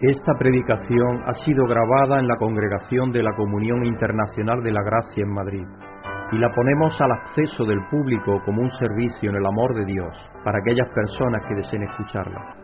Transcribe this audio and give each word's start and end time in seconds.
Esta 0.00 0.34
predicación 0.38 1.22
ha 1.26 1.32
sido 1.32 1.64
grabada 1.64 2.20
en 2.20 2.28
la 2.28 2.36
Congregación 2.36 3.12
de 3.12 3.22
la 3.22 3.34
Comunión 3.34 3.86
Internacional 3.86 4.62
de 4.62 4.70
la 4.70 4.82
Gracia 4.82 5.22
en 5.22 5.32
Madrid 5.32 5.64
y 6.32 6.36
la 6.36 6.52
ponemos 6.54 7.00
al 7.00 7.12
acceso 7.12 7.64
del 7.64 7.80
público 7.90 8.42
como 8.44 8.60
un 8.60 8.68
servicio 8.72 9.30
en 9.30 9.36
el 9.36 9.46
amor 9.46 9.74
de 9.74 9.86
Dios 9.86 10.12
para 10.44 10.58
aquellas 10.58 10.92
personas 10.94 11.40
que 11.48 11.54
deseen 11.54 11.84
escucharla. 11.84 12.56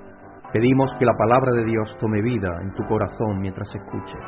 Pedimos 0.52 0.92
que 0.98 1.06
la 1.06 1.16
palabra 1.16 1.52
de 1.52 1.64
Dios 1.64 1.96
tome 1.98 2.20
vida 2.20 2.50
en 2.60 2.74
tu 2.74 2.84
corazón 2.84 3.40
mientras 3.40 3.74
escuches. 3.74 4.20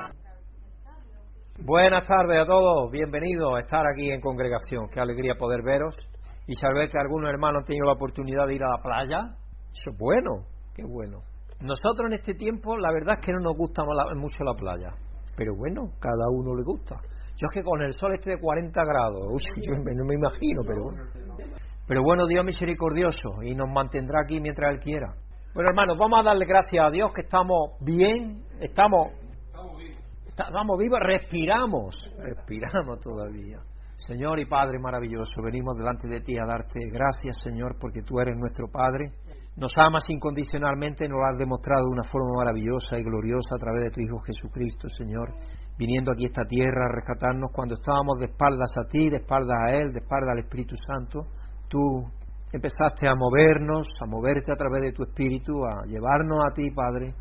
Buenas 1.63 2.09
tardes 2.09 2.41
a 2.41 2.47
todos, 2.47 2.91
bienvenidos 2.91 3.55
a 3.55 3.59
estar 3.59 3.85
aquí 3.87 4.11
en 4.11 4.23
congregación. 4.23 4.89
Qué 4.89 5.01
alegría 5.01 5.35
poder 5.35 5.61
veros 5.63 5.95
y 6.47 6.55
saber 6.55 6.89
que 6.89 6.97
algunos 6.99 7.29
hermanos 7.29 7.61
han 7.61 7.67
tenido 7.67 7.85
la 7.85 7.93
oportunidad 7.93 8.47
de 8.47 8.55
ir 8.55 8.65
a 8.65 8.71
la 8.71 8.83
playa. 8.83 9.37
Eso 9.73 9.91
es 9.91 9.99
bueno, 9.99 10.47
qué 10.75 10.85
bueno. 10.85 11.34
Nosotros 11.65 12.09
en 12.09 12.15
este 12.15 12.35
tiempo, 12.35 12.77
la 12.77 12.93
verdad 12.93 13.17
es 13.19 13.25
que 13.25 13.33
no 13.33 13.41
nos 13.41 13.57
gusta 13.57 13.83
mucho 14.17 14.45
la 14.45 14.53
playa, 14.53 14.93
pero 15.35 15.57
bueno, 15.57 15.93
cada 15.99 16.29
uno 16.31 16.55
le 16.55 16.63
gusta. 16.63 16.97
Yo 17.37 17.49
es 17.49 17.55
que 17.55 17.63
con 17.63 17.81
el 17.81 17.93
sol 17.93 18.13
este 18.15 18.33
de 18.33 18.39
40 18.39 18.85
grados, 18.85 19.43
yo 19.57 19.73
no 19.73 20.05
me 20.05 20.15
imagino, 20.15 20.61
pero 20.67 20.85
bueno. 20.85 21.03
Pero 21.87 22.03
bueno, 22.03 22.27
Dios 22.27 22.45
misericordioso 22.45 23.43
y 23.43 23.55
nos 23.55 23.69
mantendrá 23.69 24.21
aquí 24.23 24.41
mientras 24.41 24.75
Él 24.75 24.79
quiera. 24.79 25.15
Bueno, 25.55 25.69
hermanos, 25.71 25.97
vamos 25.99 26.21
a 26.21 26.23
darle 26.23 26.45
gracias 26.47 26.85
a 26.87 26.91
Dios 26.91 27.11
que 27.15 27.23
estamos 27.23 27.73
bien, 27.81 28.45
estamos, 28.61 29.13
estamos 30.27 30.79
vivos, 30.79 30.99
respiramos, 31.01 31.95
respiramos 32.19 33.01
todavía. 33.01 33.61
Señor 33.97 34.41
y 34.41 34.45
Padre 34.45 34.79
maravilloso, 34.79 35.43
venimos 35.43 35.77
delante 35.79 36.09
de 36.09 36.21
ti 36.21 36.37
a 36.37 36.45
darte 36.45 36.81
gracias, 36.91 37.37
Señor, 37.43 37.77
porque 37.81 38.03
tú 38.03 38.19
eres 38.19 38.39
nuestro 38.39 38.67
Padre 38.69 39.13
nos 39.57 39.73
amas 39.79 40.03
incondicionalmente, 40.09 41.07
nos 41.07 41.19
lo 41.19 41.27
has 41.27 41.39
demostrado 41.39 41.87
de 41.87 41.93
una 41.93 42.03
forma 42.03 42.43
maravillosa 42.43 42.99
y 42.99 43.05
gloriosa 43.05 43.55
a 43.55 43.59
través 43.59 43.85
de 43.85 43.91
tu 43.91 44.01
Hijo 44.01 44.19
Jesucristo, 44.21 44.89
Señor, 44.89 45.35
viniendo 45.79 46.11
aquí 46.11 46.25
a 46.25 46.27
esta 46.27 46.45
tierra 46.45 46.87
a 46.87 46.95
rescatarnos 46.95 47.51
cuando 47.53 47.75
estábamos 47.75 48.19
de 48.19 48.27
espaldas 48.27 48.71
a 48.77 48.89
ti, 48.89 49.09
de 49.09 49.19
espaldas 49.19 49.57
a 49.63 49.71
Él, 49.77 49.93
de 49.93 50.01
espaldas 50.01 50.31
al 50.33 50.41
Espíritu 50.41 50.75
Santo. 50.87 51.23
Tú 51.69 51.79
empezaste 52.53 53.07
a 53.07 53.15
movernos, 53.15 53.87
a 54.03 54.07
moverte 54.07 54.51
a 54.51 54.57
través 54.57 54.83
de 54.83 54.93
tu 54.93 55.05
Espíritu, 55.05 55.65
a 55.65 55.87
llevarnos 55.87 56.39
a 56.51 56.53
ti, 56.53 56.71
Padre, 56.71 57.15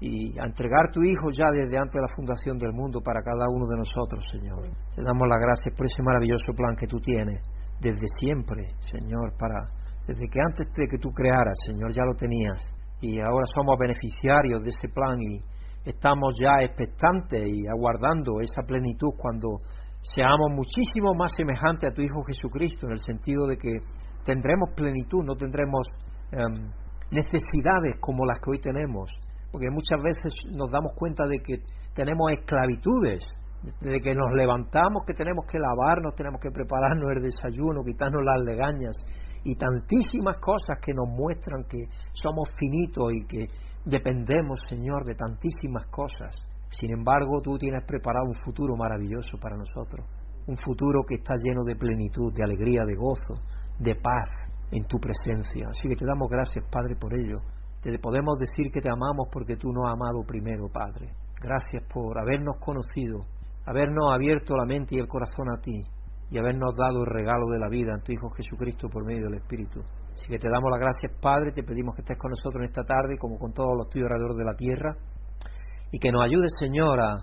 y 0.00 0.36
a 0.40 0.44
entregar 0.44 0.90
tu 0.92 1.04
Hijo 1.04 1.30
ya 1.30 1.50
desde 1.52 1.78
antes 1.78 1.94
de 1.94 2.02
la 2.02 2.14
fundación 2.16 2.58
del 2.58 2.72
mundo 2.72 3.00
para 3.00 3.22
cada 3.22 3.46
uno 3.48 3.66
de 3.68 3.76
nosotros, 3.76 4.26
Señor. 4.34 4.66
Te 4.96 5.02
damos 5.02 5.28
las 5.28 5.38
gracias 5.38 5.74
por 5.76 5.86
ese 5.86 6.02
maravilloso 6.02 6.52
plan 6.56 6.74
que 6.74 6.88
tú 6.88 6.98
tienes 6.98 7.38
desde 7.80 8.06
siempre, 8.18 8.66
Señor, 8.90 9.34
para 9.38 9.62
desde 10.06 10.28
que 10.28 10.40
antes 10.40 10.66
de 10.72 10.86
que 10.88 10.98
tú 10.98 11.10
crearas, 11.10 11.58
Señor, 11.66 11.92
ya 11.94 12.04
lo 12.04 12.14
tenías. 12.14 12.62
Y 13.00 13.20
ahora 13.20 13.44
somos 13.54 13.78
beneficiarios 13.78 14.62
de 14.62 14.70
ese 14.70 14.88
plan 14.88 15.20
y 15.20 15.38
estamos 15.84 16.36
ya 16.40 16.58
expectantes 16.60 17.46
y 17.46 17.66
aguardando 17.66 18.40
esa 18.40 18.62
plenitud 18.62 19.10
cuando 19.16 19.58
seamos 20.02 20.50
muchísimo 20.50 21.14
más 21.14 21.32
semejantes 21.36 21.90
a 21.90 21.94
tu 21.94 22.02
Hijo 22.02 22.22
Jesucristo, 22.24 22.86
en 22.86 22.92
el 22.92 22.98
sentido 22.98 23.46
de 23.46 23.56
que 23.56 23.78
tendremos 24.24 24.70
plenitud, 24.74 25.22
no 25.24 25.34
tendremos 25.34 25.86
em, 26.32 26.70
necesidades 27.10 27.98
como 28.00 28.24
las 28.24 28.38
que 28.38 28.50
hoy 28.50 28.58
tenemos, 28.58 29.12
porque 29.50 29.68
muchas 29.70 30.02
veces 30.02 30.32
nos 30.56 30.70
damos 30.70 30.92
cuenta 30.96 31.26
de 31.26 31.38
que 31.38 31.62
tenemos 31.94 32.32
esclavitudes, 32.32 33.22
de 33.80 34.00
que 34.00 34.14
nos 34.14 34.32
levantamos, 34.34 35.04
que 35.06 35.14
tenemos 35.14 35.46
que 35.46 35.58
lavarnos, 35.58 36.14
tenemos 36.16 36.40
que 36.40 36.50
prepararnos 36.50 37.10
el 37.14 37.22
desayuno, 37.22 37.84
quitarnos 37.84 38.22
las 38.24 38.42
legañas, 38.42 38.96
y 39.44 39.56
tantísimas 39.56 40.36
cosas 40.38 40.78
que 40.80 40.92
nos 40.92 41.08
muestran 41.08 41.64
que 41.68 41.88
somos 42.12 42.50
finitos 42.58 43.12
y 43.12 43.26
que 43.26 43.48
dependemos, 43.84 44.60
Señor, 44.68 45.04
de 45.04 45.14
tantísimas 45.14 45.86
cosas. 45.86 46.36
Sin 46.70 46.90
embargo, 46.90 47.40
tú 47.42 47.58
tienes 47.58 47.84
preparado 47.86 48.26
un 48.26 48.38
futuro 48.44 48.76
maravilloso 48.76 49.36
para 49.40 49.56
nosotros, 49.56 50.06
un 50.46 50.56
futuro 50.56 51.02
que 51.06 51.16
está 51.16 51.34
lleno 51.36 51.64
de 51.64 51.76
plenitud, 51.76 52.32
de 52.32 52.44
alegría, 52.44 52.84
de 52.86 52.94
gozo, 52.94 53.34
de 53.78 53.94
paz 53.96 54.28
en 54.70 54.84
tu 54.84 54.98
presencia. 54.98 55.66
Así 55.68 55.88
que 55.88 55.96
te 55.96 56.06
damos 56.06 56.28
gracias, 56.30 56.64
Padre, 56.70 56.96
por 56.96 57.12
ello. 57.12 57.36
Te 57.82 57.98
podemos 57.98 58.38
decir 58.38 58.70
que 58.72 58.80
te 58.80 58.88
amamos 58.88 59.28
porque 59.30 59.56
tú 59.56 59.72
nos 59.72 59.86
has 59.86 59.94
amado 59.94 60.22
primero, 60.26 60.68
Padre. 60.72 61.10
Gracias 61.40 61.82
por 61.92 62.18
habernos 62.18 62.56
conocido, 62.58 63.18
habernos 63.66 64.12
abierto 64.12 64.54
la 64.56 64.64
mente 64.64 64.94
y 64.94 65.00
el 65.00 65.08
corazón 65.08 65.50
a 65.52 65.60
ti 65.60 65.82
y 66.32 66.38
habernos 66.38 66.74
dado 66.74 67.04
el 67.04 67.10
regalo 67.12 67.46
de 67.50 67.58
la 67.58 67.68
vida 67.68 67.92
en 67.92 68.00
tu 68.00 68.12
Hijo 68.12 68.30
Jesucristo 68.30 68.88
por 68.88 69.04
medio 69.04 69.28
del 69.28 69.34
Espíritu. 69.34 69.80
Así 70.14 70.26
que 70.28 70.38
te 70.38 70.48
damos 70.48 70.70
las 70.70 70.80
gracias, 70.80 71.12
Padre, 71.20 71.52
te 71.52 71.62
pedimos 71.62 71.94
que 71.94 72.00
estés 72.00 72.16
con 72.16 72.30
nosotros 72.30 72.62
en 72.62 72.68
esta 72.68 72.84
tarde, 72.84 73.18
como 73.18 73.38
con 73.38 73.52
todos 73.52 73.76
los 73.76 73.90
tuyos 73.90 74.08
alrededor 74.10 74.36
de 74.36 74.44
la 74.44 74.56
tierra, 74.56 74.92
y 75.90 75.98
que 75.98 76.10
nos 76.10 76.24
ayudes, 76.24 76.50
Señor, 76.58 77.02
a 77.02 77.16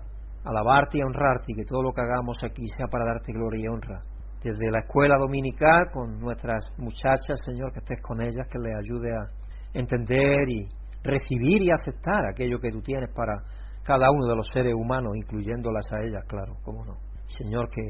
alabarte 0.44 0.98
y 0.98 1.00
a 1.00 1.06
honrarte, 1.06 1.46
y 1.48 1.54
que 1.56 1.64
todo 1.64 1.82
lo 1.82 1.90
que 1.90 2.02
hagamos 2.02 2.38
aquí 2.44 2.62
sea 2.76 2.86
para 2.86 3.04
darte 3.04 3.32
gloria 3.32 3.64
y 3.64 3.68
honra. 3.68 4.00
Desde 4.44 4.70
la 4.70 4.78
escuela 4.78 5.16
dominical, 5.18 5.90
con 5.92 6.20
nuestras 6.20 6.62
muchachas, 6.78 7.40
Señor, 7.44 7.72
que 7.72 7.80
estés 7.80 8.00
con 8.00 8.22
ellas, 8.22 8.46
que 8.48 8.60
les 8.62 8.76
ayude 8.78 9.10
a 9.10 9.26
entender 9.74 10.48
y 10.48 10.68
recibir 11.02 11.62
y 11.62 11.70
aceptar 11.72 12.26
aquello 12.30 12.60
que 12.60 12.70
tú 12.70 12.80
tienes 12.80 13.10
para 13.12 13.42
cada 13.82 14.06
uno 14.08 14.28
de 14.28 14.36
los 14.36 14.46
seres 14.52 14.74
humanos, 14.74 15.16
incluyéndolas 15.16 15.90
a 15.92 16.00
ellas, 16.00 16.22
claro, 16.28 16.54
cómo 16.62 16.84
no. 16.84 16.94
Señor, 17.26 17.68
que 17.70 17.82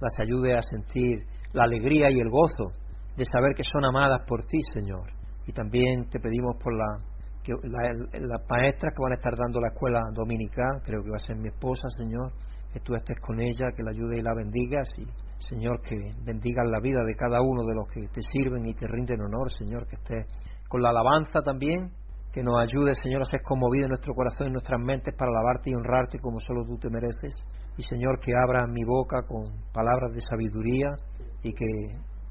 las 0.00 0.14
ayude 0.20 0.56
a 0.56 0.62
sentir 0.62 1.24
la 1.52 1.64
alegría 1.64 2.10
y 2.10 2.18
el 2.20 2.30
gozo 2.30 2.72
de 3.16 3.24
saber 3.24 3.54
que 3.54 3.62
son 3.72 3.84
amadas 3.84 4.20
por 4.26 4.44
ti, 4.44 4.58
Señor. 4.72 5.10
Y 5.46 5.52
también 5.52 6.08
te 6.10 6.20
pedimos 6.20 6.56
por 6.62 6.74
la, 6.74 6.98
que 7.42 7.52
las 7.62 8.42
maestras 8.50 8.92
que 8.92 9.02
van 9.02 9.12
a 9.12 9.16
estar 9.16 9.34
dando 9.36 9.60
la 9.60 9.68
escuela 9.68 10.00
dominical, 10.12 10.82
creo 10.84 11.02
que 11.02 11.10
va 11.10 11.16
a 11.16 11.26
ser 11.26 11.36
mi 11.36 11.48
esposa, 11.48 11.88
Señor, 11.96 12.32
que 12.72 12.80
tú 12.80 12.94
estés 12.94 13.18
con 13.20 13.40
ella, 13.40 13.72
que 13.74 13.82
la 13.82 13.92
ayude 13.92 14.18
y 14.18 14.22
la 14.22 14.34
bendigas 14.34 14.88
y, 14.98 15.06
Señor, 15.38 15.80
que 15.80 15.96
bendigas 16.24 16.66
la 16.68 16.80
vida 16.80 17.02
de 17.06 17.14
cada 17.14 17.40
uno 17.40 17.64
de 17.64 17.74
los 17.74 17.88
que 17.88 18.08
te 18.08 18.20
sirven 18.20 18.66
y 18.66 18.74
te 18.74 18.86
rinden 18.86 19.20
honor, 19.22 19.50
Señor, 19.50 19.86
que 19.86 19.96
estés 19.96 20.26
con 20.68 20.82
la 20.82 20.90
alabanza 20.90 21.40
también, 21.42 21.90
que 22.32 22.42
nos 22.42 22.60
ayude, 22.60 22.92
Señor, 22.92 23.22
a 23.22 23.24
ser 23.24 23.40
conmovido 23.40 23.84
en 23.84 23.90
nuestro 23.90 24.12
corazón 24.12 24.48
y 24.48 24.52
nuestras 24.52 24.80
mentes 24.80 25.14
para 25.16 25.30
alabarte 25.30 25.70
y 25.70 25.74
honrarte 25.74 26.18
como 26.18 26.40
solo 26.40 26.66
tú 26.66 26.76
te 26.76 26.90
mereces 26.90 27.34
y 27.76 27.82
Señor 27.82 28.18
que 28.20 28.32
abra 28.32 28.66
mi 28.66 28.84
boca 28.84 29.22
con 29.28 29.44
palabras 29.72 30.12
de 30.14 30.20
sabiduría 30.20 30.96
y 31.42 31.52
que 31.52 31.66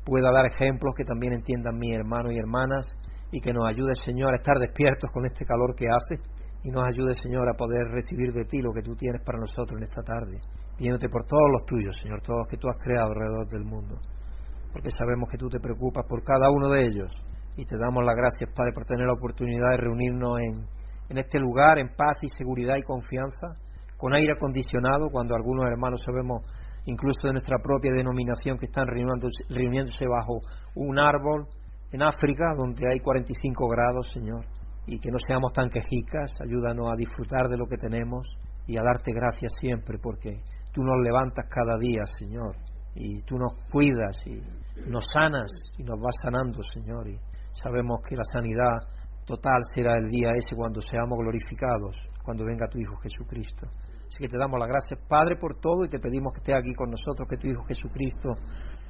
pueda 0.03 0.31
dar 0.31 0.45
ejemplos 0.45 0.95
que 0.95 1.05
también 1.05 1.33
entiendan 1.33 1.77
mis 1.77 1.93
hermanos 1.93 2.33
y 2.33 2.37
hermanas 2.37 2.85
y 3.31 3.39
que 3.39 3.53
nos 3.53 3.67
ayude 3.67 3.93
Señor 3.95 4.33
a 4.33 4.37
estar 4.37 4.57
despiertos 4.57 5.11
con 5.11 5.25
este 5.25 5.45
calor 5.45 5.75
que 5.75 5.85
hace 5.85 6.21
y 6.63 6.71
nos 6.71 6.83
ayude 6.83 7.13
Señor 7.13 7.47
a 7.47 7.53
poder 7.53 7.87
recibir 7.91 8.33
de 8.33 8.45
ti 8.45 8.59
lo 8.61 8.73
que 8.73 8.81
tú 8.81 8.95
tienes 8.95 9.21
para 9.23 9.39
nosotros 9.39 9.77
en 9.77 9.83
esta 9.83 10.01
tarde, 10.01 10.41
pidiéndote 10.77 11.09
por 11.09 11.25
todos 11.25 11.51
los 11.51 11.65
tuyos 11.65 11.95
Señor, 12.01 12.21
todos 12.21 12.39
los 12.39 12.47
que 12.47 12.57
tú 12.57 12.67
has 12.67 12.77
creado 12.81 13.09
alrededor 13.09 13.47
del 13.47 13.65
mundo, 13.65 13.99
porque 14.73 14.89
sabemos 14.89 15.29
que 15.29 15.37
tú 15.37 15.47
te 15.47 15.59
preocupas 15.59 16.05
por 16.09 16.23
cada 16.23 16.49
uno 16.49 16.69
de 16.69 16.85
ellos. 16.85 17.11
Y 17.57 17.63
te 17.63 17.77
damos 17.77 18.03
las 18.03 18.15
gracias 18.17 18.51
Padre 18.53 18.73
por 18.73 18.83
tener 18.83 19.07
la 19.07 19.13
oportunidad 19.13 19.69
de 19.71 19.77
reunirnos 19.77 20.39
en, 20.39 20.67
en 21.07 21.17
este 21.17 21.39
lugar 21.39 21.79
en 21.79 21.87
paz 21.95 22.17
y 22.21 22.27
seguridad 22.27 22.75
y 22.75 22.81
confianza 22.81 23.55
con 23.97 24.13
aire 24.13 24.33
acondicionado, 24.33 25.09
cuando 25.09 25.35
algunos 25.35 25.65
hermanos 25.65 26.01
sabemos 26.05 26.43
incluso 26.85 27.27
de 27.27 27.33
nuestra 27.33 27.57
propia 27.59 27.91
denominación 27.93 28.57
que 28.57 28.65
están 28.65 28.87
reuniéndose, 28.87 30.05
bajo 30.07 30.39
un 30.75 30.99
árbol 30.99 31.47
en 31.91 32.03
África 32.03 32.53
donde 32.55 32.87
hay 32.91 32.99
45 32.99 33.67
grados, 33.67 34.11
Señor, 34.11 34.45
y 34.85 34.99
que 34.99 35.09
no 35.09 35.17
seamos 35.25 35.51
tan 35.53 35.69
quejicas, 35.69 36.31
ayúdanos 36.41 36.87
a 36.91 36.95
disfrutar 36.95 37.47
de 37.47 37.57
lo 37.57 37.65
que 37.65 37.77
tenemos 37.77 38.27
y 38.67 38.77
a 38.77 38.83
darte 38.83 39.11
gracias 39.13 39.53
siempre 39.59 39.97
porque 40.01 40.41
tú 40.73 40.83
nos 40.83 41.01
levantas 41.03 41.45
cada 41.49 41.77
día, 41.79 42.03
Señor, 42.17 42.55
y 42.93 43.21
tú 43.23 43.35
nos 43.35 43.53
cuidas 43.71 44.15
y 44.27 44.41
nos 44.89 45.05
sanas 45.11 45.51
y 45.77 45.83
nos 45.83 45.99
vas 45.99 46.15
sanando, 46.21 46.61
Señor, 46.73 47.07
y 47.07 47.17
sabemos 47.53 48.01
que 48.07 48.15
la 48.15 48.23
sanidad 48.25 48.77
total 49.25 49.61
será 49.73 49.97
el 49.97 50.09
día 50.09 50.29
ese 50.37 50.55
cuando 50.55 50.81
seamos 50.81 51.17
glorificados, 51.19 51.95
cuando 52.23 52.45
venga 52.45 52.67
tu 52.67 52.79
Hijo 52.79 52.95
Jesucristo. 52.97 53.67
Así 54.07 54.19
que 54.19 54.29
te 54.29 54.37
damos 54.37 54.59
las 54.59 54.69
gracias, 54.69 54.99
Padre, 55.07 55.35
por 55.35 55.59
todo 55.59 55.83
y 55.83 55.89
te 55.89 55.99
pedimos 55.99 56.33
que 56.33 56.39
esté 56.39 56.53
aquí 56.53 56.73
con 56.75 56.89
nosotros, 56.89 57.27
que 57.27 57.37
tu 57.37 57.47
Hijo 57.47 57.63
Jesucristo 57.65 58.33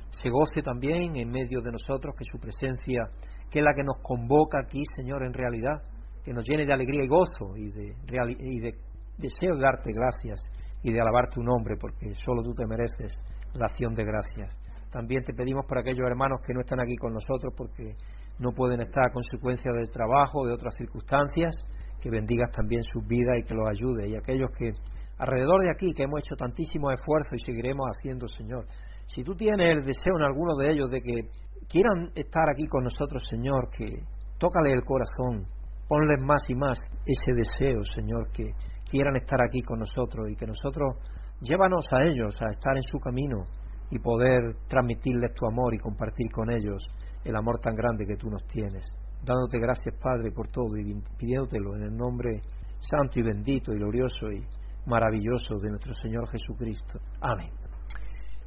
se 0.09 0.29
goce 0.29 0.61
también 0.61 1.15
en 1.15 1.29
medio 1.29 1.61
de 1.61 1.71
nosotros, 1.71 2.15
que 2.17 2.25
su 2.25 2.37
presencia, 2.39 3.09
que 3.49 3.59
es 3.59 3.65
la 3.65 3.73
que 3.73 3.83
nos 3.83 3.97
convoca 4.01 4.59
aquí, 4.59 4.81
Señor, 4.95 5.23
en 5.23 5.33
realidad, 5.33 5.81
que 6.23 6.33
nos 6.33 6.45
llene 6.47 6.65
de 6.65 6.73
alegría 6.73 7.03
y 7.03 7.07
gozo 7.07 7.55
y 7.55 7.71
de, 7.71 7.95
y 8.39 8.59
de 8.59 8.73
deseo 9.17 9.55
de 9.55 9.61
darte 9.61 9.91
gracias 9.93 10.39
y 10.83 10.91
de 10.91 11.01
alabar 11.01 11.29
tu 11.29 11.41
nombre, 11.41 11.75
porque 11.79 12.13
solo 12.15 12.43
tú 12.43 12.53
te 12.53 12.65
mereces 12.65 13.13
la 13.53 13.65
acción 13.65 13.93
de 13.93 14.03
gracias. 14.03 14.55
También 14.91 15.23
te 15.23 15.33
pedimos 15.33 15.65
por 15.65 15.79
aquellos 15.79 16.07
hermanos 16.07 16.39
que 16.45 16.53
no 16.53 16.61
están 16.61 16.79
aquí 16.79 16.95
con 16.95 17.13
nosotros 17.13 17.53
porque 17.55 17.95
no 18.39 18.51
pueden 18.51 18.81
estar 18.81 19.05
a 19.05 19.13
consecuencia 19.13 19.71
del 19.71 19.89
trabajo 19.89 20.45
de 20.45 20.53
otras 20.53 20.73
circunstancias, 20.77 21.55
que 22.01 22.09
bendigas 22.09 22.51
también 22.51 22.83
sus 22.83 23.05
vidas 23.07 23.37
y 23.39 23.43
que 23.43 23.53
los 23.53 23.69
ayude. 23.69 24.09
Y 24.09 24.15
aquellos 24.15 24.51
que 24.57 24.71
alrededor 25.17 25.61
de 25.61 25.71
aquí, 25.71 25.93
que 25.93 26.03
hemos 26.03 26.19
hecho 26.19 26.35
tantísimo 26.35 26.91
esfuerzo 26.91 27.29
y 27.33 27.39
seguiremos 27.39 27.87
haciendo, 27.89 28.27
Señor, 28.27 28.65
si 29.07 29.23
tú 29.23 29.35
tienes 29.35 29.77
el 29.77 29.85
deseo 29.85 30.17
en 30.17 30.23
alguno 30.23 30.55
de 30.55 30.71
ellos 30.71 30.91
de 30.91 31.01
que 31.01 31.29
quieran 31.69 32.11
estar 32.15 32.49
aquí 32.49 32.67
con 32.67 32.83
nosotros, 32.83 33.23
Señor, 33.27 33.69
que 33.69 34.03
tócale 34.37 34.73
el 34.73 34.83
corazón 34.83 35.47
Ponles 35.87 36.19
más 36.19 36.41
y 36.49 36.55
más 36.55 36.79
ese 37.05 37.31
deseo, 37.35 37.83
Señor, 37.93 38.31
que 38.31 38.53
quieran 38.89 39.15
estar 39.17 39.39
aquí 39.41 39.61
con 39.61 39.79
nosotros 39.79 40.29
y 40.31 40.35
que 40.35 40.47
nosotros 40.47 40.97
llévanos 41.41 41.85
a 41.91 42.03
ellos 42.03 42.35
a 42.41 42.51
estar 42.51 42.75
en 42.75 42.81
su 42.81 42.97
camino 42.97 43.43
y 43.91 43.99
poder 43.99 44.55
transmitirles 44.67 45.33
tu 45.35 45.45
amor 45.45 45.75
y 45.75 45.77
compartir 45.77 46.31
con 46.31 46.49
ellos 46.49 46.83
el 47.25 47.35
amor 47.35 47.59
tan 47.59 47.75
grande 47.75 48.05
que 48.05 48.15
tú 48.15 48.29
nos 48.29 48.45
tienes. 48.45 48.85
Dándote 49.23 49.59
gracias, 49.59 49.95
Padre, 50.01 50.31
por 50.31 50.47
todo 50.47 50.77
y 50.77 50.93
pidiéndotelo 51.17 51.75
en 51.75 51.83
el 51.83 51.97
nombre 51.97 52.41
santo 52.79 53.19
y 53.19 53.23
bendito 53.23 53.73
y 53.73 53.77
glorioso 53.77 54.31
y 54.31 54.45
maravilloso 54.85 55.55
de 55.55 55.69
nuestro 55.69 55.93
Señor 56.01 56.29
Jesucristo. 56.29 56.99
Amén. 57.19 57.49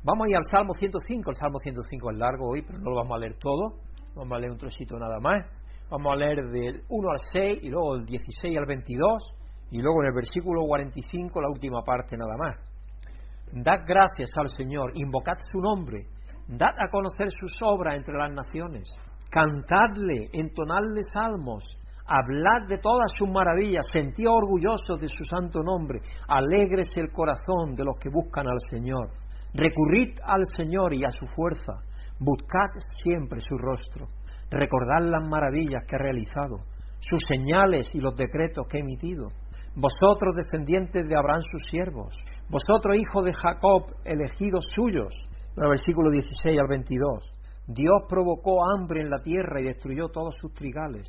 Vamos 0.04 0.26
a 0.26 0.30
ir 0.30 0.36
al 0.36 0.44
Salmo 0.48 0.72
105. 0.72 1.30
El 1.30 1.36
Salmo 1.36 1.58
105 1.58 2.10
es 2.12 2.16
largo 2.16 2.48
hoy, 2.48 2.62
pero 2.62 2.78
no 2.78 2.90
lo 2.90 2.96
vamos 2.96 3.16
a 3.16 3.18
leer 3.18 3.34
todo. 3.34 3.80
Vamos 4.14 4.32
a 4.36 4.38
leer 4.38 4.52
un 4.52 4.58
trocito 4.58 4.96
nada 4.96 5.18
más. 5.20 5.44
Vamos 5.90 6.12
a 6.12 6.16
leer 6.16 6.48
del 6.50 6.82
1 6.88 7.10
al 7.10 7.18
6 7.32 7.58
y 7.62 7.70
luego 7.70 7.96
del 7.96 8.06
16 8.06 8.58
al 8.58 8.66
22 8.66 9.34
y 9.70 9.82
luego 9.82 10.02
en 10.02 10.08
el 10.08 10.14
versículo 10.14 10.62
45 10.66 11.40
la 11.40 11.48
última 11.48 11.82
parte 11.82 12.16
nada 12.16 12.36
más. 12.36 12.56
Dad 13.52 13.84
gracias 13.86 14.30
al 14.36 14.48
Señor, 14.56 14.92
invocad 14.94 15.36
su 15.50 15.58
nombre, 15.58 16.06
dad 16.48 16.74
a 16.78 16.88
conocer 16.88 17.28
sus 17.30 17.60
obras 17.62 17.96
entre 17.96 18.16
las 18.16 18.32
naciones, 18.32 18.88
cantadle, 19.30 20.30
entonadle 20.32 21.02
salmos, 21.02 21.64
hablad 22.06 22.66
de 22.66 22.78
todas 22.78 23.12
sus 23.14 23.28
maravillas, 23.28 23.86
sentid 23.92 24.26
orgullosos 24.28 24.98
de 24.98 25.08
su 25.08 25.24
santo 25.24 25.62
nombre, 25.62 26.00
alegres 26.26 26.88
el 26.96 27.10
corazón 27.12 27.74
de 27.74 27.84
los 27.84 27.96
que 28.00 28.08
buscan 28.08 28.46
al 28.48 28.58
Señor. 28.70 29.10
Recurrid 29.52 30.18
al 30.24 30.44
Señor 30.56 30.94
y 30.94 31.04
a 31.04 31.10
su 31.10 31.26
fuerza, 31.26 31.74
buscad 32.18 32.70
siempre 33.02 33.40
su 33.40 33.56
rostro, 33.58 34.06
recordad 34.50 35.02
las 35.02 35.28
maravillas 35.28 35.84
que 35.86 35.96
ha 35.96 35.98
realizado, 35.98 36.60
sus 37.00 37.20
señales 37.28 37.88
y 37.92 38.00
los 38.00 38.16
decretos 38.16 38.66
que 38.68 38.78
ha 38.78 38.80
emitido. 38.80 39.28
Vosotros, 39.76 40.34
descendientes 40.34 41.06
de 41.06 41.16
Abraham, 41.16 41.42
sus 41.42 41.68
siervos, 41.68 42.14
vosotros, 42.48 42.96
hijos 42.96 43.24
de 43.24 43.32
Jacob, 43.34 43.94
elegidos 44.04 44.66
suyos. 44.74 45.14
Versículo 45.66 46.10
16 46.10 46.58
al 46.58 46.68
22. 46.68 47.32
Dios 47.66 48.02
provocó 48.08 48.58
hambre 48.72 49.00
en 49.02 49.10
la 49.10 49.18
tierra 49.18 49.60
y 49.60 49.64
destruyó 49.64 50.08
todos 50.08 50.34
sus 50.40 50.54
trigales, 50.54 51.08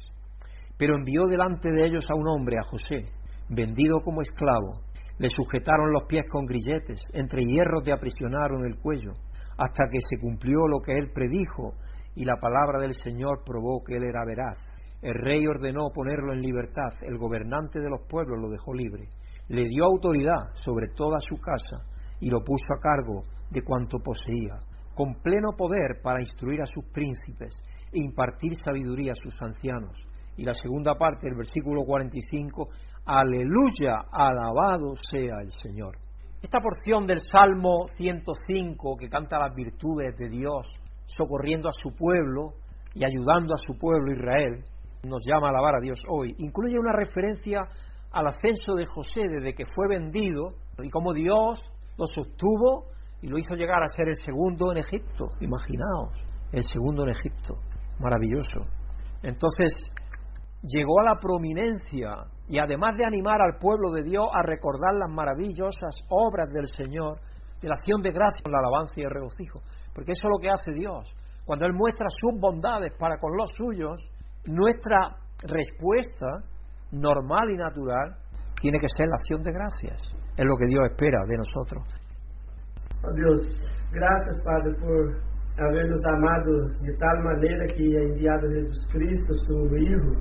pero 0.77 0.95
envió 0.95 1.27
delante 1.27 1.71
de 1.71 1.85
ellos 1.85 2.05
a 2.09 2.15
un 2.15 2.27
hombre, 2.27 2.57
a 2.57 2.67
José, 2.67 3.05
vendido 3.49 4.01
como 4.01 4.21
esclavo. 4.21 4.81
Le 5.19 5.29
sujetaron 5.29 5.91
los 5.91 6.03
pies 6.07 6.25
con 6.29 6.45
grilletes, 6.45 7.01
entre 7.13 7.43
hierros 7.43 7.85
le 7.85 7.93
aprisionaron 7.93 8.65
el 8.65 8.77
cuello, 8.79 9.13
hasta 9.57 9.85
que 9.89 9.99
se 10.01 10.19
cumplió 10.19 10.67
lo 10.67 10.79
que 10.79 10.93
él 10.93 11.11
predijo 11.13 11.73
y 12.15 12.25
la 12.25 12.37
palabra 12.37 12.79
del 12.79 12.93
Señor 12.93 13.43
probó 13.45 13.83
que 13.83 13.95
él 13.97 14.03
era 14.03 14.25
veraz. 14.25 14.57
El 15.01 15.13
rey 15.13 15.45
ordenó 15.47 15.89
ponerlo 15.93 16.33
en 16.33 16.41
libertad, 16.41 16.91
el 17.01 17.17
gobernante 17.17 17.79
de 17.79 17.89
los 17.89 18.01
pueblos 18.09 18.39
lo 18.41 18.49
dejó 18.49 18.73
libre 18.73 19.07
le 19.49 19.67
dio 19.67 19.83
autoridad 19.83 20.53
sobre 20.53 20.87
toda 20.95 21.17
su 21.19 21.37
casa 21.41 21.77
y 22.19 22.29
lo 22.29 22.43
puso 22.43 22.65
a 22.75 22.79
cargo 22.79 23.21
de 23.49 23.61
cuanto 23.61 23.99
poseía, 23.99 24.59
con 24.93 25.15
pleno 25.21 25.53
poder 25.57 26.01
para 26.01 26.19
instruir 26.19 26.61
a 26.61 26.65
sus 26.65 26.85
príncipes 26.85 27.61
e 27.91 27.99
impartir 27.99 28.53
sabiduría 28.55 29.11
a 29.11 29.15
sus 29.15 29.41
ancianos. 29.41 29.97
Y 30.37 30.43
la 30.43 30.53
segunda 30.53 30.95
parte 30.95 31.27
del 31.27 31.35
versículo 31.35 31.83
45, 31.83 32.69
aleluya, 33.05 34.05
alabado 34.11 34.95
sea 34.95 35.41
el 35.41 35.51
Señor. 35.51 35.97
Esta 36.41 36.59
porción 36.59 37.05
del 37.05 37.19
Salmo 37.19 37.87
105 37.97 38.95
que 38.97 39.09
canta 39.09 39.39
las 39.39 39.53
virtudes 39.53 40.15
de 40.17 40.29
Dios, 40.29 40.67
socorriendo 41.05 41.67
a 41.67 41.73
su 41.73 41.93
pueblo 41.93 42.53
y 42.93 43.03
ayudando 43.03 43.53
a 43.53 43.57
su 43.57 43.77
pueblo 43.77 44.13
Israel, 44.13 44.63
nos 45.03 45.23
llama 45.25 45.47
a 45.47 45.49
alabar 45.49 45.75
a 45.75 45.81
Dios 45.81 45.99
hoy, 46.09 46.35
incluye 46.37 46.77
una 46.77 46.93
referencia 46.93 47.67
al 48.11 48.27
ascenso 48.27 48.75
de 48.75 48.85
José 48.85 49.21
desde 49.27 49.53
que 49.53 49.65
fue 49.73 49.87
vendido 49.87 50.49
y 50.81 50.89
cómo 50.89 51.13
Dios 51.13 51.59
lo 51.97 52.05
sostuvo 52.05 52.85
y 53.21 53.27
lo 53.27 53.37
hizo 53.37 53.55
llegar 53.55 53.83
a 53.83 53.87
ser 53.87 54.07
el 54.07 54.15
segundo 54.15 54.71
en 54.71 54.79
Egipto. 54.79 55.25
Imaginaos, 55.39 56.25
el 56.51 56.63
segundo 56.63 57.03
en 57.03 57.09
Egipto. 57.09 57.55
Maravilloso. 57.99 58.61
Entonces, 59.21 59.89
llegó 60.63 60.99
a 61.01 61.03
la 61.03 61.19
prominencia 61.19 62.25
y 62.47 62.59
además 62.59 62.97
de 62.97 63.05
animar 63.05 63.41
al 63.41 63.57
pueblo 63.59 63.91
de 63.91 64.03
Dios 64.03 64.27
a 64.33 64.41
recordar 64.43 64.95
las 64.95 65.09
maravillosas 65.09 65.95
obras 66.09 66.49
del 66.51 66.67
Señor, 66.67 67.19
de 67.61 67.67
la 67.67 67.75
acción 67.75 68.01
de 68.01 68.11
gracia, 68.11 68.41
la 68.49 68.59
alabanza 68.59 68.93
y 68.97 69.03
el 69.03 69.11
regocijo. 69.11 69.59
Porque 69.93 70.11
eso 70.11 70.27
es 70.27 70.31
lo 70.31 70.39
que 70.39 70.49
hace 70.49 70.71
Dios. 70.73 71.11
Cuando 71.45 71.65
Él 71.65 71.73
muestra 71.73 72.07
sus 72.09 72.39
bondades 72.39 72.93
para 72.97 73.17
con 73.17 73.35
los 73.35 73.51
suyos, 73.55 73.99
nuestra 74.45 75.17
respuesta 75.43 76.43
normal 76.91 77.51
y 77.51 77.57
natural 77.57 78.15
tiene 78.61 78.79
que 78.79 78.87
ser 78.95 79.07
la 79.07 79.15
acción 79.15 79.41
de 79.41 79.51
gracias. 79.51 80.01
Es 80.37 80.45
lo 80.45 80.55
que 80.57 80.65
Dios 80.67 80.81
espera 80.89 81.25
de 81.27 81.37
nosotros. 81.37 81.98
Oh 82.99 83.13
Dios, 83.15 83.39
gracias 83.95 84.43
Padre 84.43 84.75
por 84.75 85.15
habernos 85.55 86.03
amado 86.19 86.51
de 86.83 86.91
tal 86.99 87.17
manera 87.23 87.63
que 87.71 87.87
ha 87.95 88.03
enviado 88.11 88.43
Jesus 88.51 88.83
Cristo, 88.91 89.31
su 89.47 89.55
Hijo, 89.79 90.11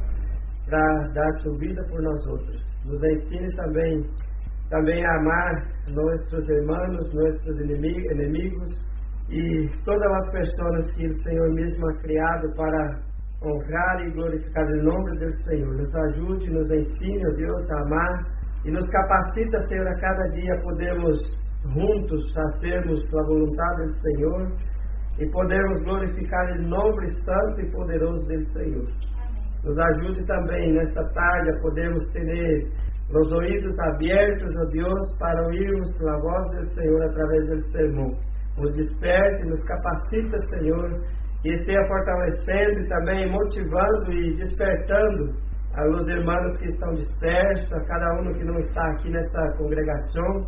para 0.70 0.86
dar 1.10 1.32
su 1.42 1.50
vida 1.58 1.82
por 1.90 1.98
nosotros. 2.06 2.58
Nos 2.86 3.02
ensine 3.18 3.48
también, 3.58 4.06
también 4.70 5.02
a 5.06 5.14
amar 5.18 5.50
nuestros 5.90 6.44
hermanos, 6.50 7.02
nuestros 7.18 7.58
enemigos 7.58 8.70
y 9.26 9.66
todas 9.82 10.08
las 10.14 10.30
personas 10.30 10.86
que 10.94 11.02
el 11.02 11.16
Señor 11.26 11.50
mismo 11.58 11.82
ha 11.82 11.98
creado 12.06 12.46
para 12.54 12.82
honrar 13.42 14.06
e 14.06 14.10
glorificar 14.14 14.62
o 14.62 14.82
nome 14.86 15.10
do 15.18 15.30
Senhor. 15.50 15.74
Nos 15.74 15.94
ajude, 15.94 16.46
nos 16.54 16.70
ensine, 16.70 17.26
ó 17.26 17.34
Deus, 17.34 17.66
a 17.70 17.78
amar 17.90 18.14
e 18.64 18.70
nos 18.70 18.86
capacita, 18.86 19.66
Senhor, 19.66 19.88
a 19.88 19.98
cada 19.98 20.24
dia 20.30 20.54
podemos 20.62 21.47
juntos 21.66 22.22
fazermos 22.32 22.98
a 22.98 23.22
vontade 23.26 23.86
do 23.86 23.94
Senhor 23.98 24.42
e 25.18 25.30
podemos 25.32 25.82
glorificar 25.84 26.46
o 26.52 26.62
nome 26.62 27.06
santo 27.26 27.60
e 27.60 27.70
poderoso 27.74 28.22
do 28.26 28.52
Senhor. 28.52 28.84
Nos 29.64 29.76
ajude 29.76 30.24
também 30.24 30.72
nesta 30.72 31.02
tarde 31.12 31.50
a 31.50 31.62
podermos 31.62 32.00
ter 32.12 32.88
os 33.10 33.32
ouvidos 33.32 33.74
abertos, 33.80 34.52
ó 34.54 34.68
Deus, 34.70 35.18
para 35.18 35.42
ouvirmos 35.42 35.90
a 36.06 36.16
voz 36.22 36.46
do 36.56 36.74
Senhor 36.74 37.02
através 37.02 37.44
do 37.50 37.72
sermão. 37.72 38.10
Nos 38.62 38.72
desperte, 38.76 39.48
nos 39.48 39.64
capacita, 39.64 40.36
Senhor, 40.54 40.90
e 41.44 41.52
esteja 41.52 41.88
fortalecendo 41.88 42.84
e 42.84 42.88
também 42.88 43.32
motivando 43.32 44.12
e 44.12 44.36
despertando 44.36 45.48
a 45.74 45.84
los 45.84 46.08
irmãos 46.08 46.58
que 46.58 46.68
estão 46.68 46.92
dispersos, 46.94 47.72
a 47.72 47.80
cada 47.86 48.20
um 48.20 48.32
que 48.34 48.44
não 48.44 48.58
está 48.58 48.84
aqui 48.90 49.08
nessa 49.12 49.56
congregação, 49.56 50.38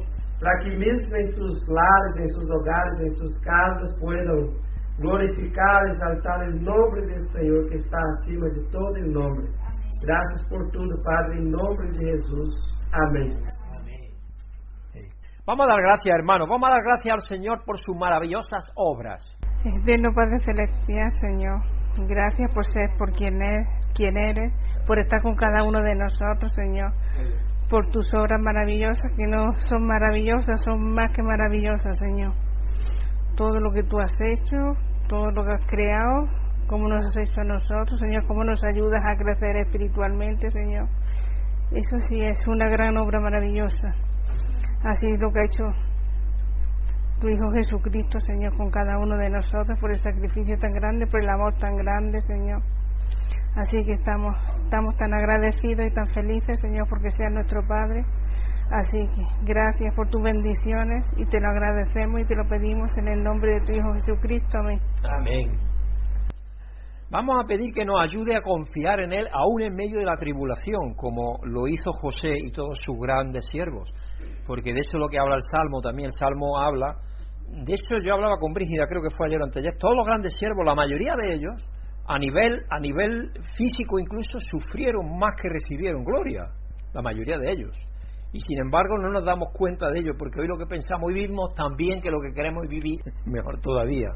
para 0.41 0.59
que 0.61 0.71
mesmo 0.77 1.17
em 1.17 1.25
seus 1.37 1.69
lares, 1.69 2.17
em 2.19 2.27
seus 2.27 2.51
hogares, 2.51 2.99
em 3.01 3.15
suas 3.17 3.39
casas, 3.45 4.01
possam 4.01 4.71
glorificar 4.99 5.87
e 5.87 5.91
exaltar 5.91 6.41
o 6.41 6.61
nome 6.61 7.01
do 7.03 7.21
Senhor 7.31 7.61
que 7.69 7.77
está 7.77 7.99
acima 7.99 8.49
de 8.49 8.71
todo 8.71 8.97
o 8.99 9.13
nome. 9.13 9.49
Graças 10.05 10.49
por 10.49 10.67
tudo, 10.69 10.91
Padre, 11.05 11.37
em 11.43 11.51
nome 11.51 11.93
de 11.93 12.11
Jesus. 12.11 12.81
Amém. 12.93 13.29
Vamos 15.47 15.67
a 15.67 15.69
dar 15.69 15.83
gracias, 15.83 16.15
hermano. 16.15 16.47
Vamos 16.47 16.69
a 16.69 16.73
dar 16.73 16.83
gracias 16.83 17.13
al 17.13 17.21
Señor 17.21 17.65
por 17.65 17.77
sus 17.79 17.97
maravillosas 17.97 18.65
obras. 18.77 19.37
Eterno 19.65 20.13
Padre 20.15 20.39
Celestial, 20.39 21.11
Señor, 21.11 21.61
gracias 22.09 22.53
por 22.55 22.65
ser 22.65 22.91
por 22.97 23.13
quien, 23.13 23.43
es, 23.43 23.69
quien 23.95 24.17
eres, 24.17 24.53
por 24.87 24.99
estar 24.99 25.21
con 25.21 25.35
cada 25.35 25.65
uno 25.65 25.83
de 25.83 25.95
nosotros, 25.95 26.53
Señor, 26.55 26.93
por 27.71 27.87
tus 27.87 28.13
obras 28.15 28.41
maravillosas, 28.43 29.13
que 29.17 29.27
no 29.27 29.53
son 29.61 29.87
maravillosas, 29.87 30.61
son 30.65 30.93
más 30.93 31.13
que 31.13 31.23
maravillosas, 31.23 31.97
Señor. 31.99 32.35
Todo 33.37 33.61
lo 33.61 33.71
que 33.73 33.85
tú 33.85 33.99
has 34.01 34.21
hecho, 34.21 34.57
todo 35.09 35.31
lo 35.31 35.45
que 35.45 35.53
has 35.53 35.67
creado, 35.67 36.27
cómo 36.67 36.89
nos 36.89 37.07
has 37.07 37.17
hecho 37.17 37.41
a 37.41 37.45
nosotros, 37.45 38.01
Señor, 38.01 38.27
cómo 38.27 38.43
nos 38.43 38.63
ayudas 38.65 39.03
a 39.07 39.17
crecer 39.17 39.57
espiritualmente, 39.57 40.51
Señor. 40.51 40.89
Eso 41.71 41.97
sí 42.09 42.21
es 42.21 42.45
una 42.49 42.69
gran 42.69 42.97
obra 42.97 43.21
maravillosa. 43.21 43.93
Así 44.83 45.07
es 45.07 45.21
lo 45.21 45.31
que 45.31 45.41
ha 45.41 45.45
hecho 45.45 45.65
tu 47.21 47.29
Hijo 47.29 47.53
Jesucristo, 47.53 48.19
Señor, 48.19 48.57
con 48.57 48.71
cada 48.71 48.99
uno 48.99 49.17
de 49.17 49.31
nosotros 49.31 49.79
por 49.79 49.93
el 49.93 50.01
sacrificio 50.01 50.59
tan 50.59 50.73
grande, 50.73 51.07
por 51.07 51.23
el 51.23 51.29
amor 51.29 51.55
tan 51.55 51.77
grande, 51.77 52.21
Señor. 52.23 52.63
Así 53.61 53.77
que 53.85 53.93
estamos, 53.93 54.35
estamos 54.65 54.97
tan 54.97 55.13
agradecidos 55.13 55.87
y 55.87 55.93
tan 55.93 56.07
felices, 56.07 56.59
Señor, 56.61 56.89
porque 56.89 57.11
seas 57.11 57.31
nuestro 57.31 57.61
Padre. 57.69 58.03
Así 58.71 59.07
que 59.15 59.23
gracias 59.45 59.95
por 59.95 60.09
tus 60.09 60.23
bendiciones 60.23 61.05
y 61.19 61.27
te 61.27 61.41
lo 61.41 61.49
agradecemos 61.49 62.23
y 62.23 62.25
te 62.25 62.37
lo 62.37 62.49
pedimos 62.49 62.97
en 62.97 63.09
el 63.09 63.23
nombre 63.23 63.55
de 63.55 63.61
tu 63.61 63.73
Hijo 63.73 63.93
Jesucristo. 63.93 64.59
Amén. 64.59 65.59
Vamos 67.11 67.45
a 67.45 67.47
pedir 67.47 67.75
que 67.75 67.85
nos 67.85 68.01
ayude 68.01 68.35
a 68.35 68.41
confiar 68.41 69.01
en 69.01 69.13
Él 69.13 69.29
aún 69.31 69.61
en 69.61 69.75
medio 69.75 69.99
de 69.99 70.07
la 70.07 70.17
tribulación, 70.17 70.95
como 70.95 71.41
lo 71.45 71.69
hizo 71.69 71.93
José 72.01 72.33
y 72.39 72.53
todos 72.53 72.79
sus 72.83 72.97
grandes 72.99 73.47
siervos. 73.51 73.93
Porque 74.47 74.73
de 74.73 74.81
eso 74.81 74.93
es 74.95 75.01
lo 75.01 75.09
que 75.09 75.19
habla 75.19 75.35
el 75.35 75.43
Salmo 75.43 75.83
también. 75.83 76.07
El 76.07 76.19
Salmo 76.19 76.59
habla 76.59 76.97
de 77.51 77.75
hecho, 77.75 77.99
yo 78.07 78.15
hablaba 78.15 78.39
con 78.39 78.53
Brígida, 78.53 78.87
creo 78.87 79.03
que 79.03 79.11
fue 79.11 79.27
ayer 79.27 79.41
o 79.41 79.45
anteayer, 79.45 79.77
todos 79.77 79.97
los 79.97 80.07
grandes 80.07 80.33
siervos, 80.39 80.65
la 80.65 80.75
mayoría 80.75 81.15
de 81.19 81.35
ellos, 81.35 81.61
a 82.11 82.19
nivel, 82.19 82.65
a 82.69 82.81
nivel 82.81 83.31
físico 83.57 84.01
incluso 84.01 84.41
sufrieron 84.41 85.17
más 85.17 85.33
que 85.41 85.49
recibieron 85.49 86.03
gloria, 86.03 86.43
la 86.93 87.03
mayoría 87.03 87.39
de 87.39 87.53
ellos. 87.53 87.71
Y 88.33 88.41
sin 88.41 88.59
embargo 88.61 88.99
no 88.99 89.11
nos 89.11 89.25
damos 89.25 89.51
cuenta 89.53 89.89
de 89.91 90.01
ello, 90.01 90.13
porque 90.19 90.41
hoy 90.41 90.49
lo 90.49 90.59
que 90.59 90.67
pensamos 90.67 91.09
y 91.13 91.15
vivimos 91.15 91.55
también 91.55 92.01
que 92.01 92.11
lo 92.11 92.21
que 92.21 92.35
queremos 92.35 92.67
vivir, 92.69 92.99
mejor 93.27 93.61
todavía. 93.61 94.09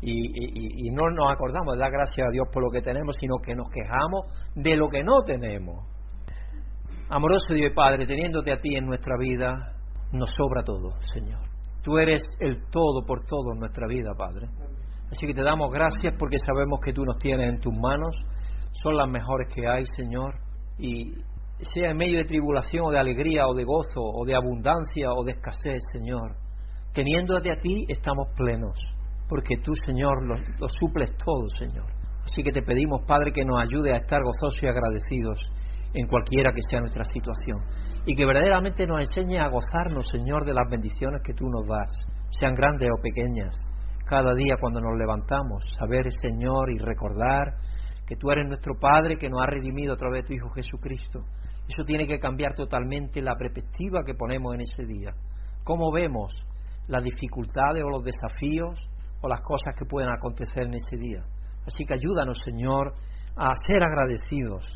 Y, 0.00 0.10
y, 0.10 0.90
no 0.90 1.10
nos 1.14 1.32
acordamos 1.32 1.74
de 1.74 1.78
dar 1.78 1.92
gracias 1.92 2.26
a 2.26 2.30
Dios 2.32 2.48
por 2.52 2.64
lo 2.64 2.70
que 2.70 2.82
tenemos, 2.82 3.14
sino 3.20 3.36
que 3.36 3.54
nos 3.54 3.68
quejamos 3.70 4.26
de 4.56 4.76
lo 4.76 4.88
que 4.88 5.04
no 5.04 5.22
tenemos. 5.22 5.86
Amoroso 7.08 7.54
Dios 7.54 7.70
y 7.70 7.74
Padre, 7.74 8.04
teniéndote 8.04 8.52
a 8.52 8.60
ti 8.60 8.76
en 8.76 8.86
nuestra 8.86 9.16
vida, 9.16 9.76
nos 10.10 10.28
sobra 10.30 10.64
todo, 10.64 10.98
Señor. 11.14 11.38
Tú 11.84 11.98
eres 11.98 12.20
el 12.40 12.68
todo 12.68 13.06
por 13.06 13.20
todo 13.20 13.52
en 13.52 13.60
nuestra 13.60 13.86
vida, 13.86 14.10
Padre. 14.18 14.46
Así 15.12 15.26
que 15.26 15.34
te 15.34 15.42
damos 15.42 15.70
gracias 15.70 16.14
porque 16.18 16.38
sabemos 16.38 16.80
que 16.82 16.94
tú 16.94 17.04
nos 17.04 17.18
tienes 17.18 17.46
en 17.46 17.60
tus 17.60 17.74
manos. 17.78 18.16
Son 18.82 18.96
las 18.96 19.06
mejores 19.08 19.46
que 19.54 19.68
hay, 19.68 19.84
Señor. 19.94 20.34
Y 20.78 21.12
sea 21.60 21.90
en 21.90 21.98
medio 21.98 22.16
de 22.16 22.24
tribulación 22.24 22.86
o 22.86 22.90
de 22.90 22.98
alegría 22.98 23.46
o 23.46 23.52
de 23.54 23.64
gozo 23.64 24.00
o 24.00 24.24
de 24.24 24.34
abundancia 24.34 25.12
o 25.12 25.22
de 25.22 25.32
escasez, 25.32 25.82
Señor. 25.92 26.34
Teniéndote 26.94 27.52
a 27.52 27.60
ti 27.60 27.84
estamos 27.88 28.28
plenos, 28.34 28.78
porque 29.28 29.56
tú, 29.62 29.72
Señor, 29.86 30.26
lo, 30.26 30.68
suples 30.68 31.14
todo, 31.22 31.46
Señor. 31.58 31.86
Así 32.24 32.42
que 32.42 32.50
te 32.50 32.62
pedimos, 32.62 33.02
Padre, 33.06 33.32
que 33.32 33.44
nos 33.44 33.60
ayude 33.60 33.92
a 33.92 33.98
estar 33.98 34.22
gozosos 34.22 34.62
y 34.62 34.66
agradecidos 34.66 35.38
en 35.92 36.06
cualquiera 36.06 36.52
que 36.52 36.62
sea 36.70 36.80
nuestra 36.80 37.04
situación. 37.04 37.58
Y 38.06 38.14
que 38.14 38.24
verdaderamente 38.24 38.86
nos 38.86 39.00
enseñe 39.00 39.38
a 39.38 39.48
gozarnos, 39.48 40.06
Señor, 40.08 40.46
de 40.46 40.54
las 40.54 40.70
bendiciones 40.70 41.20
que 41.22 41.34
tú 41.34 41.44
nos 41.50 41.66
das, 41.66 42.06
sean 42.30 42.54
grandes 42.54 42.88
o 42.90 43.02
pequeñas. 43.02 43.71
Cada 44.04 44.34
día 44.34 44.56
cuando 44.60 44.80
nos 44.80 44.98
levantamos, 44.98 45.64
saber, 45.78 46.06
Señor, 46.12 46.70
y 46.70 46.78
recordar 46.78 47.54
que 48.06 48.16
tú 48.16 48.30
eres 48.30 48.46
nuestro 48.46 48.78
Padre 48.78 49.16
que 49.16 49.28
nos 49.28 49.42
ha 49.42 49.46
redimido 49.46 49.94
a 49.94 49.96
través 49.96 50.22
de 50.22 50.28
tu 50.28 50.32
Hijo 50.34 50.50
Jesucristo. 50.50 51.20
Eso 51.68 51.84
tiene 51.84 52.06
que 52.06 52.18
cambiar 52.18 52.54
totalmente 52.54 53.22
la 53.22 53.36
perspectiva 53.36 54.02
que 54.04 54.14
ponemos 54.14 54.54
en 54.54 54.62
ese 54.62 54.84
día. 54.84 55.12
¿Cómo 55.64 55.92
vemos 55.92 56.32
las 56.88 57.02
dificultades 57.02 57.82
o 57.84 57.88
los 57.88 58.02
desafíos 58.02 58.78
o 59.20 59.28
las 59.28 59.40
cosas 59.40 59.74
que 59.78 59.86
pueden 59.86 60.10
acontecer 60.10 60.64
en 60.64 60.74
ese 60.74 60.96
día? 60.96 61.22
Así 61.66 61.84
que 61.84 61.94
ayúdanos, 61.94 62.38
Señor, 62.44 62.92
a 63.36 63.52
ser 63.66 63.80
agradecidos 63.86 64.66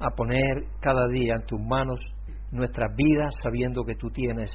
a 0.00 0.10
poner 0.10 0.66
cada 0.80 1.08
día 1.08 1.34
en 1.38 1.46
tus 1.46 1.60
manos 1.60 2.00
nuestras 2.50 2.94
vidas 2.94 3.34
sabiendo 3.42 3.84
que 3.84 3.96
tú 3.96 4.10
tienes 4.10 4.50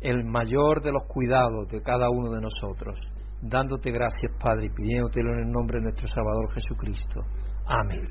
el 0.00 0.24
mayor 0.24 0.80
de 0.80 0.92
los 0.92 1.04
cuidados 1.06 1.68
de 1.68 1.82
cada 1.82 2.08
uno 2.10 2.30
de 2.30 2.40
nosotros. 2.40 2.98
Dándote 3.40 3.90
gracias, 3.92 4.32
Padre, 4.40 4.66
y 4.66 4.70
pidiéndotelo 4.70 5.32
en 5.34 5.46
el 5.46 5.50
nombre 5.50 5.78
de 5.78 5.84
nuestro 5.84 6.06
Salvador 6.08 6.52
Jesucristo. 6.54 7.20
Amén. 7.66 8.02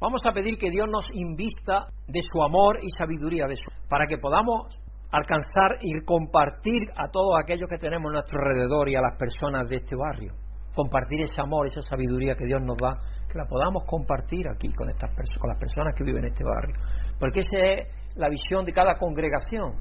Vamos 0.00 0.20
a 0.26 0.32
pedir 0.32 0.58
que 0.58 0.70
Dios 0.70 0.86
nos 0.90 1.06
invista 1.12 1.86
de 2.06 2.20
su 2.20 2.42
amor 2.42 2.78
y 2.82 2.88
sabiduría, 2.90 3.46
para 3.88 4.06
que 4.06 4.18
podamos 4.18 4.66
alcanzar 5.12 5.78
y 5.80 6.04
compartir 6.04 6.82
a 6.96 7.08
todos 7.08 7.38
aquellos 7.40 7.68
que 7.70 7.78
tenemos 7.78 8.10
a 8.10 8.14
nuestro 8.14 8.38
alrededor 8.40 8.88
y 8.88 8.96
a 8.96 9.00
las 9.00 9.16
personas 9.16 9.68
de 9.68 9.76
este 9.76 9.94
barrio. 9.94 10.34
Compartir 10.74 11.20
ese 11.20 11.40
amor, 11.40 11.66
esa 11.66 11.80
sabiduría 11.82 12.34
que 12.34 12.46
Dios 12.46 12.60
nos 12.62 12.76
da 12.78 12.98
que 13.30 13.38
la 13.38 13.46
podamos 13.46 13.84
compartir 13.84 14.48
aquí 14.48 14.72
con, 14.74 14.90
estas 14.90 15.10
con 15.38 15.50
las 15.50 15.58
personas 15.58 15.94
que 15.96 16.02
viven 16.02 16.24
en 16.24 16.32
este 16.32 16.44
barrio. 16.44 16.74
Porque 17.18 17.40
esa 17.40 17.58
es 17.58 18.16
la 18.16 18.28
visión 18.28 18.64
de 18.64 18.72
cada 18.72 18.96
congregación. 18.96 19.74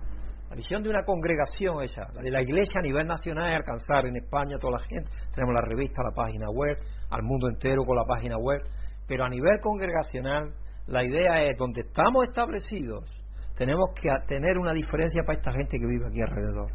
La 0.54 0.58
visión 0.58 0.84
de 0.84 0.90
una 0.90 1.02
congregación 1.02 1.82
esa, 1.82 2.02
la 2.14 2.22
de 2.22 2.30
la 2.30 2.44
iglesia 2.44 2.80
a 2.80 2.84
nivel 2.84 3.08
nacional 3.08 3.50
es 3.50 3.58
alcanzar 3.58 4.06
en 4.06 4.18
España 4.18 4.58
a 4.58 4.60
toda 4.60 4.74
la 4.74 4.84
gente. 4.86 5.10
Tenemos 5.34 5.56
la 5.56 5.62
revista, 5.62 6.04
la 6.04 6.14
página 6.14 6.48
web, 6.52 6.78
al 7.10 7.24
mundo 7.24 7.50
entero 7.50 7.84
con 7.84 7.98
la 7.98 8.06
página 8.06 8.38
web. 8.38 8.62
Pero 9.08 9.26
a 9.26 9.30
nivel 9.30 9.60
congregacional, 9.62 10.54
la 10.86 11.04
idea 11.04 11.42
es, 11.42 11.58
donde 11.58 11.82
estamos 11.82 12.26
establecidos, 12.26 13.10
tenemos 13.58 13.90
que 14.00 14.10
tener 14.28 14.60
una 14.60 14.74
diferencia 14.74 15.24
para 15.26 15.40
esta 15.40 15.52
gente 15.54 15.80
que 15.80 15.88
vive 15.88 16.06
aquí 16.06 16.22
alrededor. 16.22 16.70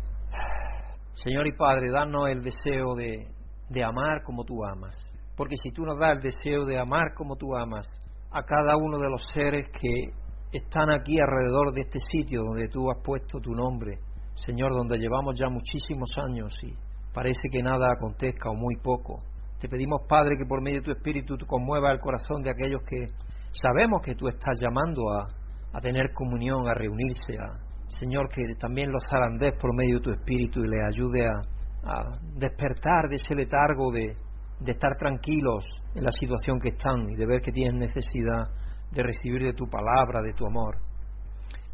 Señor 1.12 1.46
y 1.46 1.52
Padre, 1.52 1.92
danos 1.92 2.30
el 2.30 2.42
deseo 2.42 2.96
de, 2.96 3.28
de 3.68 3.84
amar 3.84 4.24
como 4.24 4.42
tú 4.44 4.64
amas 4.64 4.96
porque 5.38 5.54
si 5.62 5.70
tú 5.70 5.84
nos 5.84 5.96
das 6.00 6.16
el 6.16 6.20
deseo 6.20 6.66
de 6.66 6.80
amar 6.80 7.14
como 7.14 7.36
tú 7.36 7.54
amas 7.54 7.86
a 8.32 8.42
cada 8.42 8.76
uno 8.76 8.98
de 8.98 9.08
los 9.08 9.22
seres 9.32 9.70
que 9.70 10.10
están 10.52 10.90
aquí 10.90 11.16
alrededor 11.20 11.72
de 11.74 11.82
este 11.82 11.98
sitio 11.98 12.42
donde 12.42 12.68
tú 12.68 12.90
has 12.90 13.02
puesto 13.02 13.38
tu 13.40 13.52
nombre, 13.52 13.96
Señor, 14.34 14.72
donde 14.72 14.98
llevamos 14.98 15.38
ya 15.38 15.48
muchísimos 15.48 16.10
años 16.16 16.52
y 16.62 16.72
parece 17.12 17.48
que 17.50 17.62
nada 17.62 17.92
acontezca 17.92 18.50
o 18.50 18.54
muy 18.54 18.76
poco. 18.76 19.18
Te 19.60 19.68
pedimos, 19.68 20.02
Padre, 20.08 20.36
que 20.38 20.46
por 20.46 20.62
medio 20.62 20.80
de 20.80 20.84
tu 20.84 20.92
Espíritu 20.92 21.36
tú 21.36 21.44
conmuevas 21.46 21.92
el 21.92 22.00
corazón 22.00 22.42
de 22.42 22.50
aquellos 22.50 22.80
que 22.88 23.06
sabemos 23.50 24.00
que 24.02 24.14
tú 24.14 24.28
estás 24.28 24.58
llamando 24.60 25.02
a, 25.10 25.26
a 25.72 25.80
tener 25.80 26.12
comunión, 26.14 26.68
a 26.68 26.74
reunirse, 26.74 27.34
a, 27.38 27.50
Señor, 27.88 28.28
que 28.28 28.54
también 28.54 28.92
los 28.92 29.02
zarandees 29.10 29.54
por 29.60 29.74
medio 29.74 29.96
de 29.96 30.02
tu 30.02 30.10
Espíritu 30.12 30.60
y 30.60 30.68
les 30.68 30.94
ayude 30.94 31.26
a, 31.26 31.40
a 31.84 32.12
despertar 32.36 33.08
de 33.08 33.16
ese 33.16 33.34
letargo 33.34 33.90
de, 33.90 34.14
de 34.60 34.72
estar 34.72 34.96
tranquilos 34.96 35.64
en 35.94 36.04
la 36.04 36.12
situación 36.12 36.58
que 36.60 36.68
están 36.68 37.10
y 37.10 37.16
de 37.16 37.26
ver 37.26 37.40
que 37.40 37.50
tienen 37.50 37.78
necesidad 37.78 38.44
de 38.90 39.02
recibir 39.02 39.42
de 39.42 39.52
tu 39.52 39.68
palabra, 39.68 40.22
de 40.22 40.32
tu 40.32 40.46
amor, 40.46 40.76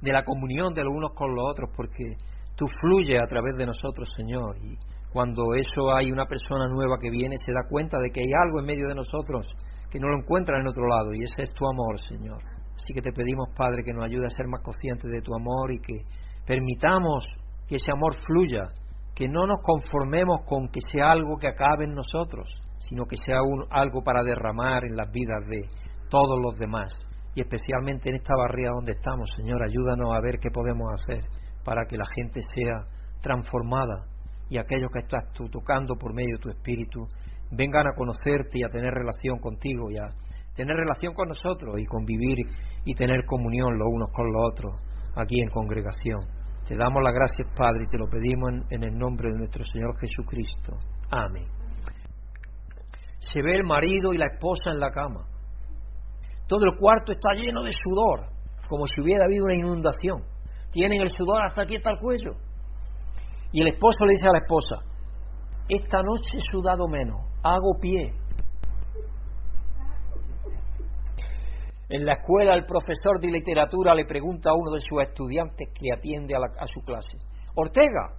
de 0.01 0.13
la 0.13 0.23
comunión 0.23 0.75
de 0.75 0.85
los 0.85 0.93
unos 0.95 1.13
con 1.15 1.35
los 1.35 1.45
otros, 1.51 1.71
porque 1.77 2.17
tú 2.57 2.67
fluyes 2.81 3.21
a 3.23 3.27
través 3.27 3.57
de 3.57 3.67
nosotros, 3.67 4.09
Señor, 4.17 4.57
y 4.59 4.77
cuando 5.13 5.55
eso 5.55 5.95
hay 5.95 6.11
una 6.11 6.27
persona 6.27 6.67
nueva 6.69 6.99
que 7.01 7.11
viene, 7.11 7.39
se 7.39 7.53
da 7.53 7.63
cuenta 7.69 7.99
de 7.99 8.11
que 8.11 8.21
hay 8.21 8.33
algo 8.45 8.61
en 8.61 8.67
medio 8.67 8.89
de 8.89 8.95
nosotros 8.95 9.47
que 9.91 10.01
no 10.01 10.09
lo 10.09 10.19
encuentra 10.19 10.59
en 10.59 10.67
otro 10.67 10.89
lado, 10.89 11.15
y 11.15 11.23
ese 11.23 11.43
es 11.43 11.53
tu 11.53 11.65
amor, 11.69 11.99
Señor. 12.09 12.43
Así 12.75 12.93
que 12.93 13.01
te 13.01 13.13
pedimos, 13.13 13.49
Padre, 13.57 13.85
que 13.85 13.93
nos 13.93 14.05
ayude 14.05 14.27
a 14.27 14.31
ser 14.31 14.47
más 14.49 14.61
conscientes 14.63 15.11
de 15.11 15.23
tu 15.23 15.33
amor 15.35 15.73
y 15.73 15.79
que 15.79 16.03
permitamos 16.45 17.25
que 17.69 17.77
ese 17.77 17.93
amor 17.93 18.17
fluya, 18.27 18.65
que 19.15 19.29
no 19.29 19.47
nos 19.47 19.61
conformemos 19.63 20.41
con 20.47 20.69
que 20.69 20.81
sea 20.81 21.13
algo 21.13 21.39
que 21.39 21.49
acabe 21.49 21.85
en 21.85 21.95
nosotros, 21.95 22.49
sino 22.81 23.05
que 23.05 23.17
sea 23.17 23.43
un, 23.43 23.65
algo 23.71 24.03
para 24.03 24.25
derramar 24.25 24.85
en 24.85 24.97
las 24.97 25.11
vidas 25.13 25.47
de 25.49 25.63
todos 26.15 26.39
los 26.41 26.57
demás. 26.57 26.95
Y 27.35 27.41
especialmente 27.41 28.09
en 28.09 28.15
esta 28.15 28.37
barriada 28.37 28.77
donde 28.77 28.93
estamos, 28.93 29.29
Señor, 29.37 29.61
ayúdanos 29.65 30.15
a 30.15 30.21
ver 30.21 30.39
qué 30.39 30.49
podemos 30.49 30.87
hacer 30.93 31.25
para 31.65 31.87
que 31.87 31.97
la 31.97 32.07
gente 32.15 32.41
sea 32.55 32.85
transformada 33.21 33.99
y 34.49 34.59
aquellos 34.59 34.91
que 34.93 35.01
estás 35.01 35.25
tú 35.33 35.49
tocando 35.49 35.97
por 35.97 36.15
medio 36.15 36.37
de 36.37 36.43
tu 36.43 36.51
Espíritu 36.51 37.09
vengan 37.51 37.89
a 37.89 37.97
conocerte 37.97 38.61
y 38.61 38.63
a 38.63 38.69
tener 38.69 38.95
relación 38.95 39.41
contigo 39.41 39.91
y 39.91 39.97
a 39.97 40.07
tener 40.55 40.77
relación 40.77 41.15
con 41.15 41.27
nosotros 41.27 41.75
y 41.81 41.87
convivir 41.87 42.47
y 42.85 42.95
tener 42.95 43.25
comunión 43.25 43.77
los 43.77 43.89
unos 43.91 44.11
con 44.13 44.33
los 44.33 44.53
otros 44.53 44.73
aquí 45.17 45.41
en 45.41 45.49
congregación. 45.49 46.21
Te 46.69 46.77
damos 46.77 47.03
las 47.03 47.13
gracias, 47.13 47.49
Padre, 47.57 47.85
y 47.87 47.89
te 47.89 47.99
lo 47.99 48.07
pedimos 48.09 48.53
en 48.71 48.85
el 48.85 48.97
nombre 48.97 49.33
de 49.33 49.39
nuestro 49.39 49.65
Señor 49.65 49.99
Jesucristo. 49.99 50.77
Amén 51.11 51.45
se 53.33 53.43
ve 53.43 53.57
el 53.57 53.65
marido 53.65 54.13
y 54.13 54.19
la 54.19 54.27
esposa 54.27 54.71
en 54.71 54.81
la 54.81 54.91
cama. 54.91 55.27
Todo 56.47 56.65
el 56.65 56.79
cuarto 56.79 57.13
está 57.13 57.33
lleno 57.35 57.63
de 57.63 57.71
sudor, 57.73 58.27
como 58.69 58.87
si 58.87 59.01
hubiera 59.01 59.25
habido 59.25 59.45
una 59.45 59.55
inundación. 59.55 60.23
Tienen 60.71 61.01
el 61.01 61.09
sudor 61.09 61.43
hasta 61.43 61.63
aquí, 61.63 61.77
hasta 61.77 61.93
el 61.93 61.99
cuello. 61.99 62.33
Y 63.53 63.63
el 63.63 63.69
esposo 63.69 64.05
le 64.05 64.13
dice 64.13 64.27
a 64.29 64.33
la 64.33 64.39
esposa, 64.39 64.85
esta 65.69 66.03
noche 66.03 66.37
he 66.37 66.41
sudado 66.41 66.87
menos, 66.89 67.21
hago 67.43 67.79
pie. 67.81 68.13
En 71.89 72.05
la 72.05 72.15
escuela 72.15 72.55
el 72.55 72.67
profesor 72.67 73.21
de 73.21 73.29
literatura 73.29 73.95
le 73.95 74.05
pregunta 74.05 74.51
a 74.51 74.55
uno 74.55 74.73
de 74.73 74.81
sus 74.81 75.01
estudiantes 75.01 75.69
que 75.73 75.93
atiende 75.97 76.35
a, 76.35 76.67
su 76.67 76.81
clase, 76.81 77.17
Ortega, 77.55 78.17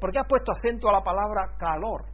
¿por 0.00 0.12
qué 0.12 0.20
has 0.20 0.28
puesto 0.28 0.52
acento 0.52 0.88
a 0.88 0.92
la 0.92 1.02
palabra 1.02 1.56
calor? 1.58 2.13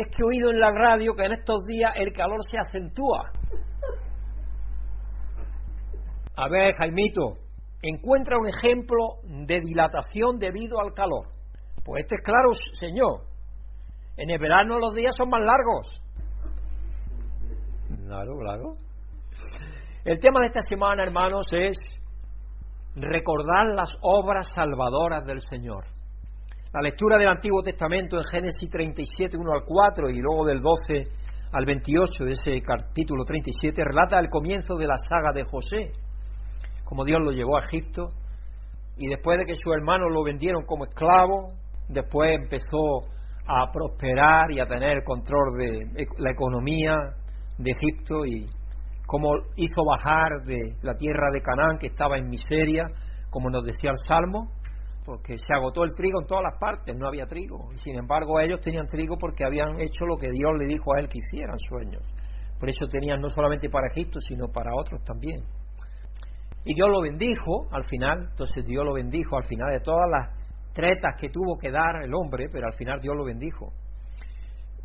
Es 0.00 0.08
que 0.08 0.22
he 0.22 0.26
oído 0.26 0.50
en 0.50 0.60
la 0.60 0.70
radio 0.70 1.14
que 1.14 1.24
en 1.24 1.32
estos 1.32 1.64
días 1.64 1.92
el 1.96 2.12
calor 2.12 2.44
se 2.44 2.58
acentúa. 2.58 3.32
A 6.36 6.48
ver, 6.50 6.74
Jaimito, 6.74 7.32
encuentra 7.80 8.36
un 8.36 8.46
ejemplo 8.46 9.20
de 9.24 9.60
dilatación 9.60 10.38
debido 10.38 10.78
al 10.80 10.92
calor. 10.92 11.28
Pues 11.82 12.02
este 12.02 12.16
es 12.16 12.22
claro, 12.22 12.52
señor. 12.52 13.22
En 14.18 14.28
el 14.28 14.38
verano 14.38 14.78
los 14.78 14.94
días 14.94 15.14
son 15.16 15.30
más 15.30 15.40
largos. 15.40 16.02
Claro, 18.06 18.36
claro. 18.38 18.72
El 20.04 20.18
tema 20.20 20.40
de 20.40 20.46
esta 20.46 20.60
semana, 20.60 21.02
hermanos, 21.04 21.46
es 21.52 21.76
recordar 22.94 23.68
las 23.74 23.90
obras 24.02 24.48
salvadoras 24.54 25.24
del 25.24 25.40
Señor. 25.48 25.84
La 26.76 26.82
lectura 26.82 27.16
del 27.16 27.28
Antiguo 27.28 27.62
Testamento 27.62 28.18
en 28.18 28.24
Génesis 28.24 28.68
37, 28.68 29.38
1 29.38 29.50
al 29.50 29.64
4 29.64 30.10
y 30.10 30.20
luego 30.20 30.44
del 30.44 30.60
12 30.60 31.04
al 31.50 31.64
28 31.64 32.24
de 32.26 32.32
ese 32.32 32.60
capítulo 32.60 33.24
37 33.24 33.82
relata 33.82 34.20
el 34.20 34.28
comienzo 34.28 34.76
de 34.76 34.86
la 34.86 34.98
saga 34.98 35.32
de 35.32 35.44
José, 35.44 35.92
como 36.84 37.06
Dios 37.06 37.18
lo 37.24 37.30
llevó 37.30 37.56
a 37.56 37.62
Egipto 37.62 38.10
y 38.98 39.08
después 39.08 39.38
de 39.38 39.46
que 39.46 39.54
sus 39.54 39.72
hermanos 39.72 40.12
lo 40.12 40.22
vendieron 40.22 40.66
como 40.66 40.84
esclavo, 40.84 41.48
después 41.88 42.38
empezó 42.42 43.08
a 43.46 43.72
prosperar 43.72 44.52
y 44.54 44.60
a 44.60 44.66
tener 44.66 45.02
control 45.02 45.56
de 45.56 46.06
la 46.18 46.30
economía 46.30 46.94
de 47.56 47.70
Egipto 47.70 48.26
y 48.26 48.44
cómo 49.06 49.30
hizo 49.56 49.82
bajar 49.82 50.44
de 50.44 50.76
la 50.82 50.92
tierra 50.92 51.30
de 51.32 51.40
Canaán 51.40 51.78
que 51.78 51.86
estaba 51.86 52.18
en 52.18 52.28
miseria, 52.28 52.84
como 53.30 53.48
nos 53.48 53.64
decía 53.64 53.92
el 53.92 54.06
Salmo, 54.06 54.50
porque 55.06 55.38
se 55.38 55.54
agotó 55.54 55.84
el 55.84 55.92
trigo 55.96 56.20
en 56.20 56.26
todas 56.26 56.42
las 56.42 56.58
partes, 56.58 56.96
no 56.96 57.06
había 57.06 57.26
trigo. 57.26 57.70
Sin 57.76 57.96
embargo 57.96 58.40
ellos 58.40 58.60
tenían 58.60 58.86
trigo 58.86 59.16
porque 59.16 59.44
habían 59.44 59.80
hecho 59.80 60.04
lo 60.04 60.16
que 60.16 60.32
Dios 60.32 60.50
le 60.58 60.66
dijo 60.66 60.92
a 60.92 60.98
él 60.98 61.08
que 61.08 61.18
hicieran 61.18 61.56
sueños. 61.70 62.02
Por 62.58 62.68
eso 62.68 62.88
tenían 62.88 63.20
no 63.20 63.28
solamente 63.28 63.70
para 63.70 63.86
Egipto, 63.86 64.18
sino 64.20 64.48
para 64.48 64.74
otros 64.74 65.04
también. 65.04 65.38
Y 66.64 66.74
Dios 66.74 66.88
lo 66.90 67.00
bendijo 67.00 67.68
al 67.70 67.84
final, 67.84 68.26
entonces 68.30 68.66
Dios 68.66 68.84
lo 68.84 68.94
bendijo 68.94 69.36
al 69.36 69.44
final 69.44 69.70
de 69.70 69.80
todas 69.80 70.10
las 70.10 70.72
tretas 70.74 71.14
que 71.20 71.28
tuvo 71.28 71.56
que 71.56 71.70
dar 71.70 72.02
el 72.02 72.12
hombre, 72.12 72.48
pero 72.50 72.66
al 72.66 72.74
final 72.74 72.98
Dios 73.00 73.14
lo 73.16 73.24
bendijo. 73.24 73.72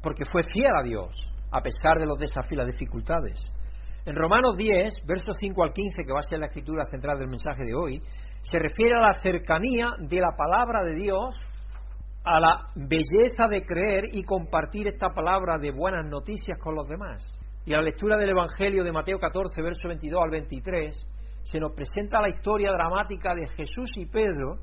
Porque 0.03 0.25
fue 0.31 0.41
fiel 0.53 0.71
a 0.77 0.83
Dios, 0.83 1.15
a 1.51 1.61
pesar 1.61 1.97
de 1.97 2.05
los 2.05 2.19
desafíos 2.19 2.51
y 2.51 2.55
las 2.57 2.67
dificultades. 2.67 3.41
En 4.05 4.15
Romanos 4.15 4.55
10, 4.57 5.05
versos 5.05 5.37
5 5.39 5.63
al 5.63 5.73
15, 5.73 6.03
que 6.05 6.13
va 6.13 6.19
a 6.19 6.23
ser 6.23 6.39
la 6.39 6.47
escritura 6.47 6.85
central 6.85 7.17
del 7.17 7.27
mensaje 7.27 7.63
de 7.63 7.73
hoy, 7.73 7.99
se 8.41 8.59
refiere 8.59 8.95
a 8.95 9.01
la 9.01 9.13
cercanía 9.13 9.91
de 9.99 10.19
la 10.19 10.35
palabra 10.35 10.83
de 10.83 10.95
Dios, 10.95 11.35
a 12.23 12.39
la 12.39 12.67
belleza 12.75 13.47
de 13.47 13.65
creer 13.65 14.05
y 14.13 14.23
compartir 14.23 14.87
esta 14.87 15.09
palabra 15.09 15.57
de 15.59 15.71
buenas 15.71 16.05
noticias 16.05 16.57
con 16.59 16.75
los 16.75 16.87
demás. 16.87 17.23
Y 17.65 17.73
a 17.73 17.77
la 17.77 17.83
lectura 17.83 18.17
del 18.17 18.29
Evangelio 18.29 18.83
de 18.83 18.91
Mateo 18.91 19.19
14, 19.19 19.61
verso 19.61 19.87
22 19.87 20.21
al 20.23 20.29
23, 20.31 21.07
se 21.43 21.59
nos 21.59 21.73
presenta 21.73 22.21
la 22.21 22.29
historia 22.29 22.71
dramática 22.71 23.33
de 23.35 23.47
Jesús 23.47 23.89
y 23.95 24.05
Pedro 24.05 24.59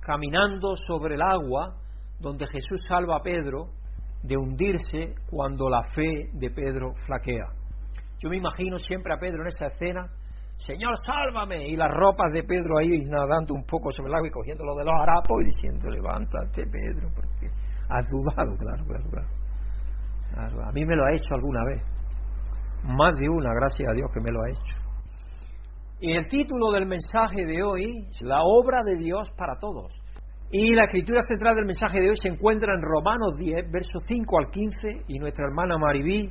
caminando 0.00 0.74
sobre 0.86 1.14
el 1.14 1.22
agua, 1.22 1.76
donde 2.20 2.46
Jesús 2.46 2.80
salva 2.88 3.16
a 3.16 3.22
Pedro 3.22 3.66
de 4.22 4.36
hundirse 4.36 5.10
cuando 5.30 5.68
la 5.68 5.80
fe 5.94 6.30
de 6.32 6.50
Pedro 6.50 6.92
flaquea. 7.06 7.46
Yo 8.18 8.30
me 8.30 8.36
imagino 8.36 8.78
siempre 8.78 9.12
a 9.14 9.18
Pedro 9.18 9.42
en 9.42 9.48
esa 9.48 9.66
escena, 9.66 10.10
Señor, 10.56 10.96
sálvame, 10.96 11.68
y 11.68 11.76
las 11.76 11.90
ropas 11.92 12.32
de 12.32 12.42
Pedro 12.42 12.78
ahí 12.78 13.04
nadando 13.04 13.54
un 13.54 13.64
poco 13.64 13.90
sobre 13.90 14.08
el 14.08 14.14
agua 14.14 14.28
y 14.28 14.30
cogiéndolo 14.30 14.74
de 14.76 14.84
los 14.84 14.94
harapos 14.94 15.42
y 15.42 15.44
diciendo, 15.46 15.90
levántate, 15.90 16.64
Pedro, 16.64 17.10
porque 17.14 17.46
has 17.90 18.06
dudado, 18.08 18.56
claro, 18.56 18.84
claro, 18.86 19.04
claro. 19.10 19.28
A 20.66 20.72
mí 20.72 20.84
me 20.84 20.96
lo 20.96 21.04
ha 21.04 21.12
hecho 21.12 21.34
alguna 21.34 21.62
vez, 21.64 21.84
más 22.82 23.14
de 23.16 23.28
una, 23.28 23.52
gracias 23.54 23.88
a 23.88 23.92
Dios 23.92 24.10
que 24.12 24.20
me 24.20 24.32
lo 24.32 24.42
ha 24.42 24.48
hecho. 24.48 24.84
Y 26.00 26.12
el 26.16 26.26
título 26.26 26.72
del 26.72 26.86
mensaje 26.86 27.46
de 27.46 27.62
hoy 27.62 28.06
es 28.10 28.22
La 28.22 28.42
obra 28.42 28.82
de 28.82 28.96
Dios 28.96 29.30
para 29.36 29.56
todos. 29.58 29.92
Y 30.50 30.74
la 30.74 30.84
escritura 30.84 31.22
central 31.22 31.56
del 31.56 31.64
mensaje 31.66 32.00
de 32.00 32.08
hoy 32.08 32.16
se 32.16 32.28
encuentra 32.28 32.74
en 32.74 32.82
Romanos 32.82 33.36
10, 33.38 33.70
versos 33.70 34.02
5 34.06 34.38
al 34.38 34.50
15, 34.50 35.04
y 35.08 35.18
nuestra 35.18 35.46
hermana 35.46 35.78
Maribí 35.78 36.28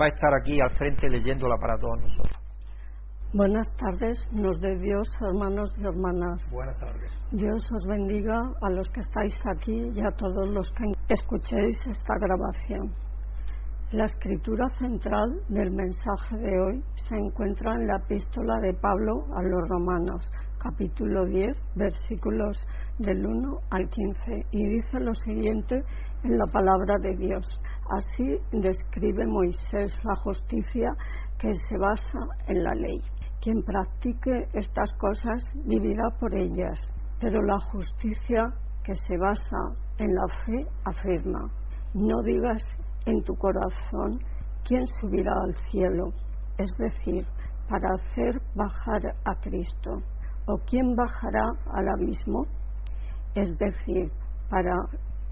va 0.00 0.06
a 0.06 0.08
estar 0.08 0.32
aquí 0.40 0.60
al 0.60 0.74
frente 0.74 1.08
leyéndola 1.08 1.56
para 1.60 1.78
todos 1.78 2.00
nosotros. 2.00 2.41
Buenas 3.34 3.66
tardes, 3.78 4.18
nos 4.30 4.60
de 4.60 4.76
Dios, 4.76 5.08
hermanos 5.22 5.72
y 5.78 5.86
hermanas. 5.86 6.44
Buenas 6.50 6.78
tardes. 6.78 7.10
Dios 7.30 7.62
os 7.72 7.86
bendiga 7.88 8.38
a 8.60 8.68
los 8.68 8.86
que 8.90 9.00
estáis 9.00 9.32
aquí 9.46 9.90
y 9.94 10.00
a 10.02 10.10
todos 10.18 10.50
los 10.50 10.68
que 10.72 10.92
escuchéis 11.08 11.78
esta 11.86 12.18
grabación. 12.18 12.92
La 13.90 14.04
escritura 14.04 14.68
central 14.78 15.40
del 15.48 15.70
mensaje 15.70 16.36
de 16.36 16.60
hoy 16.60 16.84
se 17.08 17.16
encuentra 17.16 17.74
en 17.74 17.86
la 17.86 17.96
epístola 18.04 18.60
de 18.60 18.74
Pablo 18.74 19.24
a 19.34 19.42
los 19.42 19.66
romanos, 19.66 20.30
capítulo 20.58 21.24
10, 21.24 21.56
versículos 21.74 22.58
del 22.98 23.24
1 23.24 23.58
al 23.70 23.88
15, 23.88 24.46
y 24.50 24.66
dice 24.76 25.00
lo 25.00 25.14
siguiente 25.14 25.82
en 26.22 26.36
la 26.36 26.44
palabra 26.52 26.98
de 26.98 27.16
Dios. 27.16 27.48
Así 27.96 28.36
describe 28.52 29.24
Moisés 29.26 29.98
la 30.04 30.16
justicia 30.16 30.94
que 31.38 31.50
se 31.54 31.78
basa 31.78 32.18
en 32.46 32.62
la 32.62 32.74
ley. 32.74 33.00
Quien 33.42 33.60
practique 33.64 34.46
estas 34.52 34.92
cosas 35.00 35.42
vivirá 35.64 36.04
por 36.20 36.32
ellas, 36.32 36.78
pero 37.20 37.42
la 37.42 37.58
justicia 37.58 38.44
que 38.84 38.94
se 38.94 39.18
basa 39.18 39.74
en 39.98 40.14
la 40.14 40.28
fe 40.46 40.64
afirma. 40.84 41.50
No 41.92 42.22
digas 42.22 42.62
en 43.04 43.20
tu 43.24 43.34
corazón 43.34 44.20
quién 44.64 44.86
subirá 45.00 45.32
al 45.42 45.56
cielo, 45.72 46.12
es 46.56 46.70
decir, 46.78 47.26
para 47.68 47.88
hacer 47.94 48.40
bajar 48.54 49.16
a 49.24 49.34
Cristo, 49.40 49.90
o 50.46 50.58
quién 50.58 50.94
bajará 50.94 51.50
al 51.72 51.88
abismo, 51.88 52.46
es 53.34 53.48
decir, 53.58 54.12
para 54.50 54.76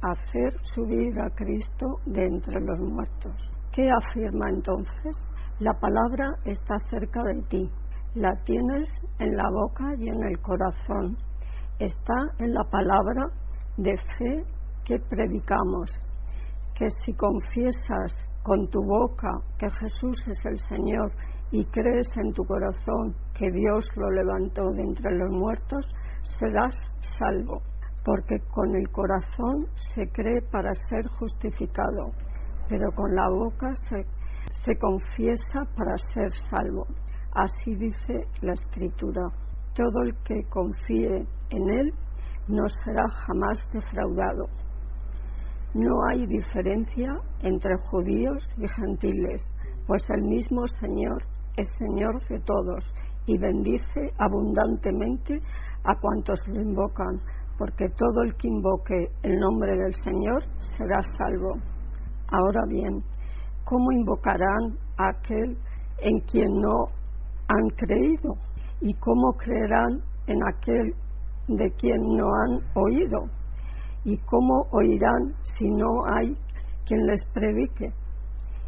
hacer 0.03 0.53
subir 0.75 1.17
a 1.21 1.31
Cristo 1.31 1.87
de 2.07 2.27
entre 2.27 2.61
los 2.61 2.81
muertos. 2.81 3.53
¿Qué 3.71 3.89
afirma 3.89 4.51
entonces? 4.51 5.17
La 5.61 5.75
palabra 5.75 6.35
está 6.45 6.77
cerca 6.89 7.23
de 7.23 7.43
ti, 7.43 7.71
la 8.15 8.35
tienes 8.45 8.89
en 9.19 9.37
la 9.37 9.49
boca 9.51 9.95
y 9.99 10.09
en 10.09 10.23
el 10.25 10.39
corazón. 10.41 11.17
Está 11.79 12.15
en 12.39 12.53
la 12.53 12.65
palabra 12.65 13.27
de 13.77 13.97
fe 14.19 14.45
que 14.85 14.99
predicamos, 14.99 15.91
que 16.75 16.89
si 17.05 17.13
confiesas 17.15 18.13
con 18.43 18.69
tu 18.69 18.83
boca 18.83 19.31
que 19.59 19.71
Jesús 19.71 20.17
es 20.27 20.39
el 20.45 20.59
Señor 20.59 21.13
y 21.53 21.65
crees 21.67 22.09
en 22.17 22.33
tu 22.33 22.45
corazón 22.45 23.15
que 23.35 23.51
Dios 23.51 23.85
lo 23.97 24.11
levantó 24.11 24.71
de 24.71 24.83
entre 24.83 25.17
los 25.17 25.31
muertos, 25.31 25.87
serás 26.23 26.75
salvo, 27.19 27.63
porque 28.05 28.39
con 28.53 28.75
el 28.75 28.89
corazón 28.91 29.67
se 29.95 30.09
cree 30.11 30.43
para 30.51 30.73
ser 30.89 31.07
justificado, 31.19 32.11
pero 32.69 32.91
con 32.93 33.15
la 33.15 33.29
boca 33.29 33.75
se, 33.89 34.05
se 34.65 34.77
confiesa 34.79 35.65
para 35.77 35.97
ser 36.13 36.31
salvo. 36.51 36.87
Así 37.33 37.75
dice 37.77 38.27
la 38.43 38.53
Escritura. 38.53 39.23
Todo 39.75 40.03
el 40.03 40.15
que 40.25 40.43
confíe 40.49 41.27
en 41.51 41.71
Él 41.71 41.95
no 42.49 42.65
será 42.85 43.09
jamás 43.27 43.59
defraudado. 43.73 44.47
No 45.75 45.95
hay 46.11 46.27
diferencia 46.27 47.21
entre 47.43 47.77
judíos 47.89 48.43
y 48.57 48.67
gentiles, 48.69 49.43
pues 49.87 50.03
el 50.11 50.23
mismo 50.23 50.67
Señor 50.81 51.23
es 51.57 51.69
Señor 51.79 52.21
de 52.29 52.41
todos 52.41 52.85
y 53.27 53.39
bendice 53.39 54.11
abundantemente 54.19 55.41
a 55.85 55.95
cuantos 56.01 56.41
lo 56.49 56.61
invocan, 56.61 57.21
porque 57.57 57.89
todo 57.91 58.23
el 58.25 58.35
que 58.35 58.49
invoque 58.49 59.11
el 59.23 59.39
nombre 59.39 59.77
del 59.77 59.93
Señor 60.03 60.43
será 60.77 61.01
salvo. 61.17 61.55
Ahora 62.33 62.63
bien, 62.69 63.05
¿cómo 63.65 63.93
invocarán 63.93 64.77
a 64.97 65.11
aquel 65.11 65.57
en 65.99 66.19
quien 66.21 66.51
no 66.61 67.00
han 67.51 67.69
creído? 67.77 68.35
¿Y 68.81 68.95
cómo 68.95 69.33
creerán 69.33 70.01
en 70.27 70.39
aquel 70.49 70.95
de 71.49 71.71
quien 71.73 72.01
no 72.17 72.27
han 72.27 72.61
oído? 72.75 73.19
¿Y 74.05 74.17
cómo 74.19 74.67
oirán 74.73 75.35
si 75.43 75.69
no 75.69 75.89
hay 76.15 76.35
quien 76.87 77.07
les 77.07 77.21
predique? 77.35 77.93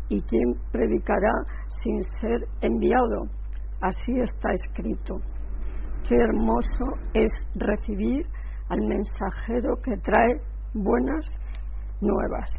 ¿Y 0.09 0.21
quién 0.23 0.55
predicará 0.71 1.33
sin 1.83 2.03
ser 2.21 2.41
enviado? 2.61 3.23
Así 3.81 4.21
está 4.21 4.51
escrito. 4.53 5.17
Qué 6.07 6.17
hermoso 6.17 6.85
es 7.15 7.31
recibir 7.55 8.27
al 8.69 8.81
mensajero 8.81 9.77
que 9.83 9.97
trae 9.99 10.41
buenas 10.75 11.25
nuevas. 12.01 12.51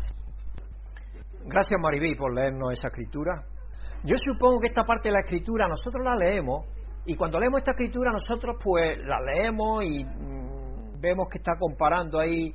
Gracias 1.45 1.79
Maribí 1.79 2.15
por 2.15 2.33
leernos 2.33 2.71
esa 2.71 2.87
escritura. 2.87 3.33
Yo 4.05 4.15
supongo 4.17 4.59
que 4.59 4.67
esta 4.67 4.83
parte 4.83 5.07
de 5.07 5.13
la 5.13 5.21
escritura 5.21 5.65
nosotros 5.67 6.05
la 6.05 6.15
leemos 6.15 6.65
y 7.05 7.15
cuando 7.15 7.39
leemos 7.39 7.59
esta 7.59 7.71
escritura 7.71 8.11
nosotros 8.11 8.57
pues 8.61 8.97
la 9.05 9.21
leemos 9.21 9.81
y 9.83 10.03
mm, 10.03 10.99
vemos 10.99 11.27
que 11.31 11.37
está 11.37 11.53
comparando 11.57 12.19
ahí 12.19 12.51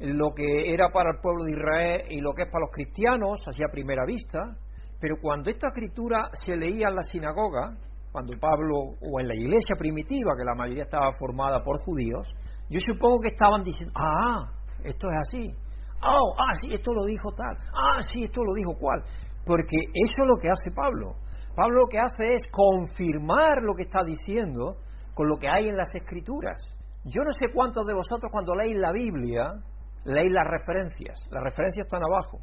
lo 0.00 0.32
que 0.34 0.72
era 0.72 0.88
para 0.90 1.10
el 1.10 1.20
pueblo 1.20 1.44
de 1.44 1.52
Israel 1.52 2.02
y 2.10 2.20
lo 2.22 2.32
que 2.32 2.44
es 2.44 2.48
para 2.48 2.64
los 2.64 2.70
cristianos, 2.70 3.42
así 3.46 3.62
a 3.62 3.70
primera 3.70 4.06
vista, 4.06 4.56
pero 4.98 5.16
cuando 5.20 5.50
esta 5.50 5.68
escritura 5.68 6.30
se 6.32 6.56
leía 6.56 6.88
en 6.88 6.96
la 6.96 7.02
sinagoga, 7.02 7.76
cuando 8.10 8.32
Pablo, 8.38 8.96
o 9.00 9.20
en 9.20 9.28
la 9.28 9.34
iglesia 9.34 9.76
primitiva, 9.76 10.32
que 10.38 10.44
la 10.44 10.54
mayoría 10.54 10.84
estaba 10.84 11.10
formada 11.18 11.62
por 11.62 11.78
judíos, 11.82 12.26
yo 12.70 12.80
supongo 12.80 13.20
que 13.20 13.28
estaban 13.28 13.62
diciendo, 13.62 13.92
ah, 13.94 14.52
esto 14.82 15.08
es 15.10 15.16
así, 15.20 15.54
oh, 16.02 16.34
ah, 16.38 16.54
sí, 16.62 16.72
esto 16.72 16.92
lo 16.94 17.04
dijo 17.04 17.30
tal, 17.36 17.56
ah, 17.74 18.00
sí, 18.10 18.22
esto 18.22 18.42
lo 18.42 18.54
dijo 18.54 18.74
cual, 18.78 19.02
porque 19.48 19.80
eso 19.94 20.22
es 20.22 20.28
lo 20.28 20.36
que 20.36 20.50
hace 20.50 20.70
Pablo. 20.76 21.16
Pablo 21.56 21.80
lo 21.80 21.86
que 21.86 21.98
hace 21.98 22.34
es 22.34 22.42
confirmar 22.52 23.62
lo 23.62 23.72
que 23.72 23.84
está 23.84 24.04
diciendo 24.04 24.76
con 25.14 25.26
lo 25.26 25.38
que 25.38 25.48
hay 25.48 25.68
en 25.68 25.76
las 25.76 25.88
escrituras. 25.94 26.62
Yo 27.04 27.22
no 27.24 27.32
sé 27.32 27.50
cuántos 27.52 27.86
de 27.86 27.94
vosotros 27.94 28.30
cuando 28.30 28.54
leéis 28.54 28.76
la 28.76 28.92
Biblia 28.92 29.48
leéis 30.04 30.32
las 30.32 30.46
referencias. 30.46 31.18
Las 31.30 31.42
referencias 31.42 31.86
están 31.86 32.02
abajo. 32.04 32.38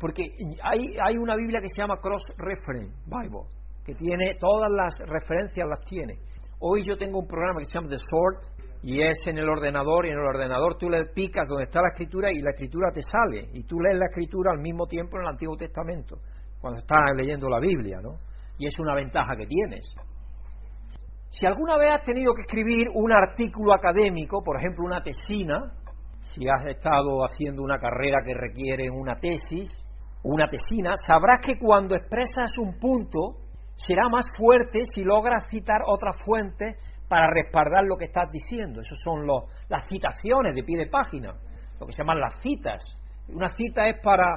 Porque 0.00 0.22
hay, 0.62 0.96
hay 1.04 1.16
una 1.18 1.36
Biblia 1.36 1.60
que 1.60 1.68
se 1.68 1.82
llama 1.82 2.00
Cross 2.00 2.24
Reference 2.38 2.96
Bible, 3.04 3.44
que 3.84 3.94
tiene 3.94 4.36
todas 4.40 4.70
las 4.70 4.98
referencias, 5.06 5.68
las 5.68 5.84
tiene. 5.84 6.18
Hoy 6.60 6.82
yo 6.82 6.96
tengo 6.96 7.20
un 7.20 7.26
programa 7.26 7.60
que 7.60 7.66
se 7.66 7.74
llama 7.74 7.88
The 7.88 7.98
Sword, 7.98 8.55
y 8.82 9.02
es 9.02 9.26
en 9.26 9.38
el 9.38 9.48
ordenador 9.48 10.06
y 10.06 10.10
en 10.10 10.18
el 10.18 10.24
ordenador 10.26 10.76
tú 10.78 10.88
le 10.88 11.06
picas 11.06 11.48
donde 11.48 11.64
está 11.64 11.80
la 11.80 11.88
escritura 11.88 12.30
y 12.32 12.40
la 12.40 12.50
escritura 12.50 12.90
te 12.92 13.00
sale 13.02 13.48
y 13.52 13.64
tú 13.64 13.80
lees 13.80 13.98
la 13.98 14.06
escritura 14.06 14.52
al 14.52 14.60
mismo 14.60 14.86
tiempo 14.86 15.16
en 15.16 15.22
el 15.22 15.28
Antiguo 15.28 15.56
Testamento 15.56 16.18
cuando 16.60 16.80
estás 16.80 16.98
leyendo 17.16 17.48
la 17.48 17.60
Biblia, 17.60 18.00
¿no? 18.02 18.16
Y 18.58 18.66
es 18.66 18.74
una 18.78 18.94
ventaja 18.94 19.36
que 19.36 19.46
tienes. 19.46 19.84
Si 21.28 21.46
alguna 21.46 21.76
vez 21.76 21.88
has 21.94 22.02
tenido 22.02 22.32
que 22.34 22.42
escribir 22.42 22.86
un 22.94 23.12
artículo 23.12 23.74
académico, 23.74 24.42
por 24.42 24.56
ejemplo 24.58 24.84
una 24.84 25.02
tesina, 25.02 25.72
si 26.34 26.48
has 26.48 26.66
estado 26.66 27.22
haciendo 27.24 27.62
una 27.62 27.78
carrera 27.78 28.18
que 28.24 28.34
requiere 28.34 28.90
una 28.90 29.16
tesis, 29.16 29.70
una 30.22 30.48
tesina, 30.48 30.94
sabrás 30.96 31.40
que 31.40 31.58
cuando 31.58 31.96
expresas 31.96 32.56
un 32.58 32.78
punto 32.78 33.36
será 33.76 34.08
más 34.08 34.26
fuerte 34.36 34.80
si 34.84 35.02
logras 35.02 35.44
citar 35.50 35.82
otras 35.86 36.16
fuentes 36.24 36.76
para 37.08 37.28
respaldar 37.30 37.84
lo 37.86 37.96
que 37.96 38.06
estás 38.06 38.30
diciendo. 38.30 38.80
Esas 38.80 38.98
son 39.02 39.26
las 39.68 39.86
citaciones 39.88 40.54
de 40.54 40.62
pie 40.62 40.78
de 40.78 40.86
página, 40.86 41.34
lo 41.78 41.86
que 41.86 41.92
se 41.92 41.98
llaman 41.98 42.20
las 42.20 42.40
citas. 42.40 42.84
Una 43.28 43.48
cita 43.48 43.88
es 43.88 44.00
para 44.02 44.36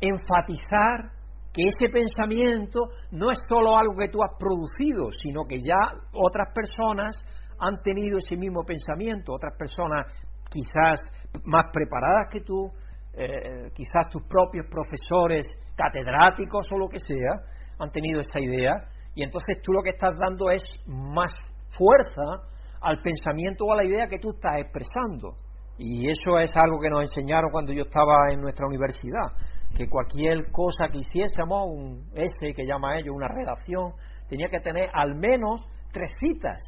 enfatizar 0.00 1.12
que 1.52 1.66
ese 1.66 1.88
pensamiento 1.88 2.80
no 3.10 3.30
es 3.30 3.38
solo 3.48 3.76
algo 3.76 3.96
que 3.98 4.08
tú 4.08 4.22
has 4.22 4.36
producido, 4.38 5.10
sino 5.10 5.44
que 5.44 5.58
ya 5.58 5.98
otras 6.12 6.52
personas 6.54 7.16
han 7.58 7.82
tenido 7.82 8.18
ese 8.18 8.36
mismo 8.36 8.62
pensamiento, 8.64 9.34
otras 9.34 9.56
personas 9.56 10.06
quizás 10.48 11.00
más 11.44 11.66
preparadas 11.72 12.28
que 12.30 12.40
tú, 12.40 12.68
eh, 13.12 13.70
quizás 13.74 14.08
tus 14.10 14.22
propios 14.22 14.66
profesores 14.70 15.44
catedráticos 15.76 16.66
o 16.72 16.78
lo 16.78 16.88
que 16.88 16.98
sea, 16.98 17.34
han 17.78 17.90
tenido 17.90 18.20
esta 18.20 18.40
idea, 18.40 18.72
y 19.14 19.22
entonces 19.22 19.60
tú 19.62 19.72
lo 19.72 19.82
que 19.82 19.90
estás 19.90 20.16
dando 20.18 20.50
es 20.50 20.62
más 20.86 21.32
fuerza 21.70 22.48
al 22.80 23.00
pensamiento 23.02 23.64
o 23.64 23.72
a 23.72 23.76
la 23.76 23.84
idea 23.84 24.06
que 24.08 24.18
tú 24.18 24.30
estás 24.30 24.58
expresando. 24.58 25.36
Y 25.78 26.08
eso 26.08 26.38
es 26.38 26.50
algo 26.54 26.78
que 26.78 26.90
nos 26.90 27.02
enseñaron 27.02 27.50
cuando 27.50 27.72
yo 27.72 27.84
estaba 27.84 28.28
en 28.30 28.40
nuestra 28.40 28.66
universidad, 28.66 29.28
que 29.76 29.88
cualquier 29.88 30.50
cosa 30.52 30.88
que 30.88 30.98
hiciésemos, 30.98 31.68
un 31.68 32.10
ese 32.14 32.52
que 32.54 32.66
llama 32.66 32.98
ellos, 32.98 33.14
una 33.14 33.28
redacción, 33.28 33.92
tenía 34.28 34.48
que 34.48 34.60
tener 34.60 34.90
al 34.92 35.14
menos 35.14 35.62
tres 35.90 36.10
citas, 36.18 36.60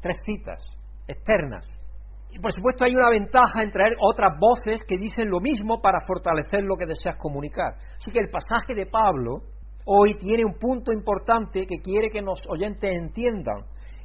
tres 0.00 0.16
citas 0.24 0.62
externas. 1.08 1.66
Y 2.32 2.38
por 2.38 2.52
supuesto 2.52 2.84
hay 2.84 2.92
una 2.94 3.10
ventaja 3.10 3.62
en 3.62 3.70
traer 3.70 3.96
otras 4.00 4.38
voces 4.38 4.84
que 4.86 4.96
dicen 4.96 5.28
lo 5.28 5.40
mismo 5.40 5.80
para 5.80 5.98
fortalecer 6.06 6.62
lo 6.62 6.76
que 6.76 6.86
deseas 6.86 7.16
comunicar. 7.16 7.74
Así 7.96 8.12
que 8.12 8.20
el 8.20 8.30
pasaje 8.30 8.74
de 8.74 8.86
Pablo 8.86 9.42
hoy 9.84 10.14
tiene 10.18 10.44
un 10.44 10.54
punto 10.54 10.92
importante 10.92 11.66
que 11.66 11.80
quiere 11.82 12.10
que 12.10 12.22
los 12.22 12.40
oyentes 12.48 12.88
entiendan 12.96 13.64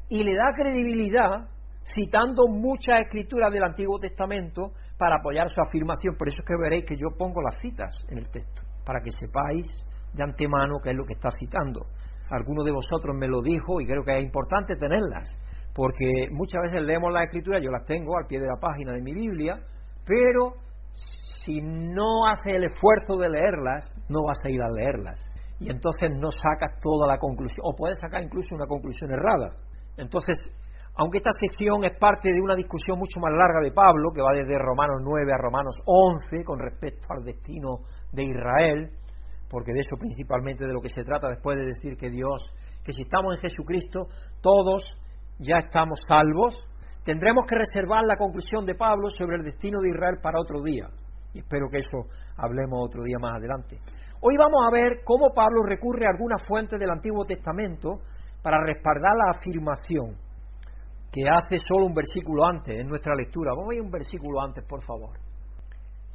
y 0.09 0.23
le 0.23 0.35
da 0.35 0.53
credibilidad 0.55 1.49
citando 1.93 2.47
muchas 2.47 3.01
escrituras 3.05 3.51
del 3.51 3.63
Antiguo 3.63 3.99
Testamento 3.99 4.71
para 4.97 5.17
apoyar 5.17 5.49
su 5.49 5.61
afirmación. 5.61 6.15
Por 6.17 6.29
eso 6.29 6.37
es 6.41 6.45
que 6.45 6.55
veréis 6.59 6.85
que 6.85 6.95
yo 6.95 7.15
pongo 7.17 7.41
las 7.41 7.59
citas 7.61 7.93
en 8.09 8.17
el 8.17 8.29
texto, 8.29 8.63
para 8.85 9.01
que 9.01 9.11
sepáis 9.11 9.67
de 10.13 10.23
antemano 10.23 10.79
qué 10.83 10.91
es 10.91 10.95
lo 10.95 11.05
que 11.05 11.13
está 11.13 11.29
citando. 11.37 11.81
Alguno 12.31 12.63
de 12.63 12.71
vosotros 12.71 13.15
me 13.15 13.27
lo 13.27 13.41
dijo 13.41 13.79
y 13.81 13.85
creo 13.85 14.03
que 14.03 14.13
es 14.13 14.23
importante 14.23 14.75
tenerlas, 14.75 15.29
porque 15.73 16.27
muchas 16.31 16.61
veces 16.63 16.81
leemos 16.81 17.11
las 17.13 17.25
escrituras, 17.25 17.61
yo 17.61 17.69
las 17.69 17.85
tengo 17.85 18.17
al 18.17 18.25
pie 18.25 18.39
de 18.39 18.47
la 18.47 18.59
página 18.59 18.93
de 18.93 19.01
mi 19.01 19.13
Biblia, 19.13 19.59
pero 20.05 20.53
si 20.93 21.61
no 21.61 22.25
haces 22.25 22.55
el 22.55 22.63
esfuerzo 22.63 23.17
de 23.17 23.29
leerlas, 23.29 23.85
no 24.09 24.23
vas 24.25 24.39
a 24.43 24.49
ir 24.49 24.61
a 24.61 24.71
leerlas. 24.71 25.19
Y 25.59 25.69
entonces 25.69 26.09
no 26.11 26.31
sacas 26.31 26.79
toda 26.81 27.07
la 27.07 27.17
conclusión, 27.17 27.61
o 27.63 27.75
puedes 27.75 27.97
sacar 27.99 28.23
incluso 28.23 28.55
una 28.55 28.65
conclusión 28.65 29.11
errada. 29.11 29.55
Entonces, 29.97 30.37
aunque 30.95 31.17
esta 31.17 31.31
sección 31.39 31.83
es 31.83 31.97
parte 31.99 32.31
de 32.31 32.41
una 32.41 32.55
discusión 32.55 32.97
mucho 32.97 33.19
más 33.19 33.31
larga 33.33 33.59
de 33.61 33.71
Pablo, 33.71 34.11
que 34.13 34.21
va 34.21 34.31
desde 34.31 34.57
Romanos 34.57 35.01
9 35.03 35.33
a 35.33 35.37
Romanos 35.37 35.75
11 35.85 36.43
con 36.45 36.57
respecto 36.59 37.07
al 37.09 37.23
destino 37.23 37.79
de 38.11 38.23
Israel, 38.23 38.91
porque 39.49 39.73
de 39.73 39.79
eso 39.79 39.97
principalmente 39.97 40.65
de 40.65 40.73
lo 40.73 40.81
que 40.81 40.89
se 40.89 41.03
trata 41.03 41.27
después 41.27 41.57
de 41.57 41.65
decir 41.65 41.97
que 41.97 42.09
Dios, 42.09 42.49
que 42.83 42.93
si 42.93 43.01
estamos 43.01 43.35
en 43.35 43.41
Jesucristo, 43.41 44.07
todos 44.41 44.83
ya 45.39 45.59
estamos 45.59 45.99
salvos, 46.07 46.55
tendremos 47.03 47.45
que 47.45 47.55
reservar 47.55 48.03
la 48.05 48.15
conclusión 48.15 48.65
de 48.65 48.75
Pablo 48.75 49.09
sobre 49.09 49.35
el 49.35 49.43
destino 49.43 49.81
de 49.81 49.89
Israel 49.89 50.19
para 50.21 50.39
otro 50.39 50.61
día. 50.63 50.87
Y 51.33 51.39
espero 51.39 51.67
que 51.69 51.79
eso 51.79 52.07
hablemos 52.37 52.79
otro 52.87 53.03
día 53.03 53.19
más 53.19 53.35
adelante. 53.35 53.77
Hoy 54.21 54.35
vamos 54.37 54.63
a 54.65 54.71
ver 54.71 55.03
cómo 55.03 55.33
Pablo 55.35 55.61
recurre 55.67 56.05
a 56.05 56.11
algunas 56.11 56.41
fuentes 56.47 56.79
del 56.79 56.89
Antiguo 56.89 57.25
Testamento 57.25 57.99
para 58.45 58.63
respaldar 58.63 59.13
la 59.17 59.31
afirmación 59.31 60.15
que 61.11 61.23
hace 61.27 61.57
solo 61.57 61.87
un 61.87 61.95
versículo 61.95 62.45
antes 62.45 62.77
en 62.77 62.87
nuestra 62.87 63.15
lectura. 63.15 63.53
Vamos 63.57 63.73
a 63.73 63.75
ir 63.75 63.81
un 63.81 63.89
versículo 63.89 64.39
antes, 64.39 64.63
por 64.65 64.83
favor. 64.83 65.17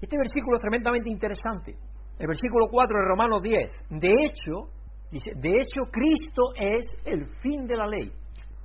Este 0.01 0.17
versículo 0.17 0.55
es 0.55 0.63
tremendamente 0.63 1.11
interesante. 1.11 1.75
El 2.21 2.29
versículo 2.29 2.69
4 2.71 2.99
de 3.01 3.05
Romanos 3.05 3.43
10. 3.43 3.73
De 3.99 4.15
hecho, 4.23 4.71
dice, 5.11 5.33
de 5.35 5.51
hecho 5.59 5.91
Cristo 5.91 6.55
es 6.55 6.97
el 7.05 7.27
fin 7.43 7.67
de 7.67 7.77
la 7.77 7.89
ley, 7.89 8.13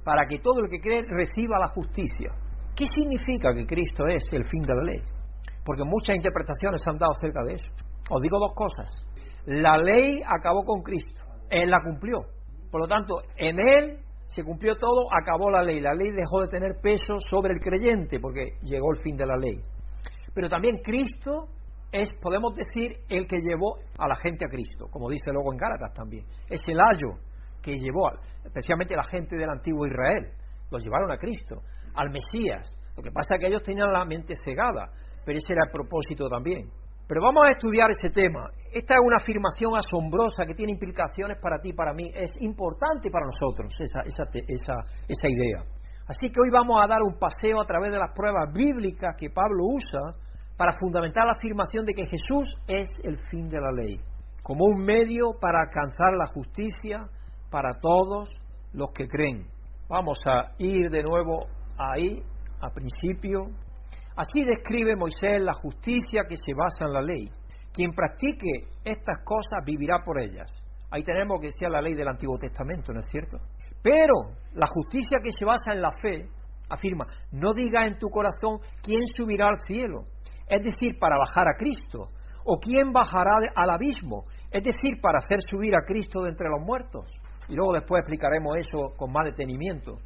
para 0.04 0.28
que 0.28 0.38
todo 0.38 0.60
el 0.62 0.70
que 0.70 0.80
cree 0.80 1.02
reciba 1.02 1.58
la 1.58 1.70
justicia. 1.70 2.38
¿Qué 2.76 2.86
significa 2.86 3.50
que 3.52 3.66
Cristo 3.66 4.06
es 4.06 4.32
el 4.32 4.44
fin 4.44 4.62
de 4.62 4.76
la 4.76 4.84
ley? 4.84 5.02
Porque 5.66 5.84
muchas 5.84 6.16
interpretaciones 6.16 6.84
se 6.84 6.90
han 6.92 7.00
dado 7.00 7.14
acerca 7.14 7.42
de 7.42 7.54
eso. 7.54 7.72
Os 8.12 8.22
digo 8.22 8.38
dos 8.38 8.54
cosas. 8.54 8.94
La 9.48 9.76
ley 9.80 10.22
acabó 10.24 10.64
con 10.64 10.84
Cristo. 10.84 11.24
Él 11.50 11.72
la 11.72 11.82
cumplió. 11.82 12.36
Por 12.76 12.82
lo 12.82 12.88
tanto, 12.90 13.22
en 13.38 13.58
él 13.58 14.00
se 14.28 14.44
cumplió 14.44 14.76
todo, 14.76 15.08
acabó 15.10 15.50
la 15.50 15.64
ley. 15.64 15.80
La 15.80 15.94
ley 15.94 16.12
dejó 16.12 16.42
de 16.42 16.50
tener 16.50 16.82
peso 16.82 17.16
sobre 17.30 17.54
el 17.54 17.62
creyente 17.62 18.20
porque 18.20 18.58
llegó 18.64 18.92
el 18.92 19.02
fin 19.02 19.16
de 19.16 19.26
la 19.26 19.38
ley. 19.38 19.62
Pero 20.34 20.50
también 20.50 20.80
Cristo 20.84 21.48
es, 21.90 22.10
podemos 22.22 22.54
decir, 22.54 22.98
el 23.08 23.28
que 23.28 23.38
llevó 23.38 23.78
a 23.98 24.10
la 24.10 24.16
gente 24.18 24.46
a 24.46 24.50
Cristo, 24.50 24.90
como 24.92 25.10
dice 25.10 25.32
luego 25.32 25.54
en 25.54 25.58
Gálatas 25.58 25.94
también. 25.94 26.26
Es 26.50 26.60
el 26.68 26.78
ayo 26.78 27.18
que 27.64 27.78
llevó, 27.78 28.12
especialmente 28.44 28.94
la 28.94 29.06
gente 29.06 29.38
del 29.38 29.52
antiguo 29.52 29.88
Israel. 29.88 30.34
Los 30.70 30.84
llevaron 30.84 31.10
a 31.14 31.18
Cristo, 31.18 31.62
al 31.94 32.10
Mesías. 32.10 32.68
Lo 32.98 33.02
que 33.02 33.12
pasa 33.12 33.36
es 33.36 33.40
que 33.40 33.48
ellos 33.48 33.64
tenían 33.64 33.90
la 33.94 34.04
mente 34.04 34.36
cegada, 34.36 34.92
pero 35.24 35.38
ese 35.38 35.54
era 35.54 35.64
el 35.64 35.72
propósito 35.72 36.28
también. 36.28 36.70
Pero 37.08 37.22
vamos 37.22 37.48
a 37.48 37.52
estudiar 37.52 37.92
ese 37.92 38.10
tema. 38.10 38.50
Esta 38.74 38.96
es 38.96 39.00
una 39.04 39.18
afirmación 39.18 39.78
asombrosa 39.78 40.46
que 40.46 40.56
tiene 40.56 40.74
implicaciones 40.74 41.38
para 41.40 41.60
ti 41.60 41.72
para 41.72 41.94
mí. 41.94 42.12
Es 42.14 42.36
importante 42.42 43.12
para 43.12 43.26
nosotros 43.26 43.74
esa, 43.80 44.02
esa, 44.02 44.24
esa 45.08 45.28
idea. 45.28 45.64
Así 46.08 46.30
que 46.30 46.40
hoy 46.42 46.50
vamos 46.52 46.84
a 46.84 46.88
dar 46.88 47.02
un 47.02 47.18
paseo 47.18 47.62
a 47.62 47.66
través 47.66 47.92
de 47.92 48.00
las 48.00 48.12
pruebas 48.14 48.52
bíblicas 48.54 49.16
que 49.18 49.30
Pablo 49.30 49.66
usa 49.66 50.16
para 50.58 50.72
fundamentar 50.80 51.26
la 51.26 51.34
afirmación 51.34 51.86
de 51.86 51.94
que 51.94 52.06
Jesús 52.06 52.58
es 52.68 52.90
el 53.04 53.18
fin 53.30 53.50
de 53.50 53.60
la 53.60 53.72
ley, 53.72 54.00
como 54.42 54.66
un 54.66 54.86
medio 54.86 55.34
para 55.40 55.62
alcanzar 55.62 56.14
la 56.18 56.28
justicia 56.28 57.08
para 57.50 57.80
todos 57.80 58.30
los 58.74 58.92
que 58.92 59.08
creen. 59.08 59.48
Vamos 59.90 60.20
a 60.26 60.54
ir 60.58 60.90
de 60.90 61.04
nuevo 61.04 61.48
ahí, 61.78 62.24
a 62.62 62.70
principio, 62.70 63.48
Así 64.16 64.44
describe 64.44 64.96
Moisés 64.96 65.42
la 65.42 65.54
justicia 65.54 66.24
que 66.28 66.38
se 66.38 66.54
basa 66.54 66.86
en 66.86 66.94
la 66.94 67.02
ley. 67.02 67.30
Quien 67.74 67.92
practique 67.92 68.70
estas 68.84 69.20
cosas 69.26 69.60
vivirá 69.66 70.00
por 70.06 70.20
ellas. 70.20 70.50
Ahí 70.90 71.04
tenemos 71.04 71.42
que 71.42 71.48
decía 71.48 71.68
la 71.68 71.82
ley 71.82 71.94
del 71.94 72.08
Antiguo 72.08 72.38
Testamento, 72.38 72.94
¿no 72.94 73.02
es 73.02 73.08
cierto? 73.08 73.38
Pero 73.84 74.32
la 74.54 74.68
justicia 74.68 75.20
que 75.22 75.32
se 75.32 75.44
basa 75.44 75.74
en 75.74 75.82
la 75.82 75.92
fe, 75.92 76.30
afirma, 76.70 77.06
no 77.32 77.54
diga 77.54 77.86
en 77.86 78.00
tu 78.00 78.08
corazón 78.10 78.60
quién 78.82 79.06
subirá 79.06 79.50
al 79.50 79.60
cielo, 79.60 80.04
es 80.48 80.62
decir, 80.64 80.98
para 81.00 81.18
bajar 81.18 81.48
a 81.50 81.58
Cristo, 81.58 82.04
o 82.46 82.58
quién 82.60 82.94
bajará 82.94 83.38
al 83.56 83.70
abismo, 83.70 84.24
es 84.52 84.64
decir, 84.64 85.02
para 85.02 85.18
hacer 85.18 85.40
subir 85.50 85.76
a 85.76 85.84
Cristo 85.86 86.22
de 86.22 86.30
entre 86.30 86.48
los 86.50 86.62
muertos. 86.62 87.10
Y 87.50 87.56
luego 87.56 87.74
después 87.74 88.00
explicaremos 88.00 88.56
eso 88.58 88.94
con 88.96 89.12
más 89.12 89.26
detenimiento. 89.26 89.98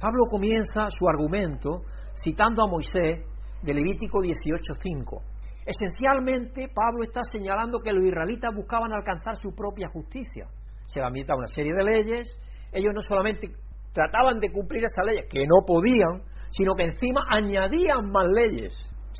Pablo 0.00 0.24
comienza 0.30 0.88
su 0.88 1.08
argumento 1.08 1.82
citando 2.14 2.62
a 2.62 2.66
Moisés 2.66 3.24
de 3.62 3.74
Levítico 3.74 4.20
18.5. 4.20 5.22
Esencialmente, 5.66 6.68
Pablo 6.74 7.04
está 7.04 7.20
señalando 7.30 7.80
que 7.80 7.92
los 7.92 8.04
israelitas 8.04 8.54
buscaban 8.54 8.92
alcanzar 8.92 9.36
su 9.36 9.54
propia 9.54 9.88
justicia. 9.88 10.48
Se 10.86 11.00
les 11.00 11.28
una 11.28 11.46
serie 11.46 11.72
de 11.72 11.84
leyes, 11.84 12.38
ellos 12.72 12.92
no 12.94 13.02
solamente 13.02 13.50
trataban 13.92 14.40
de 14.40 14.50
cumplir 14.50 14.84
esas 14.84 15.04
leyes, 15.06 15.26
que 15.30 15.46
no 15.46 15.64
podían, 15.66 16.22
sino 16.50 16.74
que 16.74 16.84
encima 16.84 17.20
añadían 17.30 18.10
más 18.10 18.26
leyes. 18.32 18.72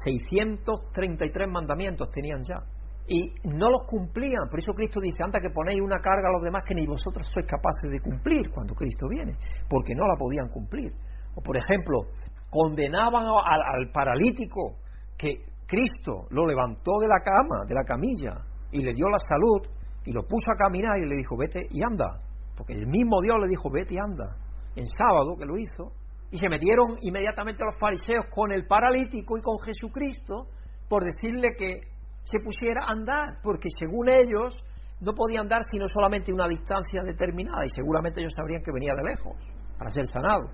633 0.05 1.49
mandamientos 1.49 2.11
tenían 2.11 2.43
ya. 2.43 2.65
Y 3.07 3.35
no 3.45 3.71
los 3.71 3.83
cumplían. 3.87 4.49
Por 4.49 4.61
eso 4.61 4.73
Cristo 4.73 5.01
dice, 5.01 5.23
anda 5.25 5.41
que 5.41 5.51
ponéis 5.51 5.81
una 5.81 5.99
carga 5.99 6.29
a 6.29 6.33
los 6.33 6.43
demás 6.43 6.63
que 6.67 6.75
ni 6.75 6.87
vosotros 6.87 7.27
sois 7.29 7.47
capaces 7.47 7.91
de 7.91 7.99
cumplir 7.99 8.51
cuando 8.55 8.75
Cristo 8.75 9.07
viene, 9.09 9.33
porque 9.69 9.95
no 9.95 10.07
la 10.07 10.15
podían 10.17 10.49
cumplir. 10.49 10.93
O 11.35 11.43
por 11.43 11.57
ejemplo, 11.57 12.07
condenaban 12.51 13.25
al, 13.25 13.91
paralítico 13.93 14.77
que 15.17 15.45
Cristo 15.67 16.27
lo 16.31 16.47
levantó 16.47 16.99
de 17.01 17.07
la 17.07 17.21
cama, 17.23 17.65
de 17.67 17.75
la 17.75 17.85
camilla, 17.85 18.45
y 18.73 18.83
le 18.83 18.93
dio 18.93 19.09
la 19.09 19.19
salud, 19.19 19.67
y 20.05 20.13
lo 20.13 20.23
puso 20.23 20.51
a 20.53 20.57
caminar 20.57 20.99
y 20.99 21.09
le 21.09 21.17
dijo, 21.17 21.37
vete 21.37 21.67
y 21.71 21.81
anda. 21.83 22.19
Porque 22.57 22.73
el 22.73 22.87
mismo 22.87 23.21
Dios 23.23 23.37
le 23.41 23.49
dijo, 23.49 23.71
vete 23.71 23.95
y 23.95 23.99
anda. 23.99 24.37
En 24.75 24.87
sábado 24.87 25.37
que 25.39 25.47
lo 25.47 25.57
hizo, 25.57 25.93
Y 26.33 26.37
se 26.37 26.49
metieron 26.49 26.97
inmediatamente 27.01 27.65
los 27.65 27.77
fariseos 27.77 28.27
con 28.31 28.53
el 28.53 28.65
paralítico 28.65 29.37
y 29.37 29.43
con 29.43 29.59
Jesucristo 29.59 30.47
por 30.89 31.03
decirle 31.05 31.57
que 31.59 31.81
se 32.23 32.39
pusiera 32.39 32.85
a 32.85 32.93
andar, 32.93 33.41
porque 33.43 33.69
según 33.77 34.09
ellos 34.09 34.55
no 35.01 35.13
podía 35.13 35.41
andar 35.41 35.63
sino 35.71 35.87
solamente 35.89 36.33
una 36.33 36.47
distancia 36.47 37.03
determinada 37.03 37.65
y 37.65 37.69
seguramente 37.69 38.21
ellos 38.21 38.33
sabrían 38.37 38.63
que 38.63 38.73
venía 38.73 38.95
de 38.95 39.03
lejos 39.03 39.35
para 39.79 39.91
ser 39.91 40.07
sanado. 40.13 40.51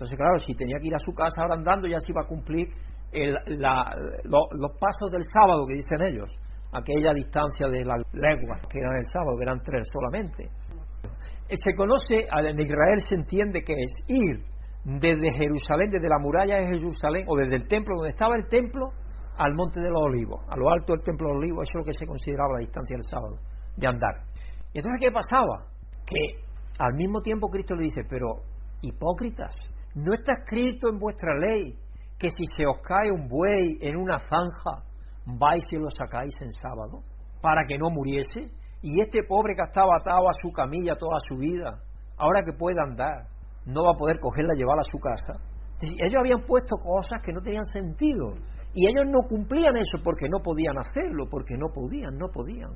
Entonces, 0.00 0.16
claro, 0.16 0.38
si 0.38 0.54
tenía 0.54 0.78
que 0.80 0.86
ir 0.86 0.94
a 0.94 0.98
su 0.98 1.12
casa 1.12 1.42
ahora 1.42 1.56
andando 1.56 1.86
ya 1.86 2.00
se 2.00 2.10
iba 2.10 2.22
a 2.22 2.26
cumplir 2.26 2.72
los 3.12 4.72
pasos 4.80 5.12
del 5.12 5.24
sábado 5.28 5.66
que 5.66 5.74
dicen 5.74 6.00
ellos, 6.00 6.30
aquella 6.72 7.12
distancia 7.12 7.68
de 7.68 7.84
las 7.84 8.00
leguas 8.14 8.64
que 8.66 8.78
eran 8.78 8.96
el 8.96 9.04
sábado, 9.04 9.36
que 9.36 9.42
eran 9.42 9.60
tres 9.60 9.86
solamente. 9.92 10.48
Eh, 11.50 11.56
se 11.56 11.74
conoce, 11.74 12.14
en 12.16 12.60
Israel 12.60 12.96
se 13.04 13.16
entiende 13.16 13.60
que 13.60 13.74
es 13.74 13.92
ir 14.08 14.40
desde 14.84 15.32
Jerusalén, 15.36 15.90
desde 15.90 16.08
la 16.08 16.18
muralla 16.18 16.56
de 16.56 16.64
Jerusalén, 16.64 17.26
o 17.28 17.36
desde 17.36 17.56
el 17.56 17.68
templo, 17.68 17.96
donde 17.96 18.12
estaba 18.12 18.36
el 18.36 18.48
templo, 18.48 18.92
al 19.36 19.52
monte 19.52 19.80
de 19.80 19.90
los 19.90 20.00
olivos, 20.00 20.40
a 20.48 20.56
lo 20.56 20.70
alto 20.70 20.94
del 20.94 21.02
templo 21.02 21.28
de 21.28 21.34
los 21.34 21.42
olivos, 21.42 21.68
eso 21.68 21.76
es 21.76 21.84
lo 21.84 21.84
que 21.84 21.92
se 21.92 22.06
consideraba 22.06 22.54
la 22.54 22.60
distancia 22.60 22.96
del 22.96 23.04
sábado, 23.04 23.36
de 23.76 23.86
andar. 23.86 24.16
Y 24.72 24.78
entonces, 24.78 24.98
¿qué 24.98 25.12
pasaba? 25.12 25.66
Que 26.06 26.40
al 26.78 26.94
mismo 26.94 27.20
tiempo 27.20 27.48
Cristo 27.48 27.74
le 27.74 27.84
dice, 27.84 28.00
pero 28.08 28.44
hipócritas, 28.80 29.54
no 29.94 30.14
está 30.14 30.32
escrito 30.32 30.88
en 30.88 30.98
vuestra 30.98 31.36
ley 31.38 31.76
que 32.18 32.30
si 32.30 32.44
se 32.46 32.66
os 32.66 32.78
cae 32.82 33.10
un 33.10 33.28
buey 33.28 33.78
en 33.80 33.96
una 33.96 34.18
zanja, 34.18 34.84
vais 35.24 35.64
y 35.70 35.76
lo 35.76 35.88
sacáis 35.90 36.34
en 36.40 36.52
sábado, 36.52 37.02
para 37.40 37.64
que 37.66 37.78
no 37.78 37.90
muriese. 37.90 38.52
Y 38.82 39.00
este 39.00 39.22
pobre 39.24 39.54
que 39.54 39.62
estaba 39.62 39.96
atado 39.98 40.28
a 40.28 40.32
su 40.40 40.52
camilla 40.52 40.96
toda 40.96 41.16
su 41.28 41.36
vida, 41.36 41.80
ahora 42.16 42.42
que 42.44 42.52
puede 42.52 42.80
andar, 42.80 43.26
no 43.66 43.84
va 43.84 43.92
a 43.92 43.98
poder 43.98 44.18
cogerla 44.20 44.54
y 44.54 44.58
llevarla 44.58 44.82
a 44.82 44.90
su 44.90 44.98
casa. 44.98 45.50
Ellos 45.82 46.20
habían 46.20 46.44
puesto 46.46 46.76
cosas 46.76 47.20
que 47.24 47.32
no 47.32 47.40
tenían 47.40 47.64
sentido. 47.64 48.34
Y 48.74 48.86
ellos 48.86 49.04
no 49.06 49.20
cumplían 49.28 49.76
eso 49.76 49.98
porque 50.04 50.28
no 50.28 50.38
podían 50.40 50.76
hacerlo, 50.78 51.24
porque 51.30 51.56
no 51.56 51.68
podían, 51.74 52.16
no 52.16 52.28
podían. 52.28 52.70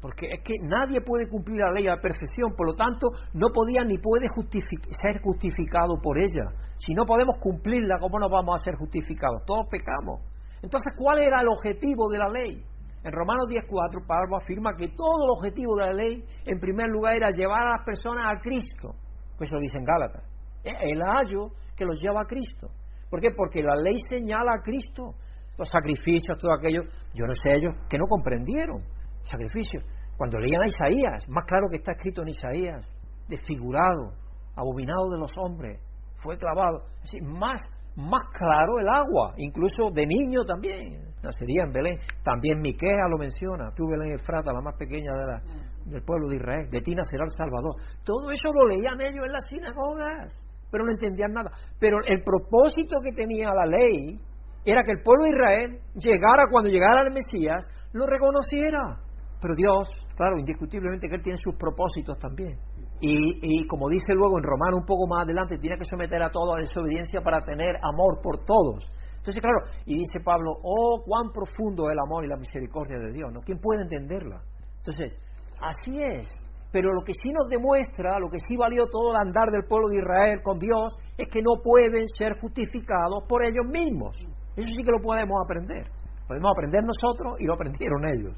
Porque 0.00 0.26
es 0.30 0.40
que 0.44 0.54
nadie 0.62 1.00
puede 1.00 1.28
cumplir 1.28 1.58
la 1.58 1.72
ley 1.72 1.88
a 1.88 1.96
la 1.96 2.00
perfección, 2.00 2.54
por 2.56 2.68
lo 2.68 2.74
tanto 2.74 3.08
no 3.34 3.48
podía 3.52 3.82
ni 3.84 3.98
puede 3.98 4.28
ser 4.28 5.20
justificado 5.20 5.98
por 6.00 6.18
ella. 6.18 6.52
Si 6.78 6.94
no 6.94 7.04
podemos 7.04 7.36
cumplirla, 7.40 7.98
¿cómo 7.98 8.18
no 8.18 8.28
vamos 8.28 8.54
a 8.60 8.64
ser 8.64 8.76
justificados? 8.76 9.42
Todos 9.44 9.66
pecamos. 9.68 10.20
Entonces, 10.62 10.94
¿cuál 10.96 11.18
era 11.18 11.40
el 11.40 11.48
objetivo 11.48 12.08
de 12.10 12.18
la 12.18 12.28
ley? 12.28 12.64
En 13.02 13.12
Romanos 13.12 13.46
10.4, 13.48 14.06
Pablo 14.06 14.36
afirma 14.36 14.76
que 14.76 14.88
todo 14.88 15.24
el 15.24 15.30
objetivo 15.38 15.76
de 15.76 15.86
la 15.86 15.92
ley, 15.92 16.24
en 16.46 16.58
primer 16.58 16.88
lugar, 16.88 17.14
era 17.14 17.30
llevar 17.30 17.66
a 17.66 17.76
las 17.78 17.84
personas 17.84 18.24
a 18.26 18.40
Cristo. 18.40 18.94
Pues 19.36 19.52
lo 19.52 19.60
dice 19.60 19.78
en 19.78 19.84
Gálatas. 19.84 20.24
El 20.64 21.00
ayo 21.02 21.50
que 21.76 21.84
los 21.84 22.00
lleva 22.00 22.22
a 22.22 22.26
Cristo. 22.26 22.68
¿Por 23.08 23.20
qué? 23.20 23.30
Porque 23.30 23.62
la 23.62 23.76
ley 23.76 23.98
señala 24.08 24.52
a 24.58 24.62
Cristo. 24.62 25.14
Los 25.56 25.68
sacrificios, 25.68 26.38
todo 26.38 26.52
aquello. 26.52 26.82
Yo 27.14 27.26
no 27.26 27.34
sé 27.34 27.54
ellos 27.54 27.74
que 27.88 27.98
no 27.98 28.04
comprendieron. 28.06 28.82
Sacrificios. 29.28 29.84
Cuando 30.16 30.38
leían 30.38 30.62
a 30.62 30.66
Isaías, 30.66 31.28
más 31.28 31.44
claro 31.46 31.68
que 31.70 31.76
está 31.76 31.92
escrito 31.92 32.22
en 32.22 32.28
Isaías, 32.28 32.92
desfigurado, 33.28 34.12
abominado 34.56 35.10
de 35.10 35.18
los 35.18 35.30
hombres, 35.38 35.80
fue 36.16 36.36
clavado. 36.36 36.78
Así, 37.02 37.20
más, 37.20 37.60
más 37.94 38.22
claro 38.36 38.78
el 38.80 38.88
agua, 38.88 39.34
incluso 39.36 39.90
de 39.92 40.06
niño 40.06 40.40
también. 40.46 41.08
Nacería 41.22 41.64
en 41.64 41.72
Belén. 41.72 41.98
También 42.24 42.58
Miquea 42.60 43.08
lo 43.08 43.18
menciona. 43.18 43.70
Tú, 43.76 43.86
Belén 43.86 44.12
Efrata, 44.12 44.52
la 44.52 44.60
más 44.60 44.76
pequeña 44.76 45.12
de 45.12 45.26
la, 45.26 45.42
del 45.84 46.02
pueblo 46.02 46.28
de 46.28 46.36
Israel. 46.36 46.68
De 46.70 46.80
ti 46.80 46.94
nacerá 46.94 47.24
el 47.24 47.30
Salvador. 47.30 47.74
Todo 48.04 48.30
eso 48.30 48.50
lo 48.52 48.68
leían 48.68 49.00
ellos 49.00 49.24
en 49.26 49.32
las 49.32 49.46
sinagogas, 49.46 50.40
pero 50.70 50.84
no 50.84 50.90
entendían 50.90 51.32
nada. 51.32 51.50
Pero 51.78 51.98
el 52.06 52.22
propósito 52.22 52.98
que 53.02 53.12
tenía 53.12 53.50
la 53.52 53.66
ley 53.66 54.18
era 54.64 54.82
que 54.82 54.92
el 54.92 55.02
pueblo 55.02 55.24
de 55.24 55.30
Israel 55.30 55.80
llegara 55.94 56.44
cuando 56.50 56.70
llegara 56.70 57.02
el 57.02 57.12
Mesías, 57.12 57.66
lo 57.92 58.06
reconociera. 58.06 59.07
Pero 59.40 59.54
Dios, 59.54 59.88
claro, 60.16 60.38
indiscutiblemente 60.38 61.08
que 61.08 61.16
Él 61.16 61.22
tiene 61.22 61.38
sus 61.38 61.54
propósitos 61.54 62.18
también. 62.18 62.58
Y, 63.00 63.64
como 63.68 63.88
dice 63.88 64.12
luego 64.12 64.38
en 64.38 64.44
Romano 64.44 64.78
un 64.78 64.84
poco 64.84 65.06
más 65.06 65.24
adelante, 65.24 65.58
tiene 65.58 65.78
que 65.78 65.84
someter 65.84 66.20
a 66.22 66.30
todo 66.30 66.54
a 66.54 66.58
desobediencia 66.58 67.20
para 67.20 67.38
tener 67.44 67.76
amor 67.76 68.20
por 68.20 68.44
todos. 68.44 68.84
Entonces, 69.18 69.40
claro, 69.40 69.58
y 69.86 69.98
dice 69.98 70.20
Pablo, 70.24 70.52
oh, 70.62 71.02
cuán 71.06 71.30
profundo 71.32 71.86
es 71.86 71.92
el 71.92 71.98
amor 72.00 72.24
y 72.24 72.28
la 72.28 72.36
misericordia 72.36 72.98
de 72.98 73.12
Dios, 73.12 73.32
¿no? 73.32 73.40
¿Quién 73.40 73.58
puede 73.58 73.82
entenderla? 73.82 74.40
Entonces, 74.78 75.14
así 75.60 75.94
es. 75.96 76.26
Pero 76.72 76.92
lo 76.92 77.02
que 77.02 77.12
sí 77.12 77.30
nos 77.32 77.48
demuestra, 77.48 78.18
lo 78.18 78.28
que 78.28 78.38
sí 78.38 78.56
valió 78.56 78.86
todo 78.86 79.12
el 79.12 79.20
andar 79.20 79.50
del 79.50 79.64
pueblo 79.64 79.88
de 79.88 79.98
Israel 79.98 80.40
con 80.42 80.58
Dios, 80.58 80.96
es 81.16 81.28
que 81.28 81.40
no 81.40 81.62
pueden 81.62 82.06
ser 82.14 82.38
justificados 82.40 83.24
por 83.28 83.44
ellos 83.44 83.64
mismos. 83.66 84.16
Eso 84.56 84.68
sí 84.68 84.82
que 84.82 84.90
lo 84.90 85.00
podemos 85.00 85.38
aprender. 85.42 85.86
Podemos 86.26 86.50
aprender 86.52 86.82
nosotros 86.84 87.40
y 87.40 87.46
lo 87.46 87.54
aprendieron 87.54 88.02
ellos. 88.08 88.36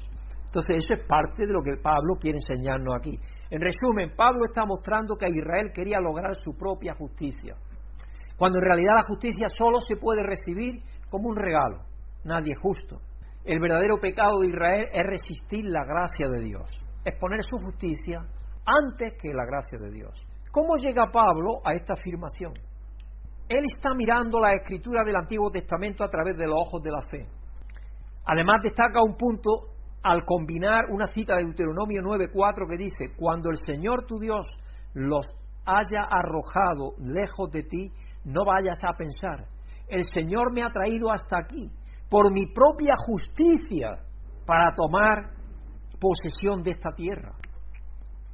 Entonces, 0.51 0.83
eso 0.83 0.95
es 0.95 1.07
parte 1.07 1.47
de 1.47 1.53
lo 1.53 1.63
que 1.63 1.77
Pablo 1.81 2.17
quiere 2.19 2.37
enseñarnos 2.37 2.93
aquí. 2.97 3.17
En 3.49 3.61
resumen, 3.61 4.11
Pablo 4.17 4.41
está 4.43 4.65
mostrando 4.65 5.15
que 5.15 5.29
Israel 5.29 5.71
quería 5.73 6.01
lograr 6.01 6.35
su 6.35 6.57
propia 6.57 6.93
justicia, 6.93 7.55
cuando 8.35 8.59
en 8.59 8.65
realidad 8.65 8.95
la 8.95 9.07
justicia 9.07 9.47
solo 9.47 9.79
se 9.79 9.95
puede 9.95 10.23
recibir 10.23 10.79
como 11.09 11.29
un 11.29 11.37
regalo. 11.37 11.85
Nadie 12.25 12.51
es 12.51 12.59
justo. 12.59 12.99
El 13.45 13.61
verdadero 13.61 13.97
pecado 14.01 14.41
de 14.41 14.47
Israel 14.47 14.89
es 14.91 15.03
resistir 15.07 15.63
la 15.63 15.85
gracia 15.85 16.27
de 16.27 16.41
Dios, 16.41 16.69
es 17.05 17.17
poner 17.17 17.41
su 17.43 17.55
justicia 17.55 18.19
antes 18.65 19.13
que 19.21 19.33
la 19.33 19.45
gracia 19.45 19.79
de 19.79 19.89
Dios. 19.89 20.21
¿Cómo 20.51 20.75
llega 20.75 21.11
Pablo 21.13 21.61
a 21.63 21.73
esta 21.75 21.93
afirmación? 21.93 22.51
Él 23.47 23.63
está 23.73 23.93
mirando 23.95 24.41
la 24.41 24.53
escritura 24.53 25.01
del 25.05 25.15
Antiguo 25.15 25.49
Testamento 25.49 26.03
a 26.03 26.09
través 26.09 26.35
de 26.35 26.45
los 26.45 26.59
ojos 26.59 26.83
de 26.83 26.91
la 26.91 27.01
fe. 27.09 27.25
Además 28.25 28.61
destaca 28.61 29.01
un 29.01 29.15
punto 29.15 29.70
al 30.03 30.25
combinar 30.25 30.85
una 30.89 31.05
cita 31.05 31.35
de 31.35 31.45
Deuteronomio 31.45 32.01
9:4 32.01 32.67
que 32.67 32.77
dice, 32.77 33.15
cuando 33.15 33.49
el 33.49 33.57
Señor 33.65 34.05
tu 34.05 34.19
Dios 34.19 34.47
los 34.93 35.27
haya 35.65 36.01
arrojado 36.01 36.93
lejos 36.99 37.51
de 37.51 37.63
ti, 37.63 37.91
no 38.25 38.43
vayas 38.45 38.79
a 38.83 38.93
pensar, 38.97 39.45
el 39.87 40.03
Señor 40.11 40.53
me 40.53 40.63
ha 40.63 40.69
traído 40.69 41.11
hasta 41.11 41.37
aquí 41.37 41.69
por 42.09 42.31
mi 42.31 42.47
propia 42.47 42.93
justicia 43.05 43.91
para 44.45 44.73
tomar 44.75 45.31
posesión 45.99 46.63
de 46.63 46.71
esta 46.71 46.91
tierra. 46.91 47.33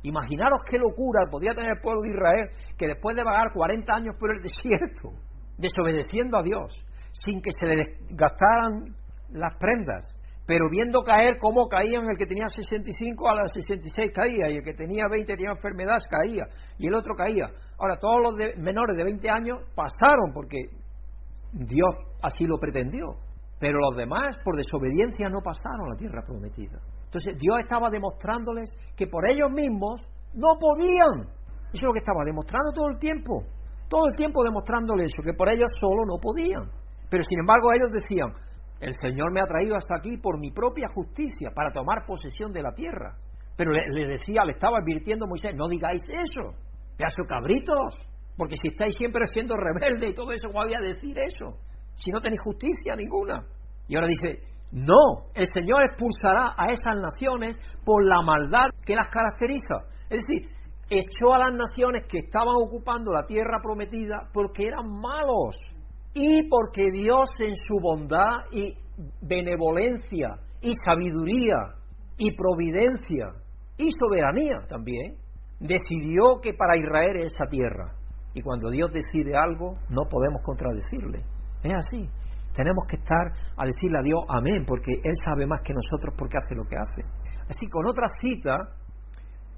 Imaginaros 0.03 0.63
qué 0.69 0.77
locura 0.77 1.25
podía 1.30 1.53
tener 1.53 1.71
el 1.71 1.82
pueblo 1.82 2.01
de 2.01 2.10
Israel 2.10 2.49
que 2.77 2.88
después 2.88 3.15
de 3.15 3.23
vagar 3.23 3.51
40 3.53 3.93
años 3.93 4.15
por 4.17 4.34
el 4.34 4.41
desierto, 4.41 5.12
desobedeciendo 5.58 6.38
a 6.38 6.43
Dios, 6.43 6.73
sin 7.12 7.41
que 7.41 7.51
se 7.51 7.65
le 7.65 7.84
gastaran 8.12 8.95
las 9.32 9.56
prendas, 9.58 10.16
pero 10.48 10.70
viendo 10.72 11.02
caer 11.02 11.38
cómo 11.40 11.68
caían 11.68 12.10
el 12.10 12.18
que 12.18 12.26
tenía 12.26 12.48
65 12.48 13.30
a 13.30 13.36
las 13.36 13.52
66 13.52 14.12
caía, 14.16 14.50
y 14.50 14.58
el 14.58 14.64
que 14.64 14.74
tenía 14.74 15.04
20 15.12 15.36
tenía 15.36 15.52
enfermedad 15.52 15.98
caía, 16.10 16.48
y 16.80 16.88
el 16.88 16.96
otro 16.96 17.16
caía. 17.16 17.48
Ahora, 17.78 18.00
todos 18.00 18.24
los 18.24 18.36
menores 18.58 18.96
de 18.96 19.04
20 19.04 19.30
años 19.30 19.58
pasaron 19.76 20.32
porque 20.34 20.58
Dios 21.52 21.94
así 22.22 22.46
lo 22.46 22.58
pretendió, 22.58 23.18
pero 23.60 23.78
los 23.80 23.98
demás 23.98 24.38
por 24.44 24.56
desobediencia 24.56 25.28
no 25.28 25.42
pasaron 25.42 25.88
a 25.88 25.90
la 25.90 25.98
tierra 25.98 26.24
prometida. 26.26 26.80
Entonces 27.06 27.36
Dios 27.38 27.60
estaba 27.60 27.90
demostrándoles 27.90 28.70
que 28.96 29.08
por 29.08 29.26
ellos 29.26 29.52
mismos 29.52 30.08
no 30.34 30.56
podían. 30.60 31.28
Eso 31.74 31.84
es 31.84 31.84
lo 31.84 31.92
que 31.92 32.00
estaba 32.00 32.24
demostrando 32.24 32.72
todo 32.74 32.88
el 32.90 32.98
tiempo. 33.00 33.44
Todo 33.90 34.08
el 34.08 34.16
tiempo 34.16 34.44
demostrándoles 34.44 35.12
eso, 35.12 35.24
que 35.24 35.34
por 35.34 35.50
ellos 35.50 35.72
solo 35.76 36.06
no 36.06 36.20
podían. 36.22 36.70
Pero 37.10 37.24
sin 37.24 37.40
embargo 37.40 37.72
ellos 37.74 37.92
decían, 37.92 38.32
el 38.80 38.94
Señor 38.94 39.32
me 39.32 39.42
ha 39.42 39.46
traído 39.46 39.76
hasta 39.76 39.96
aquí 39.98 40.18
por 40.18 40.40
mi 40.40 40.52
propia 40.52 40.88
justicia, 40.94 41.52
para 41.54 41.72
tomar 41.72 42.06
posesión 42.06 42.52
de 42.52 42.62
la 42.62 42.74
tierra. 42.74 43.16
Pero 43.56 43.72
le, 43.72 44.08
decía, 44.08 44.46
le 44.46 44.54
estaba 44.54 44.78
advirtiendo 44.78 45.26
Moisés, 45.26 45.56
no 45.56 45.68
digáis 45.68 46.02
eso, 46.08 46.54
pedazo 46.96 47.24
cabritos, 47.28 47.96
porque 48.38 48.56
si 48.56 48.68
estáis 48.68 48.96
siempre 48.96 49.26
siendo 49.26 49.56
rebeldes 49.56 50.12
y 50.12 50.13
todo 50.13 50.32
eso, 50.32 50.48
¿cómo 50.48 50.63
voy 50.63 50.76
a 50.76 50.82
decir 50.82 51.18
eso? 51.18 51.58
Si 51.96 52.12
no 52.12 52.22
tenéis 52.22 52.42
justicia 52.42 52.96
ninguna. 52.96 53.44
Y 53.88 53.96
ahora 53.96 54.08
dice, 54.08 54.44
no, 54.72 55.32
el 55.34 55.48
Señor 55.52 55.84
expulsará 55.86 56.54
a 56.56 56.68
esas 56.70 56.96
naciones 56.98 57.58
por 57.84 58.06
la 58.06 58.22
maldad 58.22 58.70
que 58.86 58.94
las 58.94 59.08
caracteriza. 59.08 59.90
Es 60.10 60.24
decir, 60.24 60.50
echó 60.90 61.34
a 61.34 61.40
las 61.40 61.54
naciones 61.54 62.06
que 62.08 62.20
estaban 62.20 62.56
ocupando 62.56 63.12
la 63.12 63.26
tierra 63.26 63.60
prometida 63.62 64.30
porque 64.34 64.68
eran 64.68 64.88
malos 64.88 65.56
y 66.17 66.49
porque 66.49 66.84
Dios 66.91 67.30
en 67.39 67.56
su 67.56 67.75
bondad 67.80 68.45
y 68.51 68.73
benevolencia 69.21 70.39
y 70.62 70.73
sabiduría 70.84 71.56
y 72.17 72.36
providencia 72.36 73.34
y 73.77 73.89
soberanía 73.91 74.65
también, 74.67 75.17
decidió 75.60 76.41
que 76.41 76.53
para 76.53 76.75
Israel 76.75 77.17
es 77.21 77.34
esa 77.34 77.45
tierra. 77.45 77.93
Y 78.34 78.41
cuando 78.41 78.71
Dios 78.71 78.91
decide 78.91 79.38
algo, 79.38 79.77
no 79.89 80.10
podemos 80.10 80.41
contradecirle. 80.43 81.19
Es 81.62 81.73
así. 81.75 82.10
Tenemos 82.53 82.86
que 82.89 82.97
estar 82.97 83.27
a 83.56 83.65
decirle 83.65 83.99
a 83.99 84.01
Dios 84.01 84.19
amén, 84.30 84.65
porque 84.65 84.93
Él 84.93 85.13
sabe 85.23 85.45
más 85.45 85.62
que 85.62 85.73
nosotros 85.73 86.15
porque 86.17 86.38
hace 86.38 86.56
lo 86.56 86.63
que 86.63 86.77
hace. 86.77 87.03
Así, 87.47 87.67
con 87.67 87.86
otra 87.88 88.08
cita, 88.19 88.58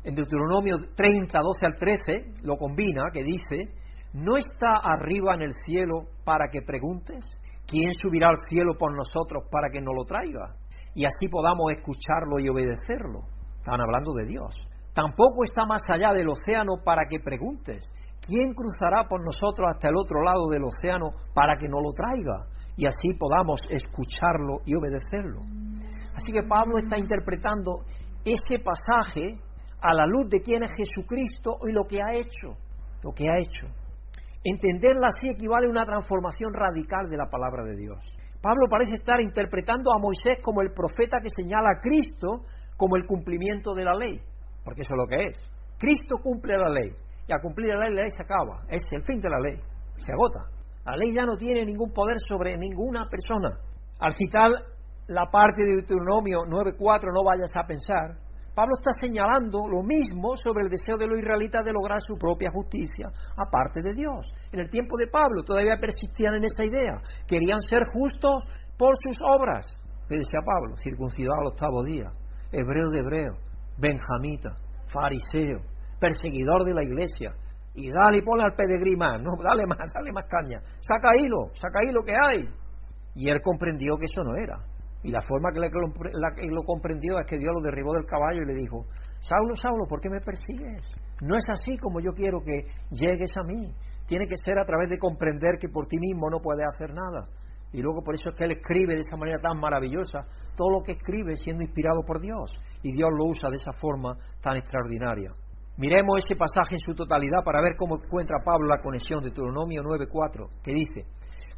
en 0.03 0.13
Deuteronomio 0.13 0.75
30, 0.95 1.39
12 1.39 1.65
al 1.65 1.75
13, 1.77 2.41
lo 2.43 2.57
combina, 2.57 3.03
que 3.13 3.23
dice, 3.23 3.73
¿no 4.13 4.37
está 4.37 4.77
arriba 4.83 5.35
en 5.35 5.41
el 5.41 5.53
cielo 5.53 6.07
para 6.23 6.47
que 6.51 6.61
preguntes? 6.61 7.25
¿Quién 7.67 7.93
subirá 7.93 8.29
al 8.29 8.37
cielo 8.49 8.77
por 8.77 8.95
nosotros 8.95 9.43
para 9.51 9.69
que 9.69 9.79
nos 9.79 9.93
lo 9.95 10.03
traiga? 10.03 10.55
Y 10.95 11.05
así 11.05 11.27
podamos 11.29 11.71
escucharlo 11.71 12.39
y 12.39 12.49
obedecerlo. 12.49 13.21
Están 13.57 13.79
hablando 13.79 14.13
de 14.13 14.25
Dios. 14.25 14.55
Tampoco 14.93 15.43
está 15.43 15.65
más 15.65 15.81
allá 15.89 16.11
del 16.13 16.29
océano 16.29 16.81
para 16.83 17.03
que 17.07 17.19
preguntes. 17.19 17.85
¿Quién 18.25 18.53
cruzará 18.53 19.07
por 19.07 19.23
nosotros 19.23 19.67
hasta 19.71 19.89
el 19.89 19.95
otro 19.95 20.23
lado 20.23 20.49
del 20.49 20.63
océano 20.63 21.09
para 21.33 21.57
que 21.57 21.67
nos 21.67 21.81
lo 21.81 21.91
traiga? 21.93 22.47
Y 22.75 22.85
así 22.85 23.13
podamos 23.17 23.61
escucharlo 23.69 24.61
y 24.65 24.75
obedecerlo. 24.75 25.41
Así 26.15 26.31
que 26.31 26.43
Pablo 26.43 26.79
está 26.79 26.97
interpretando 26.97 27.85
ese 28.25 28.59
pasaje 28.63 29.33
a 29.81 29.93
la 29.93 30.05
luz 30.05 30.29
de 30.29 30.41
quién 30.41 30.63
es 30.63 30.71
Jesucristo 30.75 31.57
y 31.67 31.71
lo 31.71 31.83
que 31.85 31.99
ha 32.01 32.13
hecho. 32.13 32.57
Lo 33.03 33.11
que 33.13 33.23
ha 33.29 33.39
hecho. 33.39 33.67
Entenderla 34.43 35.08
así 35.08 35.30
equivale 35.30 35.67
a 35.67 35.69
una 35.69 35.86
transformación 35.86 36.54
radical 36.54 37.10
de 37.10 37.17
la 37.17 37.30
palabra 37.30 37.63
de 37.63 37.75
Dios. 37.75 37.99
Pablo 38.41 38.67
parece 38.69 38.93
estar 38.93 39.19
interpretando 39.19 39.91
a 39.91 39.99
Moisés 39.99 40.39
como 40.41 40.62
el 40.62 40.71
profeta 40.71 41.19
que 41.19 41.30
señala 41.30 41.71
a 41.71 41.80
Cristo 41.82 42.45
como 42.78 42.95
el 42.95 43.06
cumplimiento 43.06 43.73
de 43.73 43.84
la 43.84 43.93
ley, 43.93 44.21
porque 44.63 44.82
eso 44.82 44.93
es 44.93 44.97
lo 44.97 45.08
que 45.08 45.28
es. 45.28 45.38
Cristo 45.78 46.15
cumple 46.23 46.58
la 46.58 46.69
ley, 46.69 46.93
y 47.28 47.34
a 47.34 47.39
cumplir 47.41 47.75
la 47.75 47.82
ley, 47.82 47.95
la 47.95 48.02
ley 48.04 48.10
se 48.10 48.23
acaba, 48.23 48.63
es 48.69 48.82
el 48.91 49.04
fin 49.04 49.19
de 49.19 49.30
la 49.30 49.39
ley, 49.39 49.60
se 49.97 50.13
agota. 50.13 50.39
La 50.86 50.95
ley 50.95 51.13
ya 51.13 51.25
no 51.25 51.36
tiene 51.36 51.65
ningún 51.65 51.91
poder 51.91 52.15
sobre 52.25 52.58
ninguna 52.58 53.10
persona. 53.10 53.60
Al 53.99 54.13
citar 54.13 54.49
la 55.08 55.25
parte 55.30 55.63
de 55.63 55.75
Deuteronomio 55.75 56.39
9.4, 56.47 57.13
no 57.13 57.23
vayas 57.25 57.52
a 57.56 57.67
pensar, 57.67 58.15
Pablo 58.59 58.75
está 58.77 58.91
señalando 58.99 59.69
lo 59.69 59.81
mismo 59.83 60.35
sobre 60.35 60.65
el 60.65 60.69
deseo 60.69 60.97
de 60.97 61.07
los 61.07 61.17
israelitas 61.17 61.63
de 61.63 61.71
lograr 61.71 62.01
su 62.01 62.17
propia 62.17 62.51
justicia, 62.51 63.07
aparte 63.37 63.81
de 63.81 63.93
Dios. 63.93 64.27
En 64.51 64.59
el 64.59 64.69
tiempo 64.69 64.97
de 64.97 65.07
Pablo 65.07 65.43
todavía 65.45 65.79
persistían 65.79 66.35
en 66.35 66.43
esa 66.43 66.65
idea. 66.65 66.99
Querían 67.25 67.61
ser 67.61 67.85
justos 67.85 68.43
por 68.77 68.97
sus 68.99 69.15
obras. 69.23 69.65
Le 70.09 70.17
decía 70.17 70.41
Pablo, 70.43 70.75
circuncidado 70.75 71.39
al 71.39 71.47
octavo 71.47 71.85
día, 71.85 72.11
hebreo 72.51 72.89
de 72.89 72.99
hebreo, 72.99 73.33
benjamita, 73.77 74.51
fariseo, 74.91 75.61
perseguidor 75.97 76.65
de 76.65 76.73
la 76.73 76.83
iglesia. 76.83 77.31
Y 77.75 77.89
dale 77.89 78.17
y 78.17 78.21
ponle 78.23 78.43
al 78.43 78.55
peregrinar, 78.55 79.21
no, 79.21 79.41
dale 79.41 79.65
más, 79.67 79.89
dale 79.93 80.11
más 80.11 80.25
caña. 80.27 80.59
Saca 80.81 81.15
hilo, 81.15 81.47
saca 81.53 81.79
hilo 81.87 82.03
que 82.03 82.11
hay. 82.11 82.43
Y 83.15 83.29
él 83.29 83.39
comprendió 83.41 83.95
que 83.95 84.03
eso 84.03 84.21
no 84.21 84.35
era. 84.35 84.59
Y 85.01 85.12
la 85.12 85.21
forma 85.21 85.49
que 85.51 86.49
lo 86.49 86.63
comprendió 86.63 87.19
es 87.19 87.25
que 87.25 87.38
Dios 87.38 87.51
lo 87.53 87.62
derribó 87.62 87.93
del 87.93 88.05
caballo 88.05 88.41
y 88.41 88.45
le 88.45 88.53
dijo, 88.53 88.85
Saulo, 89.19 89.55
Saulo, 89.55 89.85
¿por 89.88 90.01
qué 90.01 90.09
me 90.09 90.19
persigues? 90.19 90.83
No 91.21 91.38
es 91.38 91.45
así 91.49 91.77
como 91.77 91.99
yo 91.99 92.12
quiero 92.12 92.41
que 92.41 92.65
llegues 92.91 93.31
a 93.38 93.43
mí. 93.43 93.73
Tiene 94.07 94.27
que 94.27 94.35
ser 94.38 94.59
a 94.59 94.65
través 94.65 94.89
de 94.89 94.97
comprender 94.97 95.57
que 95.59 95.69
por 95.69 95.88
ti 95.88 95.97
mismo 95.99 96.29
no 96.29 96.39
puedes 96.39 96.65
hacer 96.67 96.93
nada. 96.93 97.23
Y 97.71 97.81
luego 97.81 98.01
por 98.03 98.15
eso 98.15 98.29
es 98.29 98.35
que 98.35 98.45
él 98.45 98.51
escribe 98.51 98.95
de 98.95 99.01
esa 99.01 99.15
manera 99.15 99.39
tan 99.39 99.59
maravillosa 99.59 100.25
todo 100.55 100.71
lo 100.71 100.81
que 100.81 100.93
escribe 100.93 101.35
siendo 101.35 101.63
inspirado 101.63 102.01
por 102.03 102.19
Dios. 102.19 102.51
Y 102.81 102.91
Dios 102.91 103.09
lo 103.15 103.25
usa 103.25 103.49
de 103.49 103.57
esa 103.57 103.71
forma 103.73 104.17
tan 104.41 104.57
extraordinaria. 104.57 105.31
Miremos 105.77 106.25
ese 106.25 106.35
pasaje 106.35 106.75
en 106.75 106.79
su 106.79 106.93
totalidad 106.93 107.43
para 107.45 107.62
ver 107.62 107.75
cómo 107.77 107.97
encuentra 108.03 108.43
Pablo 108.43 108.67
la 108.67 108.81
conexión 108.81 109.21
de 109.21 109.29
Deuteronomio 109.29 109.81
9.4, 109.83 110.62
que 110.62 110.73
dice, 110.73 111.05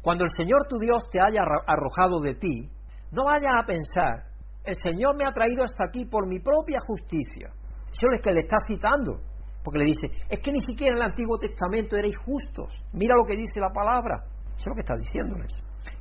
Cuando 0.00 0.22
el 0.24 0.30
Señor 0.30 0.60
tu 0.68 0.78
Dios 0.78 1.08
te 1.10 1.20
haya 1.20 1.42
arrojado 1.66 2.20
de 2.20 2.34
ti, 2.34 2.70
no 3.12 3.24
vayas 3.24 3.54
a 3.54 3.66
pensar, 3.66 4.24
el 4.64 4.74
Señor 4.74 5.16
me 5.16 5.24
ha 5.28 5.32
traído 5.32 5.64
hasta 5.64 5.84
aquí 5.84 6.04
por 6.06 6.26
mi 6.26 6.38
propia 6.40 6.78
justicia. 6.86 7.50
Eso 7.90 8.06
es 8.14 8.22
que 8.22 8.32
le 8.32 8.40
está 8.40 8.56
citando, 8.66 9.20
porque 9.62 9.80
le 9.80 9.84
dice, 9.84 10.08
es 10.28 10.38
que 10.40 10.50
ni 10.50 10.60
siquiera 10.60 10.96
en 10.96 11.02
el 11.02 11.10
Antiguo 11.10 11.38
Testamento 11.38 11.96
erais 11.96 12.16
justos. 12.24 12.72
Mira 12.92 13.14
lo 13.16 13.24
que 13.24 13.36
dice 13.36 13.60
la 13.60 13.70
palabra. 13.70 14.24
Eso 14.56 14.64
es 14.64 14.66
lo 14.66 14.74
que 14.74 14.80
está 14.80 14.96
diciéndoles. 14.96 15.52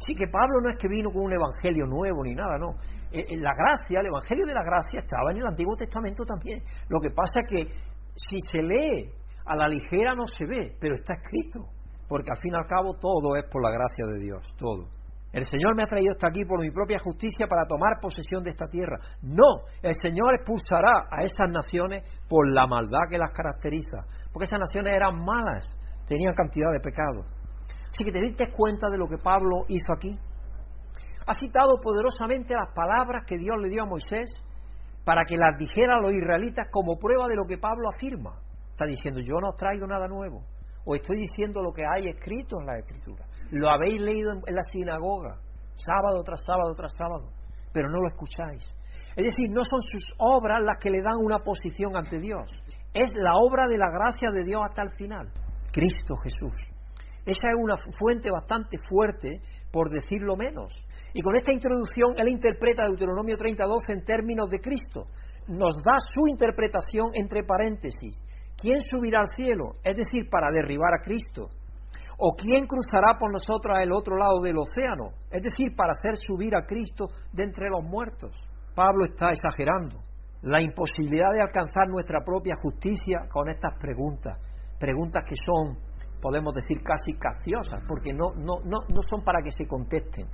Sí 0.05 0.13
que 0.15 0.27
Pablo 0.27 0.61
no 0.61 0.69
es 0.69 0.77
que 0.77 0.87
vino 0.87 1.11
con 1.11 1.23
un 1.23 1.33
evangelio 1.33 1.85
nuevo 1.85 2.23
ni 2.23 2.33
nada, 2.33 2.57
no. 2.57 2.71
Eh, 3.11 3.19
eh, 3.19 3.37
la 3.37 3.53
gracia, 3.53 3.99
el 3.99 4.07
evangelio 4.07 4.45
de 4.45 4.53
la 4.53 4.63
gracia 4.63 4.99
estaba 4.99 5.31
en 5.31 5.37
el 5.37 5.47
Antiguo 5.47 5.75
Testamento 5.75 6.23
también. 6.23 6.61
Lo 6.87 6.99
que 7.01 7.09
pasa 7.09 7.41
es 7.41 7.49
que 7.49 7.73
si 8.15 8.37
se 8.47 8.61
lee 8.61 9.11
a 9.45 9.55
la 9.55 9.67
ligera 9.67 10.13
no 10.15 10.25
se 10.27 10.45
ve, 10.45 10.77
pero 10.79 10.95
está 10.95 11.15
escrito. 11.15 11.67
Porque 12.07 12.29
al 12.29 12.37
fin 12.37 12.53
y 12.53 12.57
al 12.57 12.67
cabo 12.67 12.95
todo 12.99 13.35
es 13.35 13.45
por 13.49 13.63
la 13.63 13.71
gracia 13.71 14.05
de 14.05 14.19
Dios, 14.19 14.47
todo. 14.57 14.87
El 15.31 15.45
Señor 15.45 15.75
me 15.75 15.83
ha 15.83 15.87
traído 15.87 16.11
hasta 16.11 16.27
aquí 16.27 16.43
por 16.43 16.59
mi 16.59 16.71
propia 16.71 16.99
justicia 16.99 17.47
para 17.47 17.65
tomar 17.65 17.99
posesión 18.01 18.43
de 18.43 18.51
esta 18.51 18.67
tierra. 18.67 18.99
No, 19.21 19.63
el 19.81 19.93
Señor 19.95 20.35
expulsará 20.35 21.07
a 21.09 21.23
esas 21.23 21.49
naciones 21.49 22.03
por 22.27 22.51
la 22.51 22.67
maldad 22.67 23.07
que 23.09 23.17
las 23.17 23.31
caracteriza, 23.31 23.99
porque 24.33 24.43
esas 24.43 24.59
naciones 24.59 24.93
eran 24.93 25.23
malas, 25.23 25.65
tenían 26.05 26.33
cantidad 26.33 26.71
de 26.73 26.81
pecados. 26.81 27.25
Así 27.89 28.03
que 28.03 28.11
te 28.11 28.19
diste 28.19 28.51
cuenta 28.51 28.89
de 28.89 28.97
lo 28.97 29.07
que 29.07 29.17
Pablo 29.17 29.65
hizo 29.69 29.93
aquí. 29.93 30.17
Ha 31.25 31.33
citado 31.33 31.79
poderosamente 31.81 32.53
las 32.53 32.73
palabras 32.73 33.23
que 33.25 33.37
Dios 33.37 33.55
le 33.61 33.69
dio 33.69 33.83
a 33.83 33.85
Moisés 33.85 34.29
para 35.05 35.23
que 35.25 35.37
las 35.37 35.57
dijera 35.57 35.95
a 35.95 36.01
los 36.01 36.13
israelitas 36.13 36.67
como 36.71 36.97
prueba 36.97 37.27
de 37.27 37.35
lo 37.35 37.45
que 37.45 37.57
Pablo 37.57 37.87
afirma. 37.89 38.39
Está 38.71 38.85
diciendo, 38.85 39.21
yo 39.21 39.39
no 39.39 39.49
os 39.49 39.55
traigo 39.55 39.87
nada 39.87 40.07
nuevo, 40.07 40.43
o 40.85 40.95
estoy 40.95 41.17
diciendo 41.17 41.61
lo 41.61 41.71
que 41.71 41.83
hay 41.85 42.07
escrito 42.07 42.59
en 42.59 42.65
la 42.65 42.79
Escritura. 42.79 43.25
Lo 43.51 43.69
habéis 43.69 44.01
leído 44.01 44.31
en 44.31 44.55
la 44.55 44.63
sinagoga, 44.63 45.37
sábado 45.75 46.23
tras 46.23 46.41
sábado 46.45 46.73
tras 46.75 46.91
sábado, 46.97 47.29
pero 47.73 47.89
no 47.89 47.99
lo 47.99 48.07
escucháis. 48.07 48.63
Es 49.15 49.23
decir, 49.23 49.49
no 49.49 49.63
son 49.63 49.81
sus 49.81 50.03
obras 50.17 50.59
las 50.63 50.77
que 50.81 50.89
le 50.89 51.01
dan 51.01 51.17
una 51.21 51.39
posición 51.39 51.97
ante 51.97 52.19
Dios, 52.19 52.49
es 52.93 53.11
la 53.15 53.35
obra 53.35 53.67
de 53.67 53.77
la 53.77 53.89
gracia 53.89 54.29
de 54.31 54.43
Dios 54.43 54.61
hasta 54.63 54.83
el 54.83 54.91
final, 54.91 55.31
Cristo 55.71 56.15
Jesús. 56.23 56.59
Esa 57.25 57.49
es 57.49 57.55
una 57.57 57.75
fuente 57.99 58.31
bastante 58.31 58.77
fuerte, 58.89 59.41
por 59.71 59.89
decirlo 59.89 60.35
menos. 60.35 60.73
Y 61.13 61.21
con 61.21 61.35
esta 61.35 61.53
introducción 61.53 62.13
él 62.17 62.29
interpreta 62.29 62.83
Deuteronomio 62.83 63.37
32 63.37 63.89
en 63.89 64.03
términos 64.03 64.49
de 64.49 64.59
Cristo. 64.59 65.05
Nos 65.47 65.75
da 65.85 65.97
su 65.99 66.27
interpretación 66.27 67.11
entre 67.13 67.43
paréntesis. 67.43 68.17
¿Quién 68.57 68.81
subirá 68.81 69.21
al 69.21 69.27
cielo? 69.27 69.75
Es 69.83 69.97
decir, 69.97 70.29
para 70.29 70.51
derribar 70.51 70.93
a 70.93 71.01
Cristo. 71.01 71.49
¿O 72.23 72.35
quién 72.35 72.67
cruzará 72.67 73.17
por 73.17 73.31
nosotros 73.31 73.75
al 73.75 73.91
otro 73.91 74.15
lado 74.15 74.41
del 74.41 74.59
océano? 74.59 75.09
Es 75.31 75.41
decir, 75.41 75.75
para 75.75 75.89
hacer 75.89 76.13
subir 76.21 76.55
a 76.55 76.67
Cristo 76.67 77.07
de 77.33 77.45
entre 77.45 77.67
los 77.67 77.83
muertos. 77.83 78.29
Pablo 78.75 79.05
está 79.05 79.31
exagerando 79.31 79.97
la 80.43 80.61
imposibilidad 80.61 81.33
de 81.33 81.41
alcanzar 81.41 81.87
nuestra 81.87 82.19
propia 82.23 82.53
justicia 82.61 83.27
con 83.27 83.49
estas 83.49 83.73
preguntas. 83.79 84.37
Preguntas 84.79 85.23
que 85.27 85.33
son, 85.33 85.79
podemos 86.21 86.53
decir, 86.53 86.83
casi 86.83 87.13
capciosas, 87.13 87.81
porque 87.87 88.13
no, 88.13 88.35
no, 88.37 88.61
no, 88.65 88.85
no 88.87 89.01
son 89.09 89.23
para 89.23 89.41
que 89.41 89.49
se 89.49 89.65
contesten. 89.65 90.27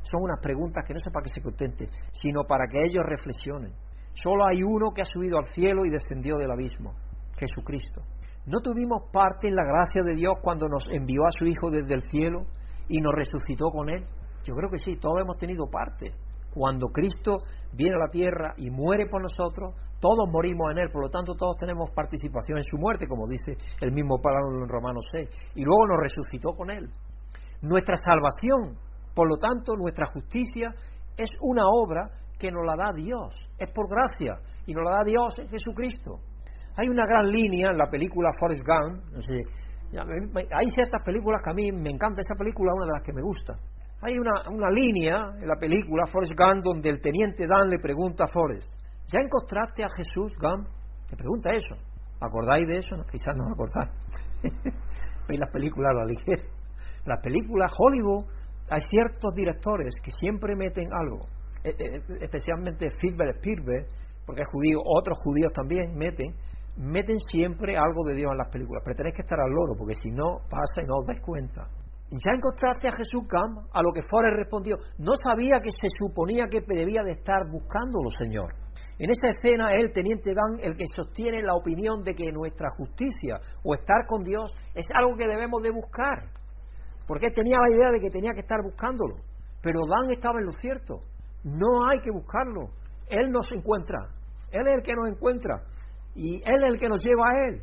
Son 0.00 0.22
unas 0.22 0.40
preguntas 0.40 0.82
que 0.86 0.94
no 0.94 1.00
son 1.00 1.12
para 1.12 1.24
que 1.24 1.34
se 1.34 1.42
contesten, 1.42 1.88
sino 2.12 2.44
para 2.44 2.64
que 2.68 2.78
ellos 2.78 3.04
reflexionen. 3.04 3.74
Solo 4.14 4.46
hay 4.46 4.62
uno 4.62 4.94
que 4.94 5.02
ha 5.02 5.12
subido 5.12 5.36
al 5.36 5.52
cielo 5.52 5.84
y 5.84 5.90
descendió 5.90 6.38
del 6.38 6.50
abismo, 6.50 6.94
Jesucristo. 7.36 8.00
¿No 8.46 8.60
tuvimos 8.60 9.04
parte 9.10 9.48
en 9.48 9.56
la 9.56 9.64
gracia 9.64 10.02
de 10.02 10.14
Dios 10.14 10.34
cuando 10.42 10.68
nos 10.68 10.86
envió 10.90 11.24
a 11.24 11.30
su 11.30 11.46
Hijo 11.46 11.70
desde 11.70 11.94
el 11.94 12.02
cielo 12.10 12.44
y 12.88 13.00
nos 13.00 13.14
resucitó 13.14 13.70
con 13.70 13.88
Él? 13.88 14.04
Yo 14.44 14.54
creo 14.54 14.68
que 14.70 14.76
sí, 14.76 14.96
todos 15.00 15.18
hemos 15.22 15.38
tenido 15.38 15.66
parte. 15.70 16.12
Cuando 16.52 16.88
Cristo 16.88 17.38
viene 17.72 17.96
a 17.96 18.00
la 18.00 18.08
tierra 18.08 18.52
y 18.58 18.68
muere 18.68 19.06
por 19.06 19.22
nosotros, 19.22 19.74
todos 19.98 20.28
morimos 20.30 20.70
en 20.72 20.78
Él, 20.78 20.90
por 20.92 21.02
lo 21.02 21.08
tanto 21.08 21.34
todos 21.34 21.56
tenemos 21.56 21.90
participación 21.92 22.58
en 22.58 22.64
su 22.64 22.76
muerte, 22.76 23.06
como 23.08 23.26
dice 23.26 23.56
el 23.80 23.92
mismo 23.92 24.20
Pablo 24.20 24.62
en 24.62 24.68
Romanos 24.68 25.06
6, 25.10 25.52
y 25.54 25.64
luego 25.64 25.86
nos 25.86 26.00
resucitó 26.02 26.50
con 26.50 26.70
Él. 26.70 26.90
Nuestra 27.62 27.96
salvación, 27.96 28.76
por 29.14 29.26
lo 29.26 29.38
tanto, 29.38 29.74
nuestra 29.74 30.04
justicia 30.12 30.74
es 31.16 31.30
una 31.40 31.62
obra 31.66 32.10
que 32.38 32.52
nos 32.52 32.66
la 32.66 32.76
da 32.76 32.92
Dios, 32.92 33.34
es 33.58 33.70
por 33.72 33.88
gracia, 33.88 34.36
y 34.66 34.74
nos 34.74 34.84
la 34.84 34.98
da 34.98 35.02
Dios 35.02 35.38
en 35.38 35.48
Jesucristo. 35.48 36.20
Hay 36.76 36.88
una 36.88 37.06
gran 37.06 37.30
línea 37.30 37.70
en 37.70 37.78
la 37.78 37.88
película 37.88 38.30
Forrest 38.38 38.62
Gump. 38.66 39.04
No 39.12 39.20
sé, 39.20 39.42
hay 39.96 40.66
ciertas 40.74 41.02
películas 41.04 41.42
que 41.42 41.50
a 41.50 41.54
mí 41.54 41.70
me 41.70 41.90
encanta. 41.90 42.20
Esa 42.20 42.34
película 42.36 42.72
una 42.74 42.86
de 42.86 42.92
las 42.92 43.02
que 43.02 43.12
me 43.12 43.22
gusta. 43.22 43.54
Hay 44.02 44.14
una, 44.18 44.50
una 44.50 44.70
línea 44.70 45.16
en 45.40 45.46
la 45.46 45.56
película 45.56 46.04
Forrest 46.06 46.32
Gump 46.36 46.64
donde 46.64 46.90
el 46.90 47.00
teniente 47.00 47.46
Dan 47.46 47.68
le 47.70 47.78
pregunta 47.78 48.24
a 48.24 48.26
Forrest: 48.26 48.68
¿Ya 49.06 49.20
encontraste 49.20 49.84
a 49.84 49.88
Jesús, 49.96 50.34
Gump? 50.40 50.66
Le 51.10 51.16
pregunta 51.16 51.50
eso. 51.52 51.76
¿Acordáis 52.20 52.66
de 52.66 52.78
eso? 52.78 52.96
quizás 53.10 53.36
no 53.36 53.44
acordáis. 53.52 53.90
Veis 55.28 55.40
las 55.40 55.50
películas 55.52 55.90
a 55.90 55.94
la 55.94 56.04
ligera. 56.04 56.42
Las 57.06 57.20
películas 57.20 57.72
Hollywood, 57.78 58.24
hay 58.70 58.80
ciertos 58.90 59.32
directores 59.34 59.94
que 60.02 60.10
siempre 60.10 60.56
meten 60.56 60.88
algo. 60.92 61.20
E, 61.62 61.70
e, 61.70 62.24
especialmente 62.24 62.86
Spielberg, 62.86 63.36
Spielberg, 63.36 63.86
porque 64.26 64.42
es 64.42 64.48
judío, 64.50 64.80
otros 64.84 65.18
judíos 65.22 65.52
también 65.52 65.94
meten 65.96 66.34
meten 66.76 67.18
siempre 67.30 67.76
algo 67.76 68.04
de 68.04 68.14
Dios 68.14 68.30
en 68.32 68.38
las 68.38 68.50
películas, 68.50 68.82
pero 68.84 68.96
tenéis 68.96 69.16
que 69.16 69.22
estar 69.22 69.38
al 69.40 69.50
loro, 69.50 69.74
porque 69.76 69.94
si 69.94 70.10
no 70.10 70.38
pasa 70.48 70.82
y 70.82 70.86
no 70.86 70.98
os 70.98 71.06
dais 71.06 71.20
cuenta. 71.20 71.68
Ya 72.10 72.32
encontraste 72.32 72.88
a 72.88 72.92
Jesús 72.92 73.22
Gam, 73.28 73.66
a 73.72 73.82
lo 73.82 73.92
que 73.92 74.02
Forrest 74.02 74.38
respondió, 74.38 74.76
no 74.98 75.12
sabía 75.16 75.60
que 75.62 75.70
se 75.70 75.88
suponía 75.98 76.46
que 76.50 76.60
debía 76.60 77.02
de 77.02 77.12
estar 77.12 77.48
buscándolo, 77.50 78.10
Señor. 78.10 78.54
En 78.98 79.10
esa 79.10 79.28
escena 79.28 79.74
el 79.74 79.92
teniente 79.92 80.32
Dan 80.34 80.60
el 80.62 80.76
que 80.76 80.86
sostiene 80.86 81.42
la 81.42 81.54
opinión 81.54 82.04
de 82.04 82.14
que 82.14 82.30
nuestra 82.30 82.68
justicia 82.76 83.40
o 83.64 83.74
estar 83.74 84.06
con 84.06 84.22
Dios 84.22 84.54
es 84.74 84.86
algo 84.94 85.16
que 85.16 85.26
debemos 85.26 85.62
de 85.62 85.72
buscar. 85.72 86.30
Porque 87.06 87.26
él 87.26 87.34
tenía 87.34 87.58
la 87.58 87.74
idea 87.74 87.90
de 87.90 87.98
que 87.98 88.10
tenía 88.10 88.32
que 88.32 88.40
estar 88.40 88.62
buscándolo. 88.62 89.16
Pero 89.60 89.80
Dan 89.88 90.10
estaba 90.10 90.38
en 90.38 90.46
lo 90.46 90.52
cierto. 90.52 91.00
No 91.42 91.88
hay 91.88 92.00
que 92.00 92.10
buscarlo. 92.12 92.70
Él 93.08 93.30
nos 93.30 93.50
encuentra. 93.50 93.98
Él 94.52 94.62
es 94.68 94.74
el 94.76 94.82
que 94.82 94.94
nos 94.94 95.08
encuentra. 95.08 95.62
Y 96.14 96.36
Él 96.36 96.64
es 96.64 96.74
el 96.74 96.78
que 96.78 96.88
nos 96.88 97.04
lleva 97.04 97.24
a 97.28 97.48
Él. 97.48 97.62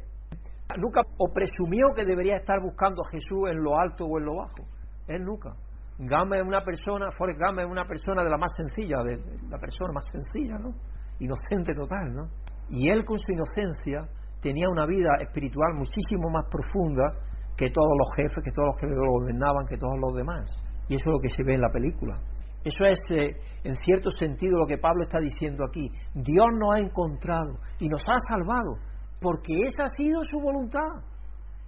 Nunca 0.78 1.02
o 1.18 1.34
presumió 1.34 1.94
que 1.96 2.06
debería 2.06 2.38
estar 2.38 2.62
buscando 2.62 3.02
a 3.04 3.10
Jesús 3.10 3.50
en 3.50 3.62
lo 3.62 3.78
alto 3.78 4.06
o 4.06 4.18
en 4.18 4.26
lo 4.26 4.36
bajo. 4.36 4.64
Él 5.08 5.24
nunca. 5.24 5.54
Gama 6.00 6.38
es 6.38 6.44
una 6.44 6.64
persona, 6.64 7.12
Forrest 7.12 7.40
Gama 7.40 7.62
es 7.62 7.70
una 7.70 7.86
persona 7.86 8.24
de 8.24 8.30
la 8.30 8.38
más 8.38 8.52
sencilla, 8.56 9.04
de 9.04 9.18
la 9.50 9.60
persona 9.60 9.94
más 9.94 10.06
sencilla, 10.10 10.58
¿no? 10.58 10.74
Inocente 11.20 11.76
total, 11.76 12.14
¿no? 12.14 12.30
Y 12.70 12.90
él 12.90 13.04
con 13.06 13.18
su 13.20 13.34
inocencia 13.34 14.08
tenía 14.42 14.68
una 14.70 14.86
vida 14.86 15.10
espiritual 15.20 15.76
muchísimo 15.76 16.30
más 16.30 16.46
profunda 16.50 17.14
que 17.56 17.70
todos 17.70 17.94
los 17.98 18.16
jefes, 18.16 18.44
que 18.44 18.52
todos 18.52 18.70
los 18.74 18.78
que 18.80 18.88
lo 18.88 19.12
gobernaban, 19.12 19.68
que 19.68 19.78
todos 19.78 20.00
los 20.00 20.16
demás. 20.16 20.50
Y 20.88 20.96
eso 20.96 21.04
es 21.06 21.14
lo 21.14 21.20
que 21.20 21.30
se 21.30 21.44
ve 21.44 21.54
en 21.54 21.62
la 21.62 21.70
película. 21.70 22.16
Eso 22.64 22.86
es, 22.86 23.00
eh, 23.12 23.36
en 23.64 23.76
cierto 23.78 24.10
sentido, 24.12 24.58
lo 24.58 24.68
que 24.68 24.78
Pablo 24.78 25.04
está 25.04 25.20
diciendo 25.20 25.66
aquí. 25.68 25.90
Dios 26.14 26.48
nos 26.60 26.76
ha 26.76 26.80
encontrado 26.80 27.58
y 27.80 27.88
nos 27.88 28.02
ha 28.08 28.18
salvado, 28.30 28.78
porque 29.20 29.54
esa 29.66 29.86
ha 29.86 29.90
sido 29.90 30.22
su 30.24 30.40
voluntad. 30.40 31.04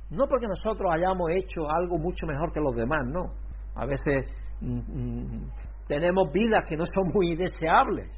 No 0.09 0.27
porque 0.27 0.47
nosotros 0.47 0.91
hayamos 0.93 1.31
hecho 1.31 1.67
algo 1.69 1.97
mucho 1.97 2.27
mejor 2.27 2.51
que 2.51 2.59
los 2.59 2.75
demás, 2.75 3.07
no. 3.07 3.33
A 3.75 3.85
veces 3.85 4.29
mm, 4.61 4.77
mm, 4.77 5.51
tenemos 5.87 6.31
vidas 6.31 6.63
que 6.69 6.77
no 6.77 6.85
son 6.85 7.09
muy 7.11 7.35
deseables. 7.35 8.11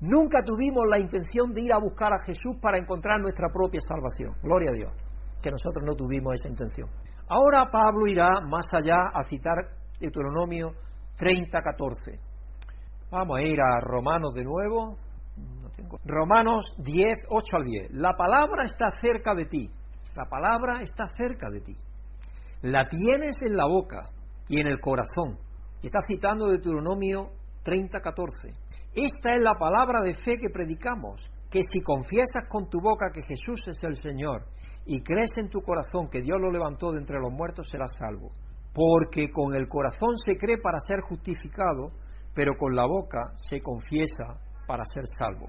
Nunca 0.00 0.42
tuvimos 0.44 0.84
la 0.90 0.98
intención 0.98 1.54
de 1.54 1.62
ir 1.62 1.72
a 1.72 1.78
buscar 1.78 2.12
a 2.12 2.22
Jesús 2.26 2.56
para 2.60 2.76
encontrar 2.76 3.18
nuestra 3.20 3.48
propia 3.48 3.80
salvación. 3.80 4.34
Gloria 4.42 4.70
a 4.70 4.74
Dios, 4.74 4.92
que 5.42 5.50
nosotros 5.50 5.82
no 5.86 5.94
tuvimos 5.94 6.34
esa 6.34 6.50
intención. 6.50 6.90
Ahora 7.28 7.70
Pablo 7.72 8.06
irá 8.06 8.40
más 8.42 8.66
allá 8.74 9.08
a 9.14 9.24
citar 9.24 9.56
Deuteronomio 9.98 10.72
30, 11.16 11.62
14. 11.62 12.20
Vamos 13.10 13.38
a 13.38 13.42
ir 13.42 13.58
a 13.60 13.80
Romanos 13.80 14.34
de 14.34 14.44
nuevo. 14.44 14.96
Romanos 16.04 16.74
10, 16.78 17.26
8 17.28 17.56
al 17.56 17.64
10. 17.64 17.90
La 17.92 18.14
palabra 18.16 18.64
está 18.64 18.90
cerca 18.90 19.34
de 19.34 19.46
ti. 19.46 19.70
La 20.14 20.24
palabra 20.26 20.82
está 20.82 21.06
cerca 21.06 21.48
de 21.50 21.60
ti. 21.60 21.74
La 22.62 22.88
tienes 22.88 23.36
en 23.42 23.56
la 23.56 23.66
boca 23.66 24.02
y 24.48 24.60
en 24.60 24.66
el 24.66 24.80
corazón. 24.80 25.38
Y 25.82 25.86
está 25.86 26.00
citando 26.06 26.48
Deuteronomio 26.48 27.30
30, 27.62 28.00
14. 28.00 28.48
Esta 28.94 29.34
es 29.34 29.40
la 29.40 29.54
palabra 29.58 30.00
de 30.00 30.14
fe 30.14 30.36
que 30.38 30.48
predicamos, 30.48 31.20
que 31.50 31.60
si 31.62 31.80
confiesas 31.80 32.46
con 32.48 32.68
tu 32.68 32.80
boca 32.80 33.10
que 33.12 33.22
Jesús 33.22 33.60
es 33.68 33.82
el 33.82 33.94
Señor 33.96 34.46
y 34.86 35.02
crees 35.02 35.30
en 35.36 35.50
tu 35.50 35.60
corazón 35.60 36.08
que 36.10 36.22
Dios 36.22 36.38
lo 36.40 36.50
levantó 36.50 36.92
de 36.92 37.00
entre 37.00 37.20
los 37.20 37.32
muertos, 37.32 37.68
serás 37.70 37.92
salvo 37.98 38.30
porque 38.76 39.30
con 39.30 39.54
el 39.54 39.68
corazón 39.68 40.18
se 40.22 40.36
cree 40.36 40.58
para 40.58 40.78
ser 40.86 41.00
justificado, 41.00 41.88
pero 42.34 42.52
con 42.58 42.76
la 42.76 42.84
boca 42.84 43.32
se 43.48 43.62
confiesa 43.62 44.38
para 44.66 44.84
ser 44.84 45.06
salvo. 45.06 45.46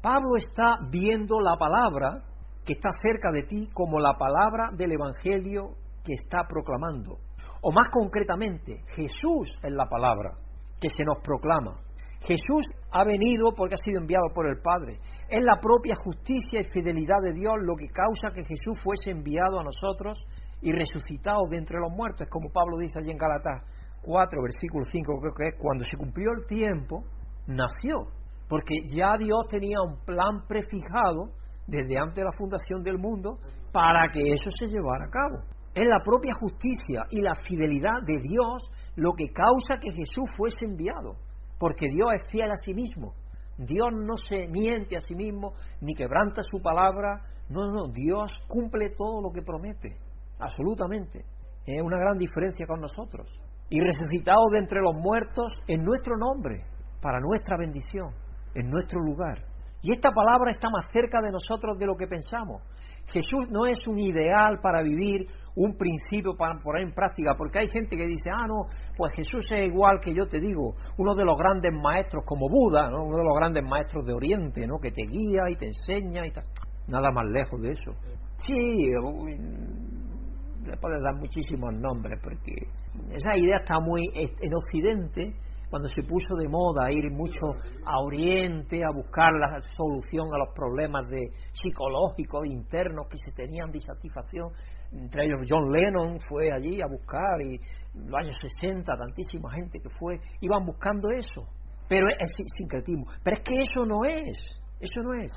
Pablo 0.00 0.36
está 0.36 0.76
viendo 0.92 1.40
la 1.40 1.56
palabra 1.56 2.22
que 2.64 2.74
está 2.74 2.90
cerca 3.02 3.32
de 3.32 3.42
ti 3.42 3.68
como 3.72 3.98
la 3.98 4.14
palabra 4.16 4.70
del 4.76 4.92
Evangelio 4.92 5.70
que 6.04 6.12
está 6.12 6.46
proclamando. 6.48 7.18
O 7.62 7.72
más 7.72 7.88
concretamente, 7.90 8.84
Jesús 8.94 9.58
es 9.60 9.72
la 9.72 9.86
palabra 9.86 10.34
que 10.80 10.90
se 10.90 11.02
nos 11.02 11.18
proclama. 11.18 11.80
Jesús 12.20 12.64
ha 12.92 13.04
venido 13.04 13.52
porque 13.56 13.74
ha 13.74 13.84
sido 13.84 14.00
enviado 14.00 14.28
por 14.32 14.46
el 14.46 14.60
Padre. 14.62 14.98
Es 15.28 15.44
la 15.44 15.60
propia 15.60 15.96
justicia 15.96 16.60
y 16.60 16.70
fidelidad 16.70 17.20
de 17.22 17.32
Dios 17.32 17.54
lo 17.60 17.74
que 17.74 17.88
causa 17.88 18.32
que 18.32 18.44
Jesús 18.44 18.78
fuese 18.84 19.10
enviado 19.10 19.58
a 19.58 19.64
nosotros 19.64 20.24
y 20.64 20.72
resucitado 20.72 21.46
de 21.50 21.58
entre 21.58 21.78
los 21.78 21.92
muertos, 21.92 22.26
como 22.30 22.50
Pablo 22.50 22.78
dice 22.78 22.98
allí 22.98 23.10
en 23.10 23.18
Galatás 23.18 23.62
4, 24.02 24.42
versículo 24.42 24.84
5, 24.90 25.20
creo 25.20 25.34
que 25.34 25.44
es, 25.48 25.54
cuando 25.60 25.84
se 25.84 25.96
cumplió 25.96 26.30
el 26.32 26.46
tiempo, 26.46 27.04
nació, 27.46 28.08
porque 28.48 28.74
ya 28.90 29.16
Dios 29.18 29.46
tenía 29.50 29.76
un 29.86 30.02
plan 30.06 30.46
prefijado 30.48 31.36
desde 31.66 31.98
antes 31.98 32.16
de 32.16 32.24
la 32.24 32.32
fundación 32.32 32.82
del 32.82 32.98
mundo 32.98 33.38
para 33.72 34.08
que 34.10 34.20
eso 34.32 34.48
se 34.56 34.66
llevara 34.66 35.04
a 35.04 35.10
cabo. 35.10 35.44
Es 35.74 35.86
la 35.86 36.00
propia 36.02 36.32
justicia 36.32 37.04
y 37.10 37.20
la 37.20 37.34
fidelidad 37.34 38.00
de 38.06 38.20
Dios 38.20 38.70
lo 38.96 39.12
que 39.12 39.32
causa 39.32 39.76
que 39.78 39.92
Jesús 39.92 40.30
fuese 40.34 40.64
enviado, 40.64 41.16
porque 41.58 41.90
Dios 41.90 42.08
es 42.16 42.24
fiel 42.30 42.50
a 42.50 42.56
sí 42.56 42.72
mismo. 42.72 43.12
Dios 43.58 43.88
no 43.92 44.16
se 44.16 44.48
miente 44.48 44.96
a 44.96 45.00
sí 45.00 45.14
mismo 45.14 45.52
ni 45.82 45.94
quebranta 45.94 46.40
su 46.42 46.62
palabra. 46.62 47.20
No, 47.50 47.66
no, 47.70 47.88
Dios 47.92 48.32
cumple 48.48 48.90
todo 48.96 49.20
lo 49.20 49.30
que 49.30 49.42
promete 49.42 50.03
absolutamente. 50.44 51.24
Es 51.66 51.82
una 51.82 51.98
gran 51.98 52.18
diferencia 52.18 52.66
con 52.66 52.80
nosotros. 52.80 53.28
Y 53.70 53.80
resucitado 53.80 54.46
de 54.52 54.58
entre 54.58 54.80
los 54.82 54.94
muertos 54.94 55.52
en 55.66 55.82
nuestro 55.84 56.16
nombre, 56.16 56.64
para 57.00 57.18
nuestra 57.20 57.56
bendición, 57.56 58.10
en 58.54 58.70
nuestro 58.70 59.00
lugar. 59.00 59.42
Y 59.80 59.92
esta 59.92 60.10
palabra 60.12 60.50
está 60.50 60.70
más 60.70 60.86
cerca 60.90 61.20
de 61.20 61.30
nosotros 61.30 61.78
de 61.78 61.86
lo 61.86 61.94
que 61.94 62.06
pensamos. 62.06 62.62
Jesús 63.12 63.50
no 63.50 63.66
es 63.66 63.86
un 63.86 63.98
ideal 63.98 64.58
para 64.62 64.82
vivir, 64.82 65.26
un 65.56 65.76
principio 65.76 66.34
para 66.36 66.58
poner 66.58 66.82
en 66.82 66.94
práctica, 66.94 67.34
porque 67.36 67.58
hay 67.58 67.68
gente 67.70 67.96
que 67.96 68.06
dice, 68.06 68.30
ah, 68.32 68.46
no, 68.46 68.66
pues 68.96 69.12
Jesús 69.14 69.44
es 69.50 69.70
igual 69.70 70.00
que 70.00 70.14
yo 70.14 70.26
te 70.26 70.40
digo, 70.40 70.74
uno 70.96 71.14
de 71.14 71.24
los 71.24 71.36
grandes 71.36 71.70
maestros 71.72 72.24
como 72.26 72.48
Buda, 72.48 72.88
uno 72.88 73.16
de 73.16 73.24
los 73.24 73.36
grandes 73.36 73.62
maestros 73.62 74.06
de 74.06 74.14
Oriente, 74.14 74.66
¿no? 74.66 74.78
que 74.78 74.90
te 74.90 75.02
guía 75.02 75.50
y 75.50 75.56
te 75.56 75.66
enseña 75.66 76.26
y 76.26 76.32
tal. 76.32 76.44
Nada 76.86 77.10
más 77.10 77.24
lejos 77.26 77.60
de 77.60 77.70
eso. 77.70 77.92
Sí, 78.36 78.90
le 80.64 80.76
puedes 80.76 81.02
dar 81.02 81.14
muchísimos 81.14 81.74
nombres, 81.74 82.18
porque 82.22 82.54
esa 83.12 83.36
idea 83.36 83.58
está 83.58 83.80
muy 83.80 84.02
en 84.14 84.54
Occidente, 84.54 85.34
cuando 85.70 85.88
se 85.88 86.02
puso 86.02 86.36
de 86.36 86.48
moda 86.48 86.92
ir 86.92 87.10
mucho 87.10 87.46
a 87.84 88.00
Oriente 88.00 88.80
a 88.84 88.94
buscar 88.94 89.32
la 89.32 89.60
solución 89.60 90.28
a 90.32 90.38
los 90.38 90.54
problemas 90.54 91.10
de 91.10 91.30
psicológicos 91.52 92.46
internos 92.46 93.08
que 93.08 93.16
se 93.16 93.32
tenían 93.32 93.72
de 93.72 93.78
insatisfacción, 93.78 94.52
entre 94.92 95.26
ellos 95.26 95.40
John 95.48 95.72
Lennon 95.72 96.20
fue 96.20 96.52
allí 96.52 96.80
a 96.80 96.86
buscar 96.86 97.42
y 97.42 97.56
en 97.56 98.06
los 98.06 98.14
años 98.14 98.36
60 98.40 98.92
tantísima 98.96 99.50
gente 99.50 99.80
que 99.80 99.88
fue, 99.90 100.20
iban 100.40 100.64
buscando 100.64 101.08
eso, 101.10 101.48
pero 101.88 102.06
es 102.08 102.32
sincretismo, 102.54 103.06
pero 103.24 103.38
es 103.38 103.42
que 103.42 103.56
eso 103.58 103.84
no 103.84 104.04
es, 104.04 104.38
eso 104.78 105.02
no 105.02 105.14
es, 105.14 105.32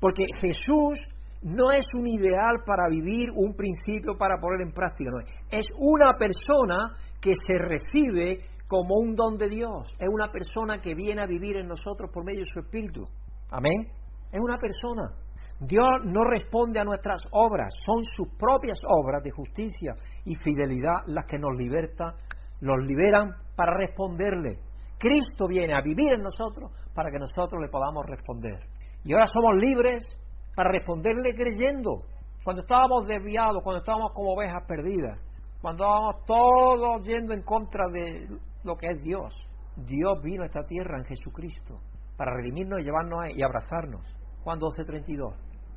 porque 0.00 0.26
Jesús 0.40 0.98
no 1.46 1.70
es 1.70 1.84
un 1.94 2.08
ideal 2.08 2.64
para 2.66 2.88
vivir, 2.88 3.30
un 3.30 3.54
principio 3.54 4.18
para 4.18 4.40
poner 4.40 4.62
en 4.62 4.72
práctica, 4.72 5.10
no 5.12 5.20
es. 5.20 5.68
Una 5.78 6.18
persona 6.18 6.92
que 7.20 7.34
se 7.36 7.56
recibe 7.56 8.40
como 8.66 8.96
un 8.96 9.14
don 9.14 9.38
de 9.38 9.48
Dios, 9.48 9.94
es 10.00 10.08
una 10.10 10.32
persona 10.32 10.80
que 10.80 10.96
viene 10.96 11.22
a 11.22 11.26
vivir 11.26 11.56
en 11.56 11.68
nosotros 11.68 12.10
por 12.12 12.24
medio 12.24 12.40
de 12.40 12.50
su 12.52 12.58
Espíritu. 12.58 13.04
Amén. 13.50 13.86
Es 14.32 14.40
una 14.40 14.58
persona. 14.58 15.12
Dios 15.60 15.86
no 16.04 16.24
responde 16.24 16.80
a 16.80 16.84
nuestras 16.84 17.22
obras, 17.30 17.72
son 17.84 18.02
sus 18.02 18.26
propias 18.36 18.80
obras 18.88 19.22
de 19.22 19.30
justicia 19.30 19.94
y 20.24 20.34
fidelidad 20.34 21.06
las 21.06 21.26
que 21.26 21.38
nos 21.38 21.56
libertan, 21.56 22.12
nos 22.60 22.84
liberan 22.84 23.30
para 23.54 23.72
responderle. 23.78 24.58
Cristo 24.98 25.46
viene 25.46 25.74
a 25.74 25.80
vivir 25.80 26.12
en 26.12 26.22
nosotros 26.22 26.72
para 26.92 27.12
que 27.12 27.20
nosotros 27.20 27.62
le 27.62 27.68
podamos 27.68 28.04
responder. 28.04 28.58
Y 29.04 29.12
ahora 29.12 29.26
somos 29.26 29.54
libres 29.62 30.20
para 30.56 30.72
responderle 30.72 31.34
creyendo. 31.34 31.98
Cuando 32.42 32.62
estábamos 32.62 33.06
desviados, 33.06 33.62
cuando 33.62 33.80
estábamos 33.80 34.12
como 34.12 34.32
ovejas 34.32 34.64
perdidas, 34.66 35.20
cuando 35.60 35.84
estábamos 35.84 36.24
todos 36.24 37.06
yendo 37.06 37.34
en 37.34 37.42
contra 37.42 37.88
de 37.90 38.26
lo 38.64 38.76
que 38.76 38.86
es 38.88 39.02
Dios, 39.02 39.34
Dios 39.76 40.22
vino 40.22 40.42
a 40.42 40.46
esta 40.46 40.64
tierra 40.64 40.98
en 40.98 41.04
Jesucristo 41.04 41.80
para 42.16 42.34
redimirnos 42.34 42.80
y 42.80 42.84
llevarnos 42.84 43.20
y 43.34 43.42
abrazarnos. 43.42 44.02
Juan 44.42 44.58
12:32. 44.58 45.34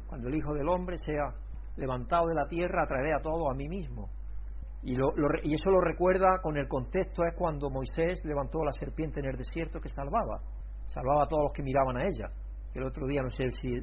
Cuando 0.08 0.30
el 0.30 0.36
Hijo 0.36 0.54
del 0.54 0.70
Hombre 0.70 0.98
sea 0.98 1.34
levantado 1.76 2.28
de 2.28 2.36
la 2.36 2.48
tierra, 2.48 2.84
atraeré 2.84 3.14
a 3.14 3.22
todos 3.22 3.52
a 3.52 3.56
mí 3.56 3.68
mismo. 3.68 4.10
Y, 4.82 4.94
y 4.94 5.54
eso 5.54 5.70
lo 5.70 5.82
recuerda 5.82 6.40
con 6.42 6.56
el 6.56 6.68
contexto, 6.68 7.24
es 7.26 7.36
cuando 7.36 7.70
Moisés 7.70 8.22
levantó 8.24 8.64
la 8.64 8.72
serpiente 8.72 9.20
en 9.20 9.26
el 9.26 9.36
desierto 9.36 9.82
que 9.82 9.90
salvaba. 9.90 10.40
Salvaba 10.86 11.24
a 11.24 11.28
todos 11.28 11.44
los 11.44 11.52
que 11.52 11.64
miraban 11.64 11.98
a 11.98 12.04
ella. 12.04 12.32
El 12.74 12.84
otro 12.84 13.06
día, 13.08 13.22
no 13.22 13.30
sé 13.30 13.52
si 13.52 13.76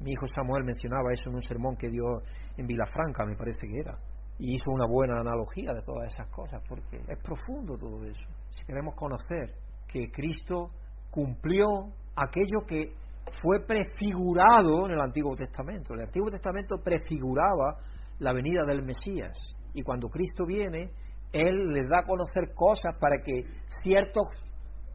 mi 0.00 0.12
hijo 0.12 0.26
Samuel 0.26 0.64
mencionaba 0.64 1.12
eso 1.12 1.28
en 1.28 1.36
un 1.36 1.42
sermón 1.42 1.76
que 1.76 1.88
dio 1.88 2.22
en 2.56 2.66
Vilafranca, 2.66 3.24
me 3.26 3.36
parece 3.36 3.66
que 3.66 3.78
era. 3.78 3.98
Y 4.38 4.54
hizo 4.54 4.70
una 4.70 4.86
buena 4.86 5.20
analogía 5.20 5.74
de 5.74 5.82
todas 5.82 6.12
esas 6.14 6.28
cosas, 6.28 6.62
porque 6.68 6.96
es 6.96 7.18
profundo 7.22 7.76
todo 7.76 8.04
eso. 8.04 8.26
Si 8.50 8.64
queremos 8.64 8.94
conocer 8.94 9.54
que 9.88 10.10
Cristo 10.12 10.70
cumplió 11.10 11.66
aquello 12.14 12.60
que 12.66 12.94
fue 13.42 13.60
prefigurado 13.66 14.86
en 14.86 14.92
el 14.92 15.00
Antiguo 15.00 15.34
Testamento. 15.34 15.94
El 15.94 16.02
Antiguo 16.02 16.30
Testamento 16.30 16.76
prefiguraba 16.82 17.78
la 18.20 18.32
venida 18.32 18.64
del 18.64 18.82
Mesías. 18.82 19.36
Y 19.74 19.82
cuando 19.82 20.08
Cristo 20.08 20.46
viene, 20.46 20.90
Él 21.32 21.72
les 21.72 21.88
da 21.88 22.00
a 22.00 22.06
conocer 22.06 22.54
cosas 22.54 22.94
para 23.00 23.20
que 23.22 23.44
ciertos 23.82 24.28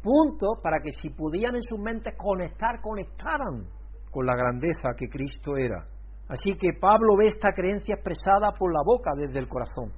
puntos 0.03 0.59
para 0.61 0.79
que 0.83 0.91
si 0.91 1.09
podían 1.09 1.55
en 1.55 1.63
sus 1.63 1.79
mentes 1.79 2.13
conectar, 2.17 2.81
conectaran 2.81 3.65
con 4.13 4.27
la 4.27 4.35
grandeza 4.35 4.89
que 4.95 5.09
Cristo 5.09 5.57
era. 5.57 5.83
Así 6.29 6.53
que 6.53 6.79
Pablo 6.79 7.17
ve 7.17 7.25
esta 7.27 7.51
creencia 7.51 7.95
expresada 7.95 8.51
por 8.57 8.71
la 8.71 8.81
boca 8.85 9.11
desde 9.17 9.39
el 9.39 9.47
corazón. 9.47 9.91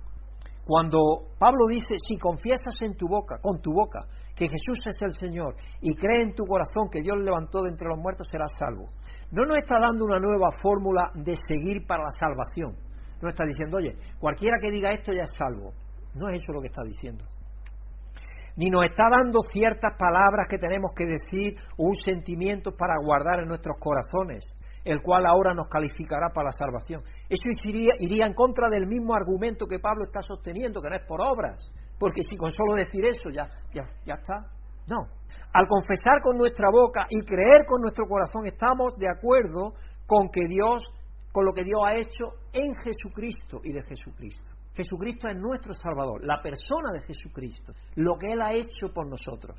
Cuando 0.66 1.00
Pablo 1.38 1.68
dice, 1.70 1.96
si 2.00 2.18
confiesas 2.18 2.82
en 2.82 2.96
tu 2.96 3.08
boca, 3.08 3.38
con 3.42 3.62
tu 3.62 3.72
boca, 3.72 4.00
que 4.36 4.48
Jesús 4.48 4.80
es 4.88 5.00
el 5.02 5.12
Señor 5.20 5.56
y 5.82 5.96
cree 5.96 6.24
en 6.24 6.34
tu 6.34 6.46
corazón 6.46 6.90
que 6.90 7.02
Dios 7.02 7.18
levantó 7.20 7.62
de 7.62 7.70
entre 7.70 7.88
los 7.88 8.00
muertos, 8.00 8.28
serás 8.32 8.52
salvo. 8.58 8.88
No 9.32 9.44
nos 9.44 9.58
está 9.58 9.80
dando 9.80 10.06
una 10.06 10.20
nueva 10.20 10.50
fórmula 10.62 11.12
de 11.14 11.36
seguir 11.48 11.86
para 11.86 12.04
la 12.04 12.12
salvación. 12.18 12.76
No 13.22 13.30
está 13.30 13.46
diciendo, 13.46 13.78
oye, 13.78 13.96
cualquiera 14.20 14.58
que 14.62 14.72
diga 14.72 14.92
esto 14.92 15.14
ya 15.14 15.24
es 15.24 15.34
salvo. 15.38 15.74
No 16.16 16.30
es 16.30 16.38
eso 16.38 16.54
lo 16.54 16.62
que 16.62 16.68
está 16.68 16.82
diciendo. 16.84 17.26
Ni 18.56 18.70
nos 18.70 18.86
está 18.86 19.04
dando 19.12 19.42
ciertas 19.42 19.98
palabras 19.98 20.48
que 20.50 20.58
tenemos 20.58 20.94
que 20.96 21.06
decir 21.06 21.58
o 21.78 21.88
un 21.88 21.96
sentimiento 21.96 22.72
para 22.72 22.96
guardar 23.04 23.40
en 23.40 23.50
nuestros 23.50 23.78
corazones, 23.80 24.46
el 24.86 25.02
cual 25.02 25.26
ahora 25.26 25.54
nos 25.54 25.68
calificará 25.68 26.30
para 26.34 26.46
la 26.46 26.52
salvación. 26.52 27.02
Eso 27.28 27.50
iría, 27.64 27.92
iría 28.00 28.26
en 28.26 28.34
contra 28.34 28.70
del 28.70 28.88
mismo 28.88 29.14
argumento 29.14 29.66
que 29.68 29.80
Pablo 29.80 30.06
está 30.06 30.22
sosteniendo, 30.22 30.82
que 30.82 30.90
no 30.90 30.96
es 30.96 31.06
por 31.06 31.20
obras, 31.22 31.60
porque 32.00 32.22
si 32.22 32.38
con 32.38 32.52
solo 32.52 32.76
decir 32.76 33.04
eso 33.06 33.30
ya, 33.30 33.50
ya, 33.74 33.84
ya 34.06 34.14
está. 34.14 34.48
No. 34.88 35.08
Al 35.54 35.68
confesar 35.68 36.22
con 36.24 36.38
nuestra 36.38 36.68
boca 36.72 37.08
y 37.10 37.26
creer 37.26 37.66
con 37.68 37.82
nuestro 37.82 38.06
corazón, 38.08 38.46
estamos 38.46 38.96
de 38.98 39.08
acuerdo 39.10 39.74
con 40.06 40.30
que 40.30 40.46
Dios, 40.48 40.84
con 41.32 41.46
lo 41.46 41.54
que 41.54 41.64
Dios 41.64 41.82
ha 41.86 41.96
hecho 41.96 42.40
en 42.54 42.74
Jesucristo 42.76 43.60
y 43.64 43.74
de 43.74 43.82
Jesucristo. 43.84 44.55
Jesucristo 44.76 45.30
es 45.30 45.38
nuestro 45.38 45.74
Salvador, 45.74 46.26
la 46.26 46.42
persona 46.42 46.92
de 46.92 47.02
Jesucristo, 47.02 47.74
lo 47.96 48.18
que 48.18 48.28
Él 48.28 48.42
ha 48.42 48.54
hecho 48.54 48.94
por 48.94 49.08
nosotros. 49.08 49.58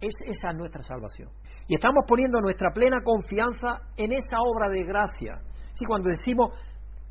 Es, 0.00 0.14
esa 0.26 0.50
es 0.50 0.56
nuestra 0.56 0.82
salvación. 0.82 1.30
Y 1.66 1.76
estamos 1.76 2.04
poniendo 2.06 2.40
nuestra 2.40 2.70
plena 2.70 2.98
confianza 3.02 3.80
en 3.96 4.12
esa 4.12 4.36
obra 4.40 4.68
de 4.68 4.84
gracia. 4.84 5.40
Si 5.72 5.86
cuando 5.86 6.10
decimos 6.10 6.50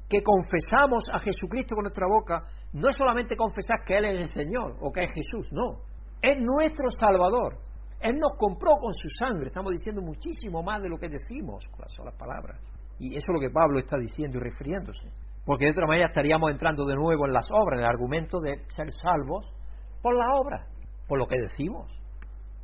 que 0.08 0.22
confesamos 0.22 1.06
a 1.12 1.20
Jesucristo 1.20 1.74
con 1.74 1.84
nuestra 1.84 2.06
boca, 2.08 2.42
no 2.74 2.90
es 2.90 2.96
solamente 2.96 3.36
confesar 3.36 3.84
que 3.84 3.98
Él 3.98 4.06
es 4.06 4.28
el 4.28 4.32
Señor 4.46 4.78
o 4.80 4.92
que 4.92 5.02
es 5.02 5.12
Jesús, 5.12 5.52
no. 5.52 5.82
Es 6.22 6.38
nuestro 6.40 6.92
Salvador. 6.92 7.58
Él 8.00 8.16
nos 8.18 8.38
compró 8.38 8.78
con 8.80 8.94
su 8.94 9.10
sangre. 9.10 9.48
Estamos 9.48 9.72
diciendo 9.72 10.02
muchísimo 10.02 10.62
más 10.62 10.84
de 10.84 10.90
lo 10.90 10.98
que 10.98 11.10
decimos 11.10 11.68
con 11.70 11.82
las 11.82 11.92
solas 11.96 12.16
palabras. 12.16 12.62
Y 13.00 13.16
eso 13.16 13.26
es 13.28 13.34
lo 13.34 13.40
que 13.40 13.50
Pablo 13.50 13.80
está 13.80 13.98
diciendo 13.98 14.38
y 14.38 14.42
refiriéndose 14.42 15.10
porque 15.50 15.66
de 15.66 15.72
otra 15.72 15.88
manera 15.88 16.10
estaríamos 16.10 16.52
entrando 16.52 16.86
de 16.86 16.94
nuevo 16.94 17.26
en 17.26 17.34
las 17.34 17.48
obras, 17.52 17.80
en 17.80 17.84
el 17.84 17.90
argumento 17.90 18.40
de 18.40 18.68
ser 18.68 18.92
salvos 18.92 19.52
por 20.00 20.14
la 20.14 20.36
obra, 20.36 20.68
por 21.08 21.18
lo 21.18 21.26
que 21.26 21.42
decimos. 21.42 21.92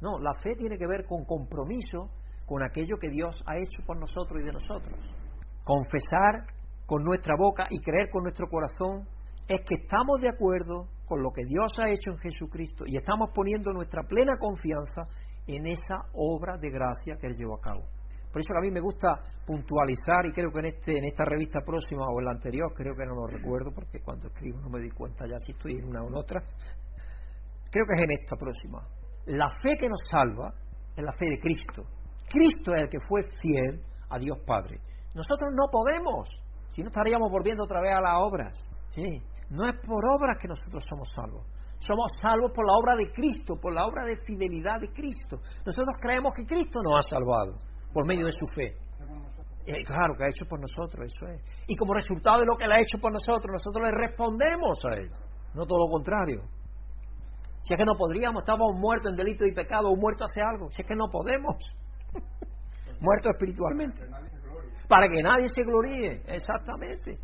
No, 0.02 0.20
la 0.20 0.36
fe 0.36 0.54
tiene 0.56 0.78
que 0.78 0.86
ver 0.86 1.08
con 1.08 1.26
compromiso 1.26 2.12
con 2.46 2.62
aquello 2.62 2.98
que 3.02 3.10
Dios 3.10 3.44
ha 3.48 3.58
hecho 3.58 3.84
por 3.88 3.98
nosotros 3.98 4.40
y 4.40 4.46
de 4.46 4.52
nosotros. 4.52 5.00
Confesar 5.64 6.46
con 6.86 7.04
nuestra 7.04 7.34
boca 7.36 7.66
y 7.72 7.82
creer 7.82 8.12
con 8.12 8.22
nuestro 8.22 8.48
corazón 8.50 9.08
es 9.48 9.62
que 9.68 9.82
estamos 9.82 10.22
de 10.22 10.30
acuerdo 10.30 10.86
con 11.08 11.24
lo 11.24 11.32
que 11.32 11.42
Dios 11.44 11.80
ha 11.80 11.90
hecho 11.90 12.12
en 12.12 12.20
Jesucristo 12.20 12.84
y 12.86 12.98
estamos 12.98 13.32
poniendo 13.34 13.74
nuestra 13.74 14.04
plena 14.04 14.38
confianza 14.38 15.08
en 15.48 15.66
esa 15.66 16.06
obra 16.14 16.58
de 16.60 16.70
gracia 16.70 17.16
que 17.20 17.26
Él 17.26 17.34
llevó 17.36 17.56
a 17.56 17.62
cabo. 17.62 17.95
Por 18.36 18.42
eso 18.42 18.52
que 18.52 18.58
a 18.60 18.68
mí 18.68 18.70
me 18.70 18.82
gusta 18.82 19.16
puntualizar 19.48 20.26
y 20.26 20.34
creo 20.34 20.52
que 20.52 20.60
en, 20.60 20.66
este, 20.66 20.98
en 20.98 21.06
esta 21.06 21.24
revista 21.24 21.62
próxima 21.66 22.04
o 22.04 22.20
en 22.20 22.26
la 22.26 22.32
anterior, 22.32 22.70
creo 22.76 22.94
que 22.94 23.06
no 23.06 23.16
lo 23.16 23.28
recuerdo 23.28 23.72
porque 23.74 24.02
cuando 24.02 24.28
escribo 24.28 24.60
no 24.60 24.68
me 24.68 24.82
di 24.82 24.92
cuenta 24.92 25.24
ya 25.26 25.40
si 25.40 25.54
estoy 25.54 25.76
en 25.80 25.88
una 25.88 26.04
o 26.04 26.10
en 26.10 26.16
otra, 26.16 26.42
creo 27.72 27.86
que 27.88 27.94
es 27.96 28.02
en 28.02 28.12
esta 28.12 28.36
próxima. 28.36 28.86
La 29.28 29.48
fe 29.64 29.78
que 29.80 29.88
nos 29.88 30.02
salva 30.04 30.54
es 30.98 31.02
la 31.02 31.14
fe 31.14 31.30
de 31.30 31.40
Cristo. 31.40 31.84
Cristo 32.28 32.76
es 32.76 32.82
el 32.82 32.90
que 32.90 32.98
fue 33.08 33.22
fiel 33.24 33.82
a 34.10 34.20
Dios 34.20 34.38
Padre. 34.46 34.82
Nosotros 35.16 35.52
no 35.56 35.72
podemos, 35.72 36.28
si 36.72 36.84
no 36.84 36.90
estaríamos 36.90 37.32
volviendo 37.32 37.64
otra 37.64 37.80
vez 37.80 37.96
a 37.96 38.02
las 38.02 38.16
obras. 38.20 38.54
¿sí? 38.92 39.24
No 39.50 39.64
es 39.64 39.80
por 39.80 40.04
obras 40.04 40.38
que 40.42 40.50
nosotros 40.50 40.84
somos 40.84 41.08
salvos. 41.16 41.48
Somos 41.80 42.12
salvos 42.22 42.52
por 42.54 42.68
la 42.68 42.74
obra 42.74 42.98
de 42.98 43.10
Cristo, 43.14 43.56
por 43.56 43.74
la 43.74 43.86
obra 43.86 44.06
de 44.06 44.18
fidelidad 44.28 44.82
de 44.82 44.92
Cristo. 44.92 45.40
Nosotros 45.66 45.96
creemos 46.02 46.34
que 46.36 46.46
Cristo 46.46 46.82
nos 46.84 46.98
ha 46.98 47.16
salvado 47.16 47.75
por 47.96 48.06
medio 48.06 48.26
de 48.26 48.32
su 48.34 48.46
fe. 48.54 48.76
Eh, 49.66 49.84
claro, 49.86 50.16
que 50.18 50.26
ha 50.26 50.28
hecho 50.28 50.46
por 50.46 50.60
nosotros, 50.60 51.08
eso 51.08 51.28
es. 51.32 51.42
Y 51.66 51.78
como 51.78 51.94
resultado 51.94 52.42
de 52.42 52.46
lo 52.46 52.58
que 52.58 52.66
Él 52.66 52.74
ha 52.74 52.80
hecho 52.80 53.00
por 53.00 53.10
nosotros, 53.10 53.48
nosotros 53.50 53.88
le 53.88 53.92
respondemos 53.96 54.78
a 54.84 54.94
Él, 55.00 55.10
no 55.54 55.66
todo 55.66 55.88
lo 55.88 55.90
contrario. 55.90 56.44
Si 57.64 57.74
es 57.74 57.80
que 57.80 57.86
no 57.86 57.96
podríamos, 57.98 58.44
estamos 58.44 58.76
muertos 58.76 59.12
en 59.12 59.18
delito 59.18 59.46
y 59.46 59.54
pecado 59.54 59.88
o 59.90 59.96
muertos 59.96 60.30
hace 60.30 60.42
algo, 60.42 60.70
si 60.72 60.82
es 60.82 60.88
que 60.88 60.94
no 60.94 61.08
podemos, 61.10 61.56
muertos 63.00 63.32
espiritualmente. 63.34 64.04
Para 64.90 65.08
que 65.08 65.24
nadie 65.24 65.48
se 65.48 65.64
gloríe, 65.64 66.22
exactamente, 66.28 67.18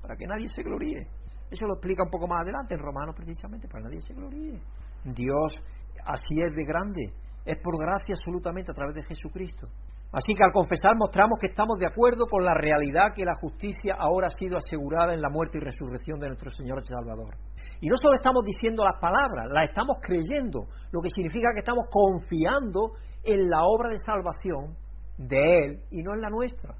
para 0.00 0.16
que 0.16 0.26
nadie 0.26 0.48
se 0.48 0.62
gloríe. 0.62 1.06
Eso 1.50 1.66
lo 1.66 1.74
explica 1.74 2.02
un 2.02 2.10
poco 2.10 2.26
más 2.26 2.40
adelante 2.42 2.74
en 2.74 2.80
Romanos 2.80 3.14
precisamente, 3.14 3.68
para 3.68 3.82
que 3.82 3.88
nadie 3.90 4.00
se 4.00 4.14
gloríe. 4.14 4.58
Dios 5.04 5.62
así 6.06 6.40
es 6.42 6.54
de 6.56 6.64
grande, 6.64 7.12
es 7.44 7.58
por 7.62 7.78
gracia 7.78 8.14
absolutamente 8.18 8.72
a 8.72 8.74
través 8.74 8.94
de 8.94 9.04
Jesucristo. 9.04 9.66
Así 10.10 10.34
que 10.34 10.42
al 10.42 10.52
confesar 10.52 10.96
mostramos 10.96 11.38
que 11.38 11.48
estamos 11.48 11.78
de 11.78 11.86
acuerdo 11.86 12.24
con 12.30 12.42
la 12.42 12.54
realidad 12.54 13.12
que 13.14 13.26
la 13.26 13.34
justicia 13.34 13.94
ahora 13.98 14.28
ha 14.28 14.38
sido 14.38 14.56
asegurada 14.56 15.12
en 15.12 15.20
la 15.20 15.28
muerte 15.28 15.58
y 15.58 15.60
resurrección 15.60 16.18
de 16.18 16.28
nuestro 16.28 16.50
Señor 16.50 16.82
Salvador. 16.82 17.36
Y 17.80 17.88
no 17.88 17.96
solo 18.00 18.14
estamos 18.14 18.42
diciendo 18.42 18.84
las 18.84 18.98
palabras, 18.98 19.48
las 19.52 19.68
estamos 19.68 19.98
creyendo, 20.00 20.64
lo 20.92 21.02
que 21.02 21.10
significa 21.10 21.52
que 21.52 21.60
estamos 21.60 21.88
confiando 21.90 22.92
en 23.22 23.50
la 23.50 23.64
obra 23.64 23.90
de 23.90 23.98
salvación 23.98 24.76
de 25.18 25.64
Él 25.64 25.80
y 25.90 26.02
no 26.02 26.14
en 26.14 26.22
la 26.22 26.30
nuestra. 26.30 26.74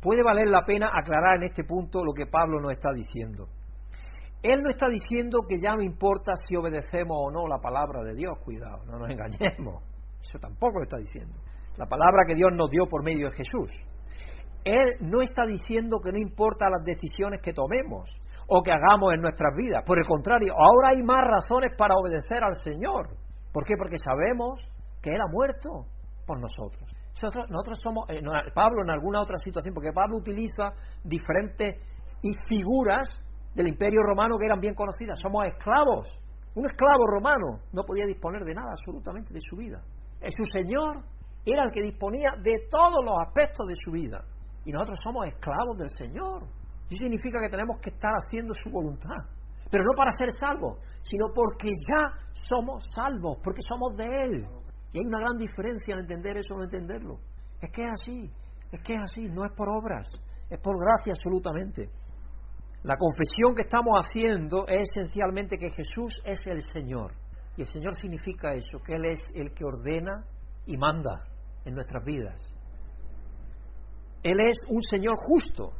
Puede 0.00 0.22
valer 0.22 0.48
la 0.48 0.64
pena 0.64 0.90
aclarar 0.94 1.36
en 1.36 1.48
este 1.48 1.64
punto 1.64 2.02
lo 2.02 2.14
que 2.14 2.24
Pablo 2.24 2.60
nos 2.60 2.72
está 2.72 2.92
diciendo. 2.94 3.48
Él 4.42 4.62
no 4.62 4.70
está 4.70 4.88
diciendo 4.88 5.40
que 5.46 5.58
ya 5.60 5.74
no 5.74 5.82
importa 5.82 6.32
si 6.48 6.56
obedecemos 6.56 7.14
o 7.14 7.30
no 7.30 7.46
la 7.46 7.58
palabra 7.58 8.02
de 8.04 8.14
Dios, 8.14 8.38
cuidado, 8.42 8.86
no 8.86 8.98
nos 9.00 9.10
engañemos. 9.10 9.82
Eso 10.20 10.38
tampoco 10.40 10.78
lo 10.78 10.84
está 10.84 10.96
diciendo 10.96 11.34
la 11.78 11.86
palabra 11.86 12.24
que 12.26 12.34
Dios 12.34 12.50
nos 12.52 12.68
dio 12.68 12.86
por 12.86 13.04
medio 13.04 13.30
de 13.30 13.36
Jesús. 13.36 13.70
Él 14.64 14.98
no 15.00 15.22
está 15.22 15.46
diciendo 15.46 16.00
que 16.02 16.10
no 16.12 16.18
importa 16.18 16.68
las 16.68 16.84
decisiones 16.84 17.40
que 17.40 17.54
tomemos 17.54 18.10
o 18.48 18.62
que 18.62 18.72
hagamos 18.72 19.14
en 19.14 19.22
nuestras 19.22 19.54
vidas. 19.56 19.84
Por 19.86 19.98
el 19.98 20.04
contrario, 20.04 20.52
ahora 20.52 20.88
hay 20.90 21.02
más 21.02 21.24
razones 21.24 21.72
para 21.78 21.94
obedecer 21.94 22.42
al 22.42 22.56
Señor. 22.56 23.16
¿Por 23.52 23.64
qué? 23.64 23.74
Porque 23.78 23.96
sabemos 24.04 24.60
que 25.00 25.10
Él 25.10 25.20
ha 25.20 25.30
muerto 25.30 25.86
por 26.26 26.40
nosotros. 26.40 26.82
Nosotros, 27.50 27.78
somos, 27.82 28.04
eh, 28.10 28.20
Pablo 28.54 28.82
en 28.82 28.90
alguna 28.90 29.20
otra 29.20 29.36
situación, 29.38 29.74
porque 29.74 29.92
Pablo 29.92 30.18
utiliza 30.18 30.72
diferentes 31.02 31.76
figuras 32.48 33.08
del 33.54 33.68
imperio 33.68 34.02
romano 34.02 34.36
que 34.38 34.46
eran 34.46 34.60
bien 34.60 34.74
conocidas. 34.74 35.18
Somos 35.20 35.46
esclavos. 35.46 36.08
Un 36.54 36.66
esclavo 36.66 37.06
romano 37.06 37.60
no 37.72 37.82
podía 37.84 38.06
disponer 38.06 38.44
de 38.44 38.54
nada 38.54 38.70
absolutamente 38.70 39.32
de 39.32 39.40
su 39.40 39.56
vida. 39.56 39.80
Es 40.20 40.34
su 40.36 40.44
Señor 40.50 41.04
era 41.52 41.64
el 41.64 41.72
que 41.72 41.82
disponía 41.82 42.30
de 42.42 42.68
todos 42.70 43.04
los 43.04 43.14
aspectos 43.26 43.66
de 43.66 43.74
su 43.76 43.92
vida. 43.92 44.24
Y 44.64 44.72
nosotros 44.72 44.98
somos 45.02 45.26
esclavos 45.26 45.78
del 45.78 45.88
Señor. 45.88 46.44
Eso 46.90 47.02
significa 47.02 47.40
que 47.40 47.48
tenemos 47.48 47.78
que 47.80 47.90
estar 47.90 48.12
haciendo 48.12 48.54
su 48.54 48.70
voluntad. 48.70 49.24
Pero 49.70 49.84
no 49.84 49.92
para 49.96 50.10
ser 50.10 50.30
salvos, 50.32 50.78
sino 51.02 51.26
porque 51.34 51.70
ya 51.88 52.12
somos 52.42 52.84
salvos, 52.94 53.38
porque 53.42 53.60
somos 53.68 53.96
de 53.96 54.04
Él. 54.04 54.46
Y 54.92 54.98
hay 54.98 55.06
una 55.06 55.20
gran 55.20 55.36
diferencia 55.36 55.94
en 55.94 56.00
entender 56.00 56.38
eso 56.38 56.54
o 56.54 56.58
no 56.58 56.64
entenderlo. 56.64 57.18
Es 57.60 57.70
que 57.72 57.82
es 57.82 57.90
así, 57.90 58.30
es 58.72 58.82
que 58.82 58.94
es 58.94 59.00
así, 59.00 59.28
no 59.28 59.44
es 59.44 59.52
por 59.52 59.68
obras, 59.68 60.08
es 60.48 60.58
por 60.58 60.76
gracia 60.78 61.12
absolutamente. 61.12 61.90
La 62.82 62.96
confesión 62.96 63.54
que 63.54 63.62
estamos 63.62 63.94
haciendo 64.00 64.66
es 64.66 64.88
esencialmente 64.90 65.58
que 65.58 65.70
Jesús 65.70 66.14
es 66.24 66.46
el 66.46 66.62
Señor. 66.62 67.12
Y 67.56 67.62
el 67.62 67.66
Señor 67.68 67.94
significa 67.96 68.54
eso, 68.54 68.78
que 68.78 68.94
Él 68.94 69.04
es 69.04 69.20
el 69.34 69.52
que 69.52 69.64
ordena 69.64 70.24
y 70.64 70.76
manda 70.76 71.24
en 71.68 71.74
nuestras 71.74 72.04
vidas. 72.04 72.54
Él 74.22 74.38
es 74.48 74.58
un 74.68 74.80
Señor 74.82 75.14
justo. 75.16 75.72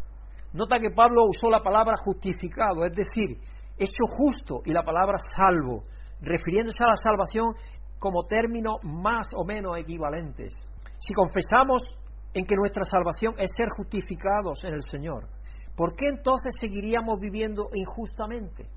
Nota 0.53 0.78
que 0.78 0.91
Pablo 0.91 1.24
usó 1.28 1.51
la 1.51 1.62
palabra 1.62 1.95
justificado, 2.05 2.84
es 2.84 2.95
decir, 2.95 3.39
hecho 3.78 4.05
justo 4.07 4.61
y 4.64 4.72
la 4.72 4.82
palabra 4.82 5.18
salvo, 5.18 5.82
refiriéndose 6.20 6.82
a 6.82 6.89
la 6.89 6.95
salvación 6.95 7.55
como 7.99 8.26
términos 8.26 8.76
más 8.82 9.26
o 9.34 9.45
menos 9.45 9.76
equivalentes. 9.78 10.55
Si 10.99 11.14
confesamos 11.14 11.82
en 12.34 12.45
que 12.45 12.57
nuestra 12.57 12.84
salvación 12.84 13.34
es 13.39 13.51
ser 13.57 13.68
justificados 13.76 14.62
en 14.64 14.74
el 14.74 14.82
Señor, 14.82 15.28
¿por 15.76 15.95
qué 15.95 16.09
entonces 16.09 16.55
seguiríamos 16.61 17.18
viviendo 17.20 17.68
injustamente? 17.74 18.68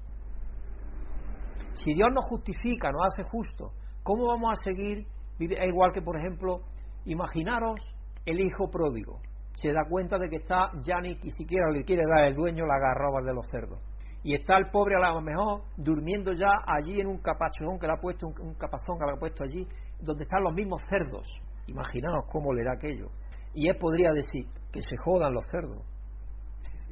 Si 1.84 1.93
Dios 1.93 2.09
nos 2.14 2.26
justifica, 2.28 2.91
nos 2.91 3.01
hace 3.14 3.24
justo, 3.30 3.74
¿cómo 4.03 4.28
vamos 4.28 4.51
a 4.51 4.64
seguir? 4.64 5.07
Igual 5.39 5.91
que, 5.93 6.01
por 6.01 6.18
ejemplo, 6.18 6.62
Imaginaros 7.05 7.79
el 8.25 8.39
hijo 8.39 8.69
pródigo. 8.69 9.19
Se 9.55 9.71
da 9.71 9.85
cuenta 9.89 10.17
de 10.17 10.29
que 10.29 10.37
está 10.37 10.71
ya 10.81 10.99
ni 11.01 11.15
siquiera 11.29 11.69
le 11.71 11.83
quiere 11.83 12.03
dar 12.07 12.25
el 12.25 12.35
dueño 12.35 12.65
la 12.65 12.79
garroba 12.79 13.21
de 13.21 13.33
los 13.33 13.45
cerdos. 13.49 13.79
y 14.23 14.35
está 14.35 14.55
el 14.57 14.69
pobre 14.69 14.95
a 14.95 15.13
lo 15.13 15.21
mejor 15.21 15.63
durmiendo 15.77 16.31
ya 16.33 16.51
allí 16.67 17.01
en 17.01 17.07
un 17.07 17.17
capachón 17.17 17.79
que 17.79 17.87
le 17.87 17.93
ha 17.93 17.97
puesto, 17.99 18.27
un, 18.27 18.53
capazón 18.53 18.99
que 18.99 19.05
le 19.05 19.13
ha 19.13 19.19
puesto 19.19 19.43
allí, 19.43 19.67
donde 19.99 20.23
están 20.23 20.43
los 20.43 20.53
mismos 20.53 20.81
cerdos. 20.89 21.27
Imaginaos 21.65 22.25
cómo 22.31 22.53
le 22.53 22.63
da 22.63 22.73
aquello. 22.73 23.09
Y 23.53 23.67
él 23.67 23.77
podría 23.77 24.13
decir, 24.13 24.45
que 24.71 24.81
se 24.81 24.95
jodan 25.03 25.33
los 25.33 25.43
cerdos. 25.49 25.83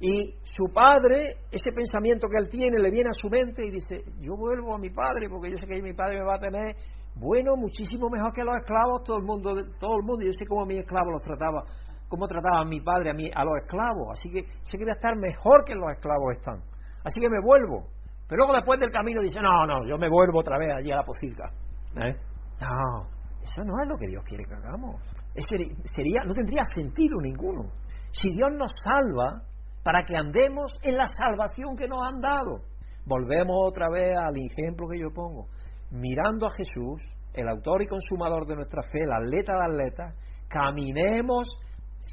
y 0.00 0.34
su 0.44 0.72
padre, 0.72 1.38
ese 1.50 1.72
pensamiento 1.72 2.28
que 2.28 2.38
él 2.38 2.48
tiene, 2.48 2.78
le 2.78 2.90
viene 2.90 3.10
a 3.10 3.14
su 3.14 3.28
mente 3.28 3.66
y 3.66 3.70
dice, 3.70 4.04
yo 4.20 4.36
vuelvo 4.36 4.74
a 4.74 4.78
mi 4.78 4.90
padre 4.90 5.28
porque 5.28 5.50
yo 5.50 5.56
sé 5.56 5.66
que 5.66 5.82
mi 5.82 5.94
padre 5.94 6.18
me 6.18 6.24
va 6.24 6.36
a 6.36 6.40
tener 6.40 6.76
bueno, 7.14 7.56
muchísimo 7.56 8.08
mejor 8.08 8.32
que 8.32 8.42
los 8.42 8.56
esclavos, 8.56 9.02
todo 9.04 9.18
el 9.18 9.24
mundo, 9.24 9.54
todo 9.78 9.96
el 9.96 10.04
mundo, 10.04 10.24
yo 10.24 10.32
sé 10.32 10.46
cómo 10.46 10.64
mi 10.64 10.78
esclavo 10.78 11.10
los 11.10 11.22
trataba, 11.22 11.64
cómo 12.08 12.26
trataba 12.26 12.60
a 12.60 12.64
mi 12.64 12.80
padre 12.80 13.10
a, 13.10 13.14
mí, 13.14 13.30
a 13.34 13.44
los 13.44 13.54
esclavos, 13.62 14.08
así 14.12 14.30
que 14.30 14.42
sé 14.62 14.78
que 14.78 14.84
voy 14.84 14.90
a 14.90 14.94
estar 14.94 15.16
mejor 15.16 15.64
que 15.64 15.74
los 15.74 15.90
esclavos 15.92 16.32
están, 16.32 16.62
así 17.04 17.20
que 17.20 17.28
me 17.28 17.40
vuelvo. 17.40 17.88
Pero 18.28 18.44
luego 18.44 18.54
después 18.54 18.78
del 18.78 18.92
camino 18.92 19.20
dice, 19.20 19.40
no, 19.40 19.66
no, 19.66 19.84
yo 19.86 19.98
me 19.98 20.08
vuelvo 20.08 20.38
otra 20.38 20.56
vez 20.56 20.70
allí 20.76 20.92
a 20.92 20.96
la 20.96 21.02
pocilga. 21.02 21.50
¿Eh? 21.96 22.14
No, 22.60 23.08
eso 23.42 23.64
no 23.64 23.74
es 23.82 23.88
lo 23.88 23.96
que 23.96 24.06
Dios 24.06 24.22
quiere 24.24 24.44
que 24.44 24.54
hagamos. 24.54 25.02
sería, 25.34 26.22
no 26.24 26.32
tendría 26.32 26.62
sentido 26.72 27.20
ninguno. 27.20 27.72
Si 28.12 28.30
Dios 28.30 28.52
nos 28.52 28.70
salva, 28.84 29.42
para 29.82 30.04
que 30.04 30.16
andemos 30.16 30.78
en 30.82 30.96
la 30.96 31.06
salvación 31.06 31.76
que 31.76 31.88
nos 31.88 31.98
han 32.06 32.20
dado. 32.20 32.62
Volvemos 33.06 33.56
otra 33.66 33.88
vez 33.90 34.16
al 34.16 34.36
ejemplo 34.36 34.86
que 34.88 34.98
yo 34.98 35.10
pongo. 35.12 35.48
Mirando 35.90 36.46
a 36.46 36.50
Jesús, 36.50 37.02
el 37.34 37.48
autor 37.48 37.82
y 37.82 37.86
consumador 37.86 38.46
de 38.46 38.54
nuestra 38.54 38.82
fe, 38.82 39.02
el 39.02 39.12
atleta 39.12 39.54
de 39.54 39.64
atletas, 39.64 40.14
caminemos 40.48 41.48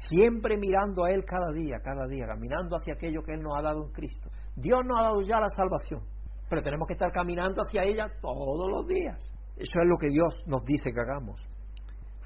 siempre 0.08 0.56
mirando 0.56 1.04
a 1.04 1.10
Él 1.10 1.24
cada 1.24 1.52
día, 1.52 1.78
cada 1.82 2.06
día, 2.06 2.26
caminando 2.26 2.76
hacia 2.76 2.94
aquello 2.94 3.22
que 3.22 3.32
Él 3.32 3.40
nos 3.40 3.56
ha 3.56 3.62
dado 3.62 3.86
en 3.86 3.92
Cristo. 3.92 4.30
Dios 4.56 4.80
nos 4.84 4.98
ha 4.98 5.02
dado 5.02 5.20
ya 5.22 5.40
la 5.40 5.48
salvación, 5.48 6.02
pero 6.48 6.62
tenemos 6.62 6.86
que 6.86 6.94
estar 6.94 7.10
caminando 7.12 7.62
hacia 7.62 7.84
ella 7.84 8.06
todos 8.20 8.68
los 8.68 8.86
días. 8.86 9.16
Eso 9.56 9.80
es 9.80 9.88
lo 9.88 9.96
que 9.96 10.08
Dios 10.08 10.34
nos 10.46 10.64
dice 10.64 10.92
que 10.92 11.00
hagamos. 11.00 11.40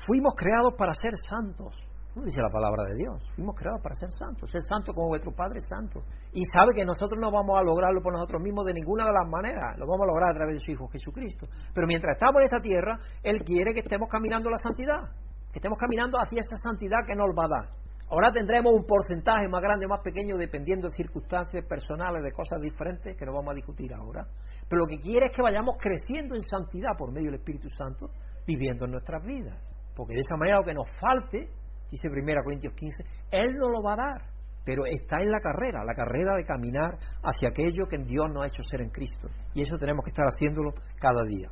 Fuimos 0.07 0.35
creados 0.37 0.75
para 0.77 0.93
ser 0.93 1.17
santos. 1.17 1.77
No 2.15 2.23
dice 2.23 2.43
la 2.43 2.51
palabra 2.51 2.85
de 2.85 2.97
Dios. 2.97 3.25
Fuimos 3.35 3.57
creados 3.57 3.81
para 3.83 3.95
ser 3.95 4.11
santos. 4.13 4.51
Ser 4.51 4.61
santo 4.63 4.93
como 4.93 5.09
vuestro 5.09 5.33
Padre 5.33 5.59
es 5.59 5.69
santo. 5.69 6.01
Y 6.33 6.45
sabe 6.45 6.75
que 6.75 6.85
nosotros 6.85 7.19
no 7.19 7.33
vamos 7.33 7.59
a 7.59 7.63
lograrlo 7.63 8.03
por 8.03 8.13
nosotros 8.13 8.43
mismos 8.43 8.67
de 8.67 8.75
ninguna 8.75 9.07
de 9.07 9.13
las 9.13 9.29
maneras. 9.29 9.79
Lo 9.79 9.87
vamos 9.87 10.05
a 10.05 10.13
lograr 10.13 10.31
a 10.31 10.35
través 10.35 10.57
de 10.57 10.61
su 10.61 10.73
Hijo 10.73 10.89
Jesucristo. 10.89 11.47
Pero 11.73 11.87
mientras 11.87 12.17
estamos 12.17 12.41
en 12.41 12.45
esta 12.45 12.61
tierra, 12.61 12.99
Él 13.23 13.43
quiere 13.45 13.73
que 13.73 13.81
estemos 13.81 14.11
caminando 14.11 14.51
la 14.51 14.59
santidad. 14.59 15.09
Que 15.53 15.59
estemos 15.59 15.79
caminando 15.79 16.19
hacia 16.19 16.41
esa 16.41 16.57
santidad 16.57 16.99
que 17.07 17.17
nos 17.17 17.33
va 17.33 17.45
a 17.47 17.49
dar. 17.49 17.83
Ahora 18.13 18.31
tendremos 18.31 18.75
un 18.75 18.85
porcentaje 18.85 19.49
más 19.49 19.63
grande 19.63 19.87
o 19.87 19.89
más 19.89 20.01
pequeño 20.05 20.37
dependiendo 20.37 20.89
de 20.89 20.95
circunstancias 20.95 21.65
personales, 21.65 22.23
de 22.23 22.31
cosas 22.31 22.61
diferentes 22.61 23.17
que 23.17 23.25
no 23.25 23.33
vamos 23.33 23.53
a 23.53 23.55
discutir 23.55 23.91
ahora. 23.95 24.27
Pero 24.69 24.81
lo 24.81 24.87
que 24.87 25.01
quiere 25.01 25.29
es 25.31 25.33
que 25.35 25.41
vayamos 25.41 25.77
creciendo 25.81 26.35
en 26.35 26.43
santidad 26.43 26.91
por 26.99 27.11
medio 27.11 27.31
del 27.31 27.41
Espíritu 27.41 27.71
Santo, 27.71 28.11
viviendo 28.47 28.85
en 28.85 28.91
nuestras 28.91 29.25
vidas. 29.25 29.57
Porque 29.97 30.13
de 30.13 30.21
esa 30.21 30.37
manera 30.37 30.59
lo 30.59 30.65
que 30.65 30.75
nos 30.75 30.91
falte, 31.01 31.49
dice 31.93 32.09
1 32.09 32.43
Corintios 32.43 32.75
15, 32.75 33.05
Él 33.31 33.55
no 33.61 33.69
lo 33.69 33.83
va 33.83 33.93
a 33.93 33.97
dar. 33.97 34.23
Pero 34.65 34.83
está 34.87 35.21
en 35.21 35.31
la 35.31 35.41
carrera, 35.41 35.85
la 35.85 35.93
carrera 35.93 36.37
de 36.37 36.45
caminar 36.45 36.97
hacia 37.25 37.49
aquello 37.49 37.87
que 37.89 37.99
Dios 37.99 38.31
nos 38.33 38.45
ha 38.45 38.47
hecho 38.47 38.63
ser 38.63 38.81
en 38.81 38.91
Cristo. 38.91 39.27
Y 39.55 39.63
eso 39.63 39.77
tenemos 39.77 40.05
que 40.05 40.11
estar 40.11 40.25
haciéndolo 40.25 40.73
cada 41.01 41.25
día. 41.25 41.49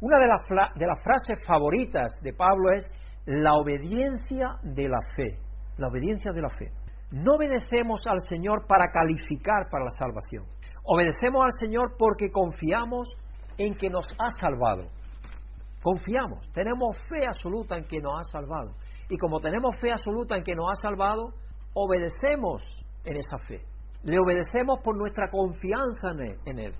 Una 0.00 0.18
de 0.18 0.26
las, 0.26 0.42
de 0.74 0.86
las 0.86 1.00
frases 1.02 1.44
favoritas 1.46 2.12
de 2.20 2.32
Pablo 2.32 2.72
es 2.72 2.90
la 3.26 3.54
obediencia 3.54 4.56
de 4.62 4.88
la 4.88 4.98
fe. 5.16 5.38
La 5.78 5.88
obediencia 5.88 6.32
de 6.32 6.42
la 6.42 6.48
fe. 6.48 6.72
No 7.12 7.36
obedecemos 7.36 8.02
al 8.06 8.20
Señor 8.20 8.66
para 8.66 8.90
calificar 8.90 9.68
para 9.70 9.84
la 9.84 9.90
salvación. 9.90 10.44
Obedecemos 10.82 11.44
al 11.44 11.52
Señor 11.58 11.94
porque 11.96 12.28
confiamos 12.30 13.08
en 13.56 13.74
que 13.76 13.88
nos 13.88 14.06
ha 14.18 14.30
salvado. 14.30 14.88
Confiamos, 15.80 16.50
tenemos 16.52 16.96
fe 17.08 17.26
absoluta 17.26 17.76
en 17.76 17.84
que 17.84 18.00
nos 18.00 18.14
ha 18.18 18.30
salvado. 18.30 18.72
Y 19.08 19.18
como 19.18 19.40
tenemos 19.40 19.76
fe 19.80 19.92
absoluta 19.92 20.36
en 20.36 20.44
que 20.44 20.54
nos 20.54 20.66
ha 20.70 20.80
salvado, 20.80 21.34
obedecemos 21.74 22.62
en 23.04 23.16
esa 23.16 23.38
fe. 23.46 23.62
Le 24.02 24.18
obedecemos 24.18 24.80
por 24.82 24.96
nuestra 24.96 25.30
confianza 25.30 26.10
en 26.44 26.58
él, 26.58 26.74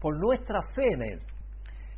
por 0.00 0.18
nuestra 0.18 0.60
fe 0.74 0.92
en 0.92 1.02
Él. 1.02 1.22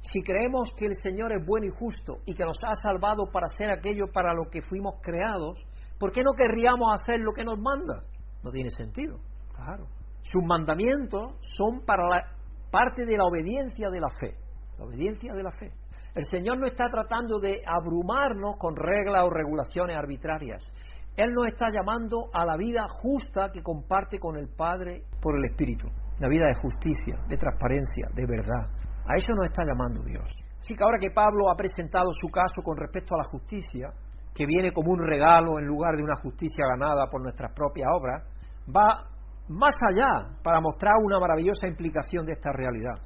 Si 0.00 0.22
creemos 0.22 0.70
que 0.76 0.86
el 0.86 0.94
Señor 0.94 1.32
es 1.36 1.44
bueno 1.44 1.66
y 1.66 1.70
justo 1.70 2.18
y 2.24 2.34
que 2.34 2.44
nos 2.44 2.58
ha 2.64 2.74
salvado 2.74 3.24
para 3.32 3.46
hacer 3.46 3.70
aquello 3.70 4.06
para 4.12 4.32
lo 4.32 4.48
que 4.50 4.62
fuimos 4.62 4.94
creados, 5.02 5.58
¿por 5.98 6.12
qué 6.12 6.22
no 6.22 6.32
querríamos 6.36 6.88
hacer 6.92 7.18
lo 7.20 7.32
que 7.32 7.44
nos 7.44 7.58
manda? 7.58 8.00
No 8.44 8.50
tiene 8.50 8.70
sentido, 8.70 9.18
claro. 9.54 9.86
Sus 10.22 10.42
mandamientos 10.44 11.34
son 11.40 11.84
para 11.84 12.08
la 12.08 12.24
parte 12.70 13.04
de 13.04 13.16
la 13.16 13.24
obediencia 13.24 13.90
de 13.90 14.00
la 14.00 14.08
fe, 14.20 14.36
la 14.78 14.84
obediencia 14.84 15.34
de 15.34 15.42
la 15.42 15.50
fe. 15.52 15.72
El 16.18 16.24
Señor 16.24 16.58
no 16.58 16.66
está 16.66 16.90
tratando 16.90 17.38
de 17.38 17.62
abrumarnos 17.64 18.56
con 18.58 18.74
reglas 18.74 19.22
o 19.22 19.30
regulaciones 19.30 19.96
arbitrarias. 19.96 20.68
Él 21.14 21.30
nos 21.32 21.46
está 21.46 21.70
llamando 21.70 22.24
a 22.34 22.44
la 22.44 22.56
vida 22.56 22.88
justa 22.90 23.52
que 23.52 23.62
comparte 23.62 24.18
con 24.18 24.36
el 24.36 24.48
Padre 24.48 25.04
por 25.22 25.36
el 25.36 25.44
Espíritu. 25.44 25.86
La 26.18 26.26
vida 26.26 26.46
de 26.48 26.60
justicia, 26.60 27.20
de 27.28 27.36
transparencia, 27.36 28.08
de 28.12 28.26
verdad, 28.26 28.66
a 29.06 29.14
eso 29.14 29.32
nos 29.36 29.46
está 29.46 29.62
llamando 29.62 30.02
Dios. 30.02 30.28
Así 30.58 30.74
que 30.74 30.82
ahora 30.82 30.98
que 30.98 31.12
Pablo 31.12 31.52
ha 31.52 31.54
presentado 31.54 32.10
su 32.10 32.26
caso 32.32 32.62
con 32.64 32.76
respecto 32.76 33.14
a 33.14 33.18
la 33.18 33.30
justicia, 33.30 33.92
que 34.34 34.44
viene 34.44 34.72
como 34.72 34.90
un 34.90 34.98
regalo 34.98 35.60
en 35.60 35.66
lugar 35.66 35.94
de 35.94 36.02
una 36.02 36.16
justicia 36.20 36.64
ganada 36.66 37.06
por 37.08 37.22
nuestras 37.22 37.52
propias 37.54 37.88
obras, 37.94 38.24
va 38.66 39.06
más 39.46 39.76
allá 39.88 40.34
para 40.42 40.60
mostrar 40.60 40.94
una 41.00 41.20
maravillosa 41.20 41.68
implicación 41.68 42.26
de 42.26 42.32
esta 42.32 42.50
realidad. 42.50 42.98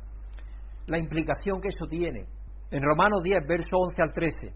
La 0.87 0.99
implicación 0.99 1.61
que 1.61 1.69
eso 1.69 1.87
tiene. 1.87 2.41
En 2.73 2.83
Romanos 2.83 3.23
10, 3.23 3.47
verso 3.47 3.77
11 3.77 4.03
al 4.03 4.13
13. 4.13 4.49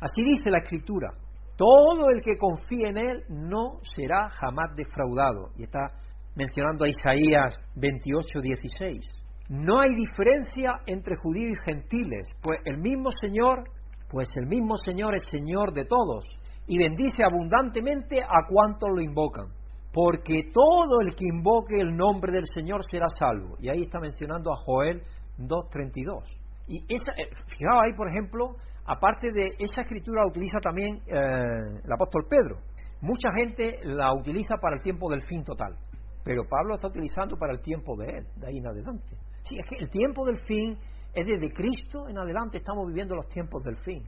Así 0.00 0.22
dice 0.24 0.50
la 0.50 0.60
Escritura. 0.60 1.12
Todo 1.54 2.08
el 2.08 2.22
que 2.22 2.38
confíe 2.38 2.88
en 2.88 2.96
Él 2.96 3.24
no 3.28 3.78
será 3.94 4.26
jamás 4.30 4.74
defraudado. 4.74 5.50
Y 5.58 5.64
está 5.64 5.86
mencionando 6.34 6.84
a 6.84 6.88
Isaías 6.88 7.54
28, 7.76 8.40
16. 8.40 9.04
No 9.50 9.80
hay 9.80 9.94
diferencia 9.94 10.80
entre 10.86 11.14
judíos 11.16 11.58
y 11.60 11.64
gentiles, 11.70 12.30
pues 12.40 12.58
el 12.64 12.78
mismo 12.78 13.10
Señor, 13.20 13.64
pues 14.08 14.30
el 14.34 14.46
mismo 14.46 14.78
Señor 14.78 15.14
es 15.14 15.24
Señor 15.30 15.74
de 15.74 15.84
todos 15.84 16.24
y 16.66 16.78
bendice 16.78 17.22
abundantemente 17.22 18.22
a 18.22 18.48
cuantos 18.48 18.88
lo 18.94 19.02
invocan. 19.02 19.48
Porque 19.92 20.44
todo 20.54 21.02
el 21.02 21.14
que 21.14 21.26
invoque 21.30 21.78
el 21.78 21.94
nombre 21.94 22.32
del 22.32 22.46
Señor 22.54 22.80
será 22.90 23.08
salvo. 23.08 23.58
Y 23.60 23.68
ahí 23.68 23.82
está 23.82 24.00
mencionando 24.00 24.50
a 24.50 24.56
Joel 24.56 25.02
2.32. 25.38 26.41
Y 26.66 26.84
esa, 26.88 27.12
eh, 27.12 27.28
fijaos 27.46 27.82
ahí, 27.84 27.92
por 27.94 28.08
ejemplo, 28.08 28.56
aparte 28.84 29.30
de 29.32 29.54
esa 29.58 29.82
escritura 29.82 30.26
utiliza 30.26 30.58
también 30.60 31.02
eh, 31.06 31.80
el 31.84 31.92
apóstol 31.92 32.26
Pedro. 32.28 32.58
Mucha 33.00 33.30
gente 33.36 33.80
la 33.84 34.12
utiliza 34.14 34.56
para 34.60 34.76
el 34.76 34.82
tiempo 34.82 35.10
del 35.10 35.22
fin 35.22 35.42
total, 35.44 35.76
pero 36.24 36.42
Pablo 36.48 36.76
está 36.76 36.88
utilizando 36.88 37.36
para 37.36 37.52
el 37.52 37.60
tiempo 37.60 37.96
de 37.96 38.18
él, 38.18 38.26
de 38.36 38.46
ahí 38.46 38.58
en 38.58 38.66
adelante. 38.66 39.16
Sí, 39.42 39.56
es 39.58 39.68
que 39.68 39.76
el 39.76 39.90
tiempo 39.90 40.24
del 40.24 40.38
fin 40.38 40.78
es 41.12 41.26
desde 41.26 41.52
Cristo 41.52 42.08
en 42.08 42.16
adelante, 42.18 42.58
estamos 42.58 42.86
viviendo 42.86 43.16
los 43.16 43.26
tiempos 43.28 43.62
del 43.64 43.76
fin. 43.78 44.02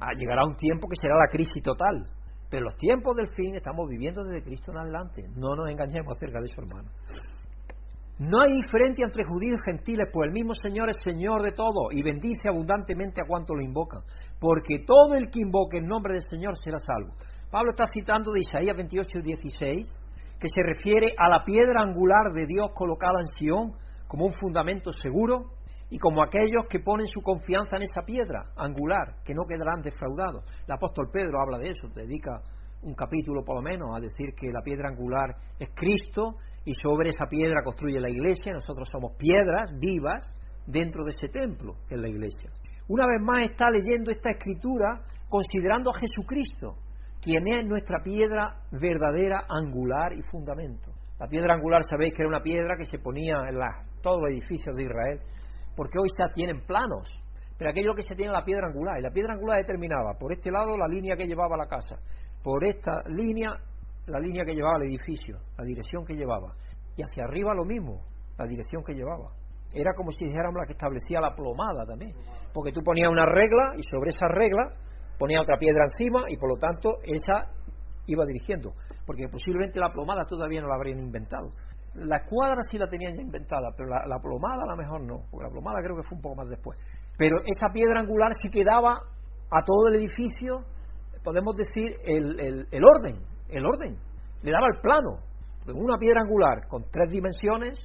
Ah, 0.00 0.12
llegará 0.16 0.44
un 0.46 0.56
tiempo 0.56 0.88
que 0.88 0.96
será 1.00 1.14
la 1.16 1.28
crisis 1.28 1.62
total, 1.62 2.04
pero 2.48 2.64
los 2.64 2.76
tiempos 2.76 3.16
del 3.16 3.28
fin 3.28 3.54
estamos 3.54 3.88
viviendo 3.88 4.24
desde 4.24 4.42
Cristo 4.42 4.72
en 4.72 4.78
adelante. 4.78 5.22
No 5.36 5.54
nos 5.54 5.68
engañemos 5.70 6.12
acerca 6.16 6.40
de 6.40 6.46
eso, 6.46 6.62
hermano. 6.62 6.88
No 8.18 8.38
hay 8.42 8.50
diferencia 8.50 9.04
entre 9.04 9.24
judíos 9.24 9.60
y 9.60 9.70
gentiles, 9.70 10.08
pues 10.12 10.26
el 10.26 10.32
mismo 10.32 10.52
Señor 10.52 10.90
es 10.90 10.96
Señor 11.04 11.40
de 11.40 11.52
todo 11.52 11.92
y 11.92 12.02
bendice 12.02 12.48
abundantemente 12.48 13.20
a 13.20 13.28
cuantos 13.28 13.56
lo 13.56 13.62
invocan, 13.62 14.02
porque 14.40 14.80
todo 14.84 15.14
el 15.14 15.30
que 15.30 15.40
invoque 15.40 15.78
el 15.78 15.86
nombre 15.86 16.14
del 16.14 16.22
Señor 16.28 16.56
será 16.56 16.78
salvo. 16.78 17.14
Pablo 17.48 17.70
está 17.70 17.84
citando 17.86 18.32
de 18.32 18.40
Isaías 18.40 18.76
28 18.76 19.20
y 19.20 19.22
16, 19.22 20.00
que 20.40 20.48
se 20.48 20.62
refiere 20.64 21.14
a 21.16 21.28
la 21.28 21.44
piedra 21.44 21.80
angular 21.80 22.32
de 22.34 22.44
Dios 22.44 22.72
colocada 22.74 23.20
en 23.20 23.28
Sión, 23.28 23.72
como 24.08 24.24
un 24.24 24.32
fundamento 24.32 24.90
seguro 24.90 25.52
y 25.88 25.98
como 25.98 26.20
aquellos 26.20 26.66
que 26.68 26.80
ponen 26.80 27.06
su 27.06 27.22
confianza 27.22 27.76
en 27.76 27.84
esa 27.84 28.02
piedra 28.02 28.50
angular, 28.56 29.22
que 29.24 29.32
no 29.32 29.44
quedarán 29.48 29.80
defraudados. 29.80 30.44
El 30.66 30.74
apóstol 30.74 31.08
Pedro 31.12 31.40
habla 31.40 31.58
de 31.58 31.70
eso, 31.70 31.86
dedica 31.94 32.42
un 32.82 32.94
capítulo 32.94 33.44
por 33.44 33.56
lo 33.56 33.62
menos 33.62 33.90
a 33.96 34.00
decir 34.00 34.34
que 34.34 34.52
la 34.52 34.62
piedra 34.62 34.88
angular 34.88 35.34
es 35.58 35.70
Cristo 35.74 36.34
y 36.64 36.74
sobre 36.74 37.10
esa 37.10 37.26
piedra 37.26 37.62
construye 37.62 38.00
la 38.00 38.10
iglesia, 38.10 38.52
nosotros 38.52 38.88
somos 38.90 39.12
piedras 39.16 39.72
vivas 39.78 40.34
dentro 40.66 41.04
de 41.04 41.10
ese 41.10 41.28
templo 41.28 41.74
que 41.88 41.94
es 41.94 42.00
la 42.00 42.08
iglesia. 42.08 42.50
Una 42.88 43.06
vez 43.06 43.20
más 43.20 43.42
está 43.42 43.70
leyendo 43.70 44.10
esta 44.10 44.30
escritura 44.30 45.02
considerando 45.28 45.90
a 45.90 45.98
Jesucristo, 45.98 46.76
quien 47.20 47.46
es 47.48 47.66
nuestra 47.66 48.02
piedra 48.02 48.62
verdadera, 48.70 49.44
angular 49.48 50.12
y 50.12 50.22
fundamento. 50.22 50.92
La 51.18 51.26
piedra 51.26 51.54
angular 51.54 51.82
sabéis 51.84 52.14
que 52.14 52.22
era 52.22 52.28
una 52.28 52.42
piedra 52.42 52.76
que 52.76 52.84
se 52.84 52.98
ponía 52.98 53.36
en 53.48 53.58
las 53.58 53.88
todos 54.00 54.20
los 54.20 54.30
edificios 54.30 54.76
de 54.76 54.84
Israel, 54.84 55.20
porque 55.76 55.98
hoy 55.98 56.08
ya 56.16 56.32
tienen 56.32 56.64
planos, 56.64 57.08
pero 57.58 57.70
aquello 57.70 57.94
que 57.94 58.02
se 58.02 58.14
tiene 58.14 58.32
la 58.32 58.44
piedra 58.44 58.68
angular, 58.68 58.98
y 58.98 59.02
la 59.02 59.10
piedra 59.10 59.34
angular 59.34 59.58
determinaba 59.58 60.14
por 60.18 60.32
este 60.32 60.50
lado 60.50 60.76
la 60.76 60.86
línea 60.86 61.16
que 61.16 61.26
llevaba 61.26 61.56
la 61.56 61.66
casa, 61.66 61.96
por 62.42 62.64
esta 62.64 63.02
línea 63.08 63.52
la 64.08 64.18
línea 64.20 64.44
que 64.44 64.54
llevaba 64.54 64.78
el 64.78 64.88
edificio, 64.88 65.38
la 65.56 65.64
dirección 65.64 66.04
que 66.04 66.14
llevaba. 66.14 66.52
Y 66.96 67.02
hacia 67.02 67.24
arriba 67.24 67.54
lo 67.54 67.64
mismo, 67.64 68.02
la 68.36 68.46
dirección 68.46 68.82
que 68.82 68.94
llevaba. 68.94 69.32
Era 69.72 69.92
como 69.94 70.10
si 70.10 70.24
dijéramos 70.24 70.56
la 70.60 70.66
que 70.66 70.72
establecía 70.72 71.20
la 71.20 71.34
plomada 71.34 71.84
también. 71.86 72.14
Porque 72.54 72.72
tú 72.72 72.82
ponías 72.82 73.10
una 73.10 73.26
regla 73.26 73.74
y 73.76 73.82
sobre 73.82 74.10
esa 74.10 74.26
regla 74.28 74.72
ponías 75.18 75.42
otra 75.42 75.58
piedra 75.58 75.84
encima 75.84 76.24
y 76.28 76.36
por 76.36 76.48
lo 76.48 76.56
tanto 76.56 76.98
esa 77.04 77.52
iba 78.06 78.24
dirigiendo. 78.24 78.72
Porque 79.06 79.28
posiblemente 79.28 79.78
la 79.78 79.92
plomada 79.92 80.22
todavía 80.24 80.62
no 80.62 80.68
la 80.68 80.76
habrían 80.76 80.98
inventado. 80.98 81.52
La 81.94 82.16
escuadra 82.18 82.62
sí 82.62 82.78
la 82.78 82.86
tenían 82.86 83.14
ya 83.14 83.22
inventada, 83.22 83.70
pero 83.76 83.88
la, 83.88 84.18
plomada 84.20 84.62
a 84.62 84.70
lo 84.70 84.76
mejor 84.76 85.02
no, 85.02 85.24
porque 85.30 85.44
la 85.44 85.50
plomada 85.50 85.80
creo 85.82 85.96
que 85.96 86.02
fue 86.02 86.16
un 86.16 86.22
poco 86.22 86.36
más 86.36 86.48
después. 86.48 86.78
Pero 87.16 87.38
esa 87.44 87.72
piedra 87.72 88.00
angular 88.00 88.32
sí 88.34 88.48
quedaba 88.50 89.02
a 89.50 89.64
todo 89.64 89.88
el 89.88 89.96
edificio, 89.96 90.64
podemos 91.22 91.56
decir, 91.56 91.96
el, 92.04 92.66
el, 92.70 92.84
orden, 92.84 93.22
el 93.48 93.66
orden, 93.66 93.96
le 94.42 94.50
daba 94.50 94.66
el 94.74 94.80
plano. 94.80 95.18
una 95.74 95.98
piedra 95.98 96.22
angular 96.22 96.66
con 96.68 96.84
tres 96.90 97.10
dimensiones, 97.10 97.76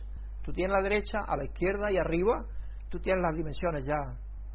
tú 0.43 0.51
tienes 0.51 0.73
a 0.73 0.77
la 0.77 0.83
derecha, 0.83 1.19
a 1.27 1.37
la 1.37 1.45
izquierda 1.45 1.91
y 1.91 1.97
arriba, 1.97 2.37
tú 2.89 2.99
tienes 2.99 3.21
las 3.23 3.35
dimensiones 3.35 3.85
ya 3.85 3.97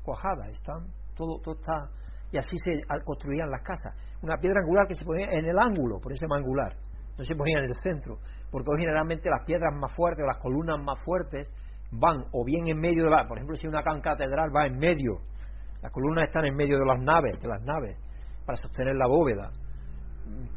cuajadas, 0.02 0.48
están, 0.48 0.86
todo, 1.16 1.40
todo 1.42 1.54
está, 1.54 1.90
y 2.30 2.38
así 2.38 2.56
se 2.58 2.82
construían 3.04 3.50
las 3.50 3.62
casas. 3.62 3.94
Una 4.22 4.36
piedra 4.36 4.60
angular 4.60 4.86
que 4.86 4.94
se 4.94 5.04
ponía 5.04 5.26
en 5.30 5.44
el 5.44 5.58
ángulo, 5.58 5.98
por 6.00 6.12
eso 6.12 6.24
es 6.24 6.32
angular, 6.32 6.74
no 7.16 7.24
se 7.24 7.34
ponía 7.34 7.58
en 7.58 7.64
el 7.64 7.74
centro, 7.74 8.18
porque 8.50 8.70
generalmente 8.78 9.28
las 9.28 9.44
piedras 9.44 9.74
más 9.74 9.92
fuertes, 9.94 10.24
las 10.26 10.38
columnas 10.38 10.78
más 10.82 11.00
fuertes, 11.04 11.52
van 11.90 12.24
o 12.32 12.44
bien 12.44 12.68
en 12.68 12.78
medio 12.78 13.04
de 13.04 13.10
la, 13.10 13.26
por 13.26 13.38
ejemplo, 13.38 13.56
si 13.56 13.66
una 13.66 13.82
catedral 13.82 14.54
va 14.54 14.66
en 14.66 14.78
medio, 14.78 15.20
las 15.82 15.90
columnas 15.92 16.24
están 16.28 16.44
en 16.44 16.54
medio 16.54 16.76
de 16.76 16.84
las 16.84 17.02
naves, 17.02 17.40
de 17.40 17.48
las 17.48 17.62
naves, 17.62 17.96
para 18.48 18.56
sostener 18.56 18.96
la 18.96 19.06
bóveda. 19.06 19.52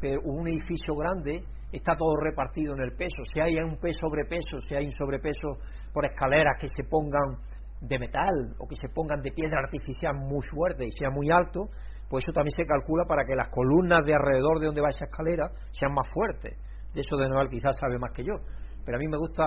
Pero 0.00 0.22
un 0.24 0.48
edificio 0.48 0.94
grande 0.94 1.44
está 1.70 1.94
todo 1.94 2.16
repartido 2.16 2.72
en 2.72 2.80
el 2.80 2.96
peso. 2.96 3.20
Si 3.34 3.38
hay 3.38 3.56
un 3.56 3.76
peso 3.76 4.06
sobrepeso, 4.08 4.60
si 4.66 4.74
hay 4.74 4.86
un 4.86 4.92
sobrepeso 4.92 5.58
por 5.92 6.06
escaleras 6.06 6.56
que 6.58 6.68
se 6.68 6.84
pongan 6.84 7.36
de 7.82 7.98
metal 7.98 8.56
o 8.58 8.66
que 8.66 8.76
se 8.76 8.88
pongan 8.88 9.20
de 9.20 9.32
piedra 9.32 9.60
artificial 9.60 10.14
muy 10.14 10.40
fuerte 10.50 10.86
y 10.86 10.90
sea 10.90 11.10
muy 11.10 11.28
alto, 11.30 11.68
pues 12.08 12.24
eso 12.24 12.32
también 12.32 12.56
se 12.56 12.64
calcula 12.64 13.04
para 13.06 13.26
que 13.26 13.36
las 13.36 13.50
columnas 13.50 14.06
de 14.06 14.14
alrededor 14.14 14.58
de 14.58 14.66
donde 14.66 14.80
va 14.80 14.88
esa 14.88 15.04
escalera 15.04 15.50
sean 15.70 15.92
más 15.92 16.08
fuertes. 16.08 16.56
De 16.94 17.00
eso 17.02 17.18
de 17.18 17.28
Noel 17.28 17.50
quizás 17.50 17.76
sabe 17.76 17.98
más 17.98 18.12
que 18.12 18.24
yo. 18.24 18.36
Pero 18.86 18.96
a 18.96 19.00
mí 19.00 19.06
me 19.06 19.18
gusta 19.18 19.44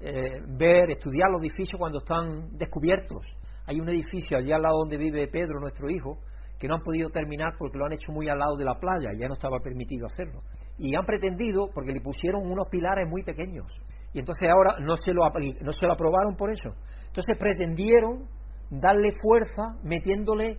eh, 0.00 0.40
ver, 0.48 0.92
estudiar 0.92 1.28
los 1.30 1.42
edificios 1.42 1.78
cuando 1.78 1.98
están 1.98 2.56
descubiertos. 2.56 3.26
Hay 3.66 3.78
un 3.78 3.88
edificio 3.90 4.38
allí 4.38 4.50
al 4.50 4.62
lado 4.62 4.78
donde 4.78 4.96
vive 4.96 5.28
Pedro, 5.28 5.60
nuestro 5.60 5.90
hijo, 5.90 6.20
que 6.62 6.68
no 6.68 6.76
han 6.76 6.82
podido 6.82 7.10
terminar 7.10 7.54
porque 7.58 7.76
lo 7.76 7.86
han 7.86 7.92
hecho 7.92 8.12
muy 8.12 8.28
al 8.28 8.38
lado 8.38 8.56
de 8.56 8.64
la 8.64 8.78
playa, 8.78 9.10
ya 9.18 9.26
no 9.26 9.34
estaba 9.34 9.58
permitido 9.58 10.06
hacerlo. 10.06 10.38
Y 10.78 10.94
han 10.94 11.04
pretendido, 11.04 11.66
porque 11.74 11.90
le 11.90 12.00
pusieron 12.00 12.46
unos 12.46 12.68
pilares 12.70 13.08
muy 13.10 13.24
pequeños, 13.24 13.66
y 14.12 14.20
entonces 14.20 14.48
ahora 14.48 14.76
no 14.78 14.94
se 14.94 15.12
lo, 15.12 15.22
no 15.28 15.72
se 15.72 15.86
lo 15.86 15.92
aprobaron 15.92 16.36
por 16.36 16.52
eso. 16.52 16.70
Entonces 17.08 17.36
pretendieron 17.36 18.28
darle 18.70 19.10
fuerza 19.20 19.74
metiéndole 19.82 20.58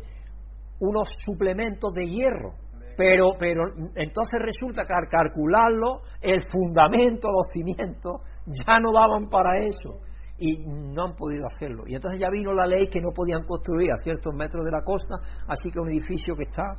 unos 0.82 1.08
suplementos 1.20 1.93
de 1.93 2.04
hierro 2.04 2.64
pero, 2.95 3.32
pero 3.39 3.64
entonces 3.95 4.39
resulta 4.39 4.86
que 4.86 4.93
al 4.93 5.08
calcularlo, 5.10 6.01
el 6.22 6.41
fundamento, 6.51 7.30
los 7.32 7.47
cimientos, 7.51 8.22
ya 8.45 8.80
no 8.80 8.91
daban 8.91 9.30
para 9.30 9.64
eso. 9.64 9.99
Y 10.46 10.66
no 10.68 11.06
han 11.06 11.16
podido 11.16 11.46
hacerlo. 11.46 11.84
Y 11.88 11.96
entonces 11.96 12.20
ya 12.20 12.28
vino 12.30 12.52
la 12.54 12.68
ley 12.68 12.88
que 12.88 13.00
no 13.00 13.12
podían 13.16 13.46
construir 13.46 13.94
a 13.94 13.98
ciertos 13.98 14.36
metros 14.36 14.66
de 14.66 14.72
la 14.72 14.84
costa, 14.84 15.16
así 15.48 15.72
que 15.72 15.80
un 15.80 15.88
edificio 15.89 16.36
que 16.36 16.44
está 16.44 16.74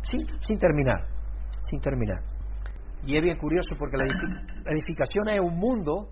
sin, 0.00 0.20
sin 0.40 0.56
terminar, 0.56 1.04
sin 1.60 1.78
terminar. 1.78 2.20
Y 3.04 3.16
es 3.16 3.22
bien 3.22 3.36
curioso 3.36 3.74
porque 3.78 3.98
la 3.98 4.72
edificación 4.72 5.28
es 5.28 5.42
un 5.42 5.58
mundo, 5.58 6.08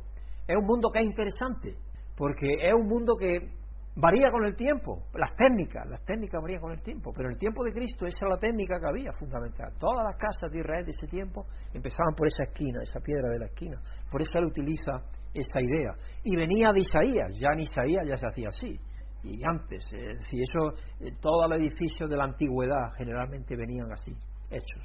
es 0.46 0.56
un 0.56 0.66
mundo 0.66 0.90
que 0.92 1.00
es 1.00 1.06
interesante, 1.06 1.74
porque 2.14 2.48
es 2.60 2.74
un 2.74 2.86
mundo 2.86 3.14
que 3.18 3.57
varía 4.00 4.30
con 4.30 4.44
el 4.44 4.54
tiempo, 4.54 5.02
las 5.14 5.34
técnicas, 5.34 5.84
las 5.88 6.04
técnicas 6.04 6.40
varían 6.40 6.60
con 6.60 6.70
el 6.70 6.80
tiempo, 6.80 7.12
pero 7.12 7.28
en 7.28 7.32
el 7.32 7.38
tiempo 7.38 7.64
de 7.64 7.72
Cristo 7.72 8.06
esa 8.06 8.26
es 8.26 8.30
la 8.30 8.36
técnica 8.38 8.78
que 8.78 8.86
había 8.86 9.12
fundamental. 9.12 9.72
Todas 9.76 10.04
las 10.04 10.16
casas 10.16 10.50
de 10.52 10.60
Israel 10.60 10.84
de 10.84 10.92
ese 10.92 11.08
tiempo 11.08 11.46
empezaban 11.74 12.14
por 12.14 12.28
esa 12.28 12.44
esquina, 12.44 12.80
esa 12.82 13.00
piedra 13.00 13.28
de 13.28 13.38
la 13.40 13.46
esquina. 13.46 13.80
Por 14.10 14.22
eso 14.22 14.38
él 14.38 14.44
utiliza 14.44 15.02
esa 15.34 15.60
idea. 15.60 15.90
Y 16.22 16.36
venía 16.36 16.72
de 16.72 16.78
Isaías, 16.78 17.36
ya 17.40 17.48
en 17.52 17.60
Isaías 17.60 18.06
ya 18.06 18.16
se 18.16 18.26
hacía 18.28 18.48
así. 18.48 18.78
Y 19.24 19.42
antes, 19.44 19.84
si 19.84 20.42
eso, 20.42 20.78
eh, 21.00 21.10
todos 21.20 21.50
los 21.50 21.60
edificios 21.60 22.08
de 22.08 22.16
la 22.16 22.24
antigüedad 22.24 22.92
generalmente 22.96 23.56
venían 23.56 23.90
así, 23.90 24.12
hechos. 24.48 24.84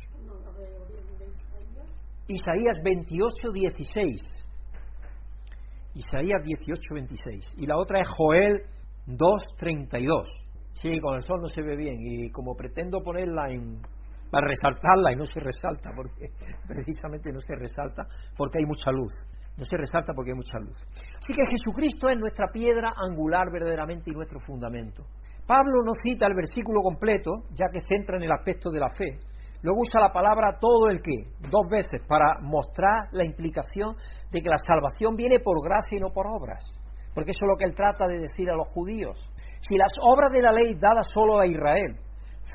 Isaías 2.27 2.77
28, 2.83 3.51
16. 3.53 4.47
Isaías 5.93 6.43
18, 6.43 6.81
26. 6.95 7.55
Y 7.57 7.67
la 7.67 7.77
otra 7.77 7.99
es 7.99 8.07
Joel 8.17 8.63
2.32. 9.07 10.23
Sí, 10.73 10.99
con 10.99 11.15
el 11.15 11.21
sol 11.21 11.39
no 11.41 11.47
se 11.47 11.61
ve 11.61 11.75
bien 11.75 11.97
y 11.99 12.31
como 12.31 12.55
pretendo 12.55 13.01
ponerla 13.01 13.49
en 13.49 13.81
para 14.31 14.47
resaltarla 14.47 15.13
y 15.13 15.15
no 15.15 15.25
se 15.25 15.39
resalta 15.39 15.91
porque 15.95 16.31
precisamente 16.67 17.31
no 17.31 17.39
se 17.39 17.55
resalta 17.55 18.07
porque 18.35 18.57
hay 18.59 18.65
mucha 18.65 18.91
luz. 18.91 19.13
No 19.55 19.63
se 19.63 19.77
resalta 19.77 20.13
porque 20.15 20.31
hay 20.31 20.35
mucha 20.35 20.57
luz. 20.57 20.75
Así 21.19 21.33
que 21.33 21.45
Jesucristo 21.45 22.09
es 22.09 22.17
nuestra 22.17 22.47
piedra 22.51 22.93
angular 22.97 23.51
verdaderamente 23.51 24.09
y 24.09 24.13
nuestro 24.13 24.39
fundamento. 24.39 25.05
Pablo 25.45 25.83
no 25.85 25.91
cita 25.93 26.25
el 26.25 26.33
versículo 26.33 26.81
completo, 26.81 27.43
ya 27.51 27.67
que 27.71 27.81
centra 27.81 28.17
en 28.17 28.23
el 28.23 28.31
aspecto 28.31 28.71
de 28.71 28.79
la 28.79 28.89
fe. 28.89 29.19
Luego 29.61 29.81
usa 29.81 30.01
la 30.01 30.11
palabra 30.11 30.57
todo 30.59 30.89
el 30.89 31.01
que, 31.03 31.29
dos 31.51 31.69
veces, 31.69 32.01
para 32.07 32.37
mostrar 32.41 33.09
la 33.11 33.25
implicación 33.25 33.95
de 34.31 34.41
que 34.41 34.49
la 34.49 34.57
salvación 34.57 35.15
viene 35.15 35.39
por 35.39 35.63
gracia 35.63 35.97
y 35.97 36.01
no 36.01 36.09
por 36.09 36.25
obras 36.25 36.63
porque 37.13 37.31
eso 37.31 37.45
es 37.45 37.49
lo 37.49 37.57
que 37.57 37.65
él 37.65 37.75
trata 37.75 38.07
de 38.07 38.19
decir 38.19 38.49
a 38.49 38.55
los 38.55 38.67
judíos. 38.69 39.17
Si 39.59 39.77
las 39.77 39.91
obras 40.01 40.31
de 40.31 40.41
la 40.41 40.51
ley 40.51 40.75
dadas 40.75 41.07
solo 41.11 41.39
a 41.39 41.45
Israel 41.45 41.97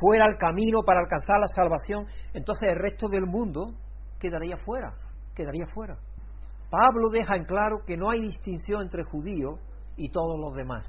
fuera 0.00 0.26
el 0.26 0.36
camino 0.36 0.80
para 0.84 1.00
alcanzar 1.00 1.40
la 1.40 1.46
salvación, 1.46 2.06
entonces 2.34 2.70
el 2.70 2.78
resto 2.78 3.09
del 3.09 3.26
mundo 3.26 3.74
quedaría 4.18 4.56
fuera, 4.56 4.94
quedaría 5.34 5.64
fuera. 5.72 5.96
Pablo 6.70 7.09
deja 7.11 7.36
en 7.36 7.44
claro 7.44 7.78
que 7.86 7.96
no 7.96 8.11
hay 8.11 8.20
distinción 8.20 8.82
entre 8.82 9.04
judíos 9.04 9.59
y 9.96 10.11
todos 10.11 10.38
los 10.38 10.54
demás. 10.54 10.86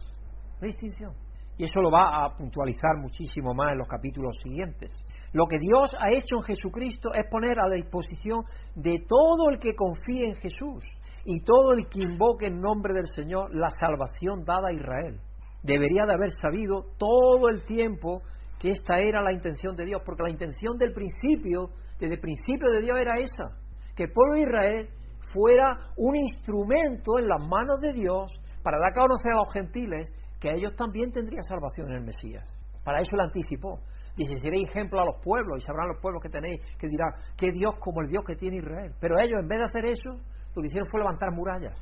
No 0.59 0.65
hay 0.65 0.71
distinción. 0.71 1.13
Y 1.57 1.65
eso 1.65 1.81
lo 1.81 1.91
va 1.91 2.23
a 2.23 2.37
puntualizar 2.37 2.97
muchísimo 2.97 3.53
más 3.53 3.73
en 3.73 3.79
los 3.79 3.87
capítulos 3.87 4.37
siguientes. 4.41 4.93
Lo 5.33 5.45
que 5.45 5.57
Dios 5.59 5.91
ha 5.99 6.09
hecho 6.09 6.37
en 6.37 6.43
Jesucristo 6.43 7.09
es 7.13 7.29
poner 7.29 7.59
a 7.59 7.67
la 7.67 7.75
disposición 7.75 8.43
de 8.75 9.05
todo 9.07 9.49
el 9.51 9.59
que 9.59 9.75
confíe 9.75 10.25
en 10.25 10.35
Jesús 10.35 10.85
y 11.31 11.41
todo 11.41 11.73
el 11.77 11.87
que 11.89 12.01
invoque 12.01 12.47
en 12.47 12.59
nombre 12.59 12.91
del 12.91 13.05
Señor 13.05 13.53
la 13.53 13.69
salvación 13.69 14.43
dada 14.43 14.69
a 14.69 14.73
Israel. 14.73 15.19
Debería 15.61 16.03
de 16.07 16.13
haber 16.13 16.31
sabido 16.31 16.85
todo 16.97 17.49
el 17.51 17.63
tiempo 17.65 18.17
que 18.57 18.71
esta 18.71 18.97
era 18.97 19.21
la 19.21 19.31
intención 19.31 19.75
de 19.75 19.85
Dios, 19.85 20.01
porque 20.03 20.23
la 20.23 20.31
intención 20.31 20.75
del 20.79 20.91
principio, 20.91 21.69
desde 21.99 22.15
el 22.15 22.19
principio 22.19 22.71
de 22.71 22.81
Dios 22.81 22.97
era 22.99 23.19
esa, 23.19 23.55
que 23.95 24.05
el 24.05 24.11
pueblo 24.11 24.33
de 24.33 24.41
Israel 24.41 24.89
fuera 25.31 25.91
un 25.97 26.15
instrumento 26.15 27.19
en 27.19 27.27
las 27.27 27.47
manos 27.47 27.79
de 27.79 27.93
Dios 27.93 28.33
para 28.63 28.79
dar 28.79 28.89
a 28.89 28.99
conocer 28.99 29.31
a 29.31 29.37
los 29.37 29.53
gentiles 29.53 30.11
que 30.39 30.49
ellos 30.51 30.75
también 30.75 31.11
tendrían 31.11 31.43
salvación 31.43 31.91
en 31.91 31.97
el 31.97 32.05
Mesías. 32.05 32.59
Para 32.83 33.01
eso 33.01 33.15
lo 33.15 33.21
anticipó. 33.21 33.81
Dice, 34.15 34.39
seréis 34.39 34.67
ejemplo 34.67 34.99
a 34.99 35.05
los 35.05 35.21
pueblos 35.23 35.61
y 35.61 35.65
sabrán 35.67 35.89
los 35.89 36.01
pueblos 36.01 36.23
que 36.23 36.29
tenéis, 36.29 36.59
que 36.79 36.87
dirán, 36.87 37.11
que 37.37 37.51
Dios 37.51 37.75
como 37.79 38.01
el 38.01 38.09
Dios 38.09 38.23
que 38.25 38.35
tiene 38.35 38.57
Israel. 38.57 38.95
Pero 38.99 39.19
ellos, 39.19 39.39
en 39.39 39.47
vez 39.47 39.59
de 39.59 39.65
hacer 39.65 39.85
eso, 39.85 40.17
lo 40.55 40.61
que 40.61 40.67
hicieron 40.67 40.87
fue 40.89 40.99
levantar 40.99 41.31
murallas. 41.31 41.79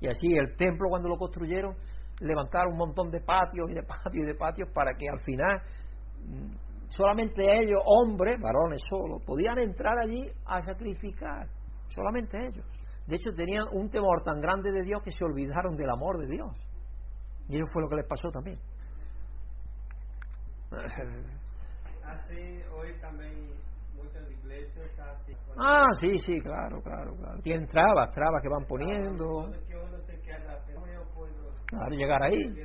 Y 0.00 0.08
así 0.08 0.26
el 0.36 0.54
templo 0.56 0.88
cuando 0.88 1.08
lo 1.08 1.16
construyeron, 1.16 1.74
levantaron 2.20 2.72
un 2.72 2.78
montón 2.78 3.10
de 3.10 3.20
patios 3.20 3.70
y 3.70 3.74
de 3.74 3.82
patios 3.82 4.24
y 4.24 4.26
de 4.26 4.34
patios 4.34 4.68
para 4.72 4.94
que 4.94 5.08
al 5.08 5.20
final 5.20 5.60
mm, 6.24 6.88
solamente 6.88 7.42
ellos, 7.60 7.80
hombres, 7.84 8.40
varones 8.40 8.82
solo, 8.88 9.18
podían 9.24 9.58
entrar 9.58 9.98
allí 9.98 10.30
a 10.44 10.60
sacrificar. 10.62 11.48
Solamente 11.88 12.36
ellos. 12.46 12.66
De 13.06 13.16
hecho, 13.16 13.32
tenían 13.34 13.64
un 13.72 13.88
temor 13.88 14.22
tan 14.22 14.40
grande 14.40 14.72
de 14.72 14.82
Dios 14.82 15.00
que 15.02 15.12
se 15.12 15.24
olvidaron 15.24 15.76
del 15.76 15.90
amor 15.90 16.18
de 16.18 16.26
Dios. 16.26 16.50
Y 17.48 17.56
eso 17.56 17.64
fue 17.72 17.82
lo 17.82 17.88
que 17.88 17.96
les 17.96 18.06
pasó 18.06 18.30
también. 18.30 18.58
Así 22.04 22.60
hoy 22.72 23.00
también 23.00 23.52
Ah, 25.58 25.86
sí, 26.00 26.18
sí, 26.18 26.38
claro, 26.40 26.82
claro, 26.82 27.16
claro. 27.16 27.40
Tienen 27.42 27.66
trabas, 27.66 28.10
trabas 28.10 28.42
que 28.42 28.48
van 28.48 28.66
poniendo. 28.66 29.50
Claro, 31.66 31.90
llegar 31.90 32.22
ahí. 32.22 32.44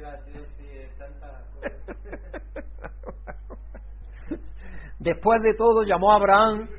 Después 4.99 5.41
de 5.41 5.53
todo 5.55 5.81
llamó 5.83 6.11
a 6.11 6.15
Abraham, 6.17 6.69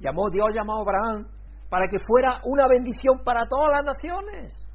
llamó 0.00 0.28
Dios 0.30 0.52
llamó 0.52 0.78
a 0.78 0.80
Abraham 0.80 1.28
para 1.68 1.86
que 1.88 1.98
fuera 1.98 2.40
una 2.44 2.66
bendición 2.66 3.22
para 3.24 3.46
todas 3.46 3.70
las 3.70 3.84
naciones. 3.84 4.66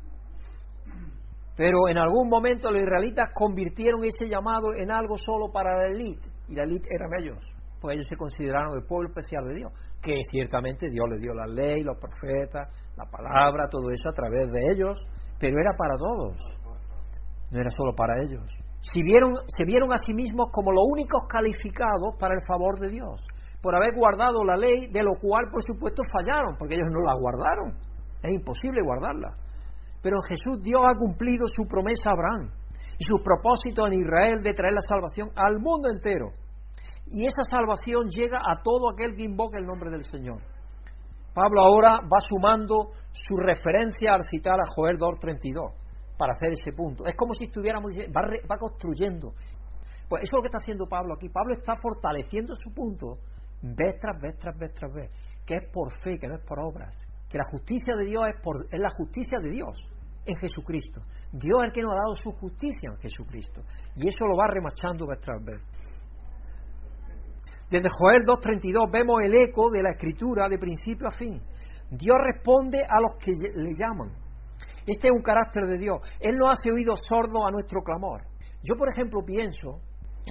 Pero 1.57 1.89
en 1.89 1.97
algún 1.97 2.29
momento 2.29 2.71
los 2.71 2.81
israelitas 2.81 3.31
convirtieron 3.33 4.03
ese 4.05 4.29
llamado 4.29 4.73
en 4.75 4.91
algo 4.91 5.17
solo 5.17 5.51
para 5.51 5.77
la 5.77 5.87
élite, 5.87 6.29
y 6.47 6.55
la 6.55 6.63
élite 6.63 6.87
eran 6.93 7.09
ellos, 7.19 7.37
pues 7.85 7.97
ellos 7.97 8.07
se 8.09 8.17
consideraron 8.17 8.73
el 8.73 8.83
pueblo 8.83 9.09
especial 9.09 9.45
de 9.45 9.55
Dios 9.61 9.71
que 10.01 10.19
ciertamente 10.31 10.89
Dios 10.89 11.05
le 11.07 11.19
dio 11.19 11.35
la 11.35 11.45
ley, 11.45 11.83
los 11.83 11.97
profetas, 11.97 12.67
la 12.97 13.05
palabra, 13.05 13.69
todo 13.69 13.91
eso 13.91 14.09
a 14.09 14.13
través 14.13 14.51
de 14.51 14.71
ellos, 14.71 14.97
pero 15.39 15.59
era 15.59 15.77
para 15.77 15.93
todos, 15.97 16.35
no 17.51 17.59
era 17.59 17.69
solo 17.69 17.93
para 17.95 18.15
ellos. 18.23 18.41
Se 18.81 19.01
vieron, 19.03 19.33
se 19.45 19.65
vieron 19.65 19.93
a 19.93 19.97
sí 19.97 20.13
mismos 20.13 20.49
como 20.51 20.71
los 20.71 20.83
únicos 20.93 21.29
calificados 21.29 22.17
para 22.19 22.33
el 22.33 22.41
favor 22.41 22.79
de 22.79 22.89
Dios, 22.89 23.21
por 23.61 23.75
haber 23.75 23.93
guardado 23.93 24.43
la 24.43 24.57
ley, 24.57 24.89
de 24.91 25.03
lo 25.03 25.13
cual 25.21 25.45
por 25.51 25.61
supuesto 25.61 26.01
fallaron, 26.11 26.57
porque 26.57 26.73
ellos 26.73 26.89
no 26.89 27.01
la 27.01 27.13
guardaron. 27.13 27.77
Es 28.23 28.33
imposible 28.33 28.81
guardarla. 28.81 29.29
Pero 30.01 30.17
Jesús 30.27 30.61
Dios 30.63 30.81
ha 30.85 30.97
cumplido 30.97 31.45
su 31.47 31.67
promesa 31.67 32.09
a 32.09 32.13
Abraham 32.13 32.49
y 32.97 33.03
su 33.03 33.23
propósito 33.23 33.85
en 33.85 33.93
Israel 33.93 34.39
de 34.41 34.53
traer 34.53 34.73
la 34.73 34.81
salvación 34.81 35.29
al 35.35 35.59
mundo 35.59 35.89
entero. 35.89 36.29
Y 37.07 37.21
esa 37.21 37.43
salvación 37.49 38.09
llega 38.09 38.39
a 38.39 38.61
todo 38.63 38.89
aquel 38.91 39.15
que 39.15 39.23
invoque 39.23 39.57
el 39.57 39.65
nombre 39.65 39.91
del 39.91 40.03
Señor. 40.03 40.41
Pablo 41.33 41.61
ahora 41.61 41.99
va 42.01 42.19
sumando 42.29 42.91
su 43.11 43.35
referencia 43.37 44.13
al 44.13 44.23
citar 44.23 44.59
a 44.59 44.71
Joel 44.73 44.97
2.32 44.97 45.73
para 46.17 46.33
hacer 46.33 46.53
ese 46.53 46.71
punto. 46.75 47.05
Es 47.05 47.15
como 47.15 47.33
si 47.33 47.45
estuviéramos 47.45 47.91
va, 47.91 48.21
va 48.49 48.57
construyendo. 48.57 49.33
Pues 50.07 50.23
eso 50.23 50.29
es 50.29 50.37
lo 50.37 50.41
que 50.41 50.47
está 50.47 50.59
haciendo 50.59 50.87
Pablo 50.87 51.15
aquí. 51.15 51.29
Pablo 51.29 51.53
está 51.53 51.75
fortaleciendo 51.75 52.53
su 52.55 52.73
punto 52.73 53.17
vez 53.61 53.95
tras 53.99 54.19
vez 54.21 54.37
tras 54.37 54.57
vez 54.57 54.73
tras 54.73 54.93
vez, 54.93 55.09
que 55.45 55.55
es 55.55 55.71
por 55.71 55.91
fe, 55.91 56.17
que 56.19 56.27
no 56.27 56.35
es 56.35 56.45
por 56.45 56.59
obras. 56.59 56.95
Que 57.29 57.37
la 57.37 57.45
justicia 57.51 57.95
de 57.95 58.05
Dios 58.05 58.23
es, 58.27 58.41
por, 58.41 58.65
es 58.71 58.79
la 58.79 58.89
justicia 58.91 59.39
de 59.41 59.49
Dios 59.49 59.77
en 60.25 60.35
Jesucristo. 60.37 61.01
Dios 61.31 61.59
es 61.61 61.67
el 61.67 61.71
que 61.73 61.81
nos 61.81 61.91
ha 61.91 61.95
dado 61.95 62.13
su 62.13 62.31
justicia 62.31 62.91
en 62.91 62.97
Jesucristo. 62.97 63.61
Y 63.95 64.07
eso 64.07 64.25
lo 64.25 64.37
va 64.37 64.47
remachando 64.47 65.07
vez 65.07 65.19
tras 65.19 65.43
vez. 65.43 65.61
Desde 67.69 67.89
Joel 67.89 68.23
2.32 68.25 68.91
vemos 68.91 69.21
el 69.23 69.33
eco 69.33 69.71
de 69.71 69.81
la 69.81 69.91
escritura 69.91 70.47
de 70.47 70.59
principio 70.59 71.07
a 71.07 71.11
fin. 71.11 71.41
Dios 71.89 72.17
responde 72.21 72.83
a 72.83 73.01
los 73.01 73.15
que 73.15 73.31
le 73.31 73.73
llaman. 73.73 74.11
Este 74.85 75.07
es 75.07 75.13
un 75.13 75.23
carácter 75.23 75.65
de 75.65 75.79
Dios. 75.79 75.97
Él 76.19 76.35
no 76.37 76.49
hace 76.49 76.71
oídos 76.71 77.01
sordos 77.07 77.43
a 77.43 77.51
nuestro 77.51 77.81
clamor. 77.81 78.21
Yo, 78.61 78.75
por 78.77 78.89
ejemplo, 78.89 79.21
pienso, 79.25 79.81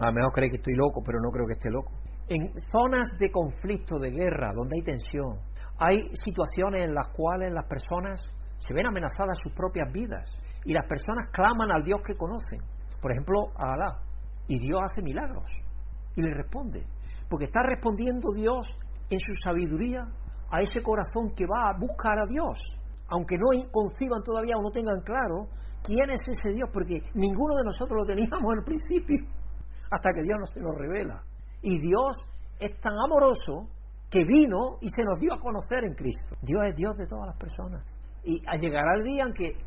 a 0.01 0.07
lo 0.07 0.13
mejor 0.13 0.33
cree 0.33 0.51
que 0.51 0.59
estoy 0.59 0.75
loco, 0.75 1.03
pero 1.05 1.19
no 1.21 1.31
creo 1.31 1.47
que 1.47 1.55
esté 1.55 1.71
loco. 1.71 1.91
En 2.29 2.53
zonas 2.71 3.09
de 3.19 3.31
conflicto, 3.31 3.99
de 3.99 4.11
guerra, 4.11 4.53
donde 4.55 4.77
hay 4.77 4.83
tensión, 4.83 5.39
hay 5.79 6.15
situaciones 6.15 6.85
en 6.85 6.95
las 6.95 7.09
cuales 7.09 7.53
las 7.53 7.67
personas 7.67 8.23
se 8.59 8.75
ven 8.75 8.87
amenazadas 8.87 9.39
sus 9.43 9.53
propias 9.53 9.93
vidas 9.93 10.31
y 10.65 10.73
las 10.73 10.87
personas 10.89 11.31
claman 11.33 11.73
al 11.73 11.83
Dios 11.83 12.01
que 12.07 12.15
conocen, 12.15 12.61
por 13.03 13.11
ejemplo, 13.11 13.49
a 13.57 13.75
Alá, 13.75 13.99
y 14.47 14.59
Dios 14.59 14.81
hace 14.83 15.03
milagros 15.03 15.51
y 16.17 16.23
le 16.23 16.33
responde, 16.33 16.85
porque 17.35 17.47
está 17.47 17.63
respondiendo 17.67 18.31
Dios 18.33 18.65
en 19.11 19.19
su 19.19 19.33
sabiduría 19.43 20.07
a 20.53 20.61
ese 20.61 20.81
corazón 20.85 21.35
que 21.35 21.45
va 21.47 21.69
a 21.69 21.77
buscar 21.77 22.17
a 22.17 22.27
Dios, 22.27 22.61
aunque 23.09 23.37
no 23.37 23.49
conciban 23.73 24.23
todavía 24.23 24.55
o 24.57 24.63
no 24.63 24.71
tengan 24.71 25.01
claro 25.01 25.49
quién 25.83 26.11
es 26.11 26.21
ese 26.29 26.55
Dios, 26.55 26.71
porque 26.73 27.03
ninguno 27.15 27.57
de 27.57 27.65
nosotros 27.65 27.99
lo 28.03 28.07
teníamos 28.07 28.41
al 28.57 28.63
principio, 28.63 29.27
hasta 29.91 30.13
que 30.15 30.23
Dios 30.23 30.39
no 30.39 30.47
se 30.47 30.61
nos 30.61 30.79
revela. 30.79 31.25
Y 31.61 31.81
Dios 31.81 32.21
es 32.61 32.79
tan 32.79 32.93
amoroso 33.05 33.67
que 34.09 34.23
vino 34.23 34.79
y 34.81 34.89
se 34.89 35.03
nos 35.03 35.19
dio 35.19 35.35
a 35.35 35.41
conocer 35.41 35.83
en 35.83 35.95
Cristo. 35.95 36.37
Dios 36.41 36.63
es 36.69 36.77
Dios 36.77 36.97
de 36.97 37.07
todas 37.09 37.27
las 37.27 37.37
personas. 37.37 37.85
Y 38.23 38.43
llegará 38.61 38.95
el 38.95 39.03
día 39.03 39.25
en 39.25 39.33
que 39.33 39.59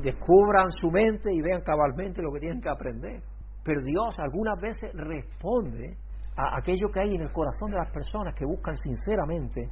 descubran 0.00 0.70
su 0.70 0.90
mente 0.90 1.30
y 1.30 1.42
vean 1.42 1.60
cabalmente 1.60 2.22
lo 2.22 2.32
que 2.32 2.40
tienen 2.40 2.62
que 2.62 2.70
aprender. 2.70 3.20
Pero 3.62 3.82
Dios 3.82 4.18
algunas 4.18 4.58
veces 4.58 4.90
responde 4.94 5.98
a 6.36 6.58
aquello 6.58 6.88
que 6.90 7.00
hay 7.00 7.14
en 7.14 7.22
el 7.22 7.32
corazón 7.32 7.70
de 7.70 7.78
las 7.78 7.90
personas 7.90 8.34
que 8.34 8.44
buscan 8.44 8.76
sinceramente 8.76 9.68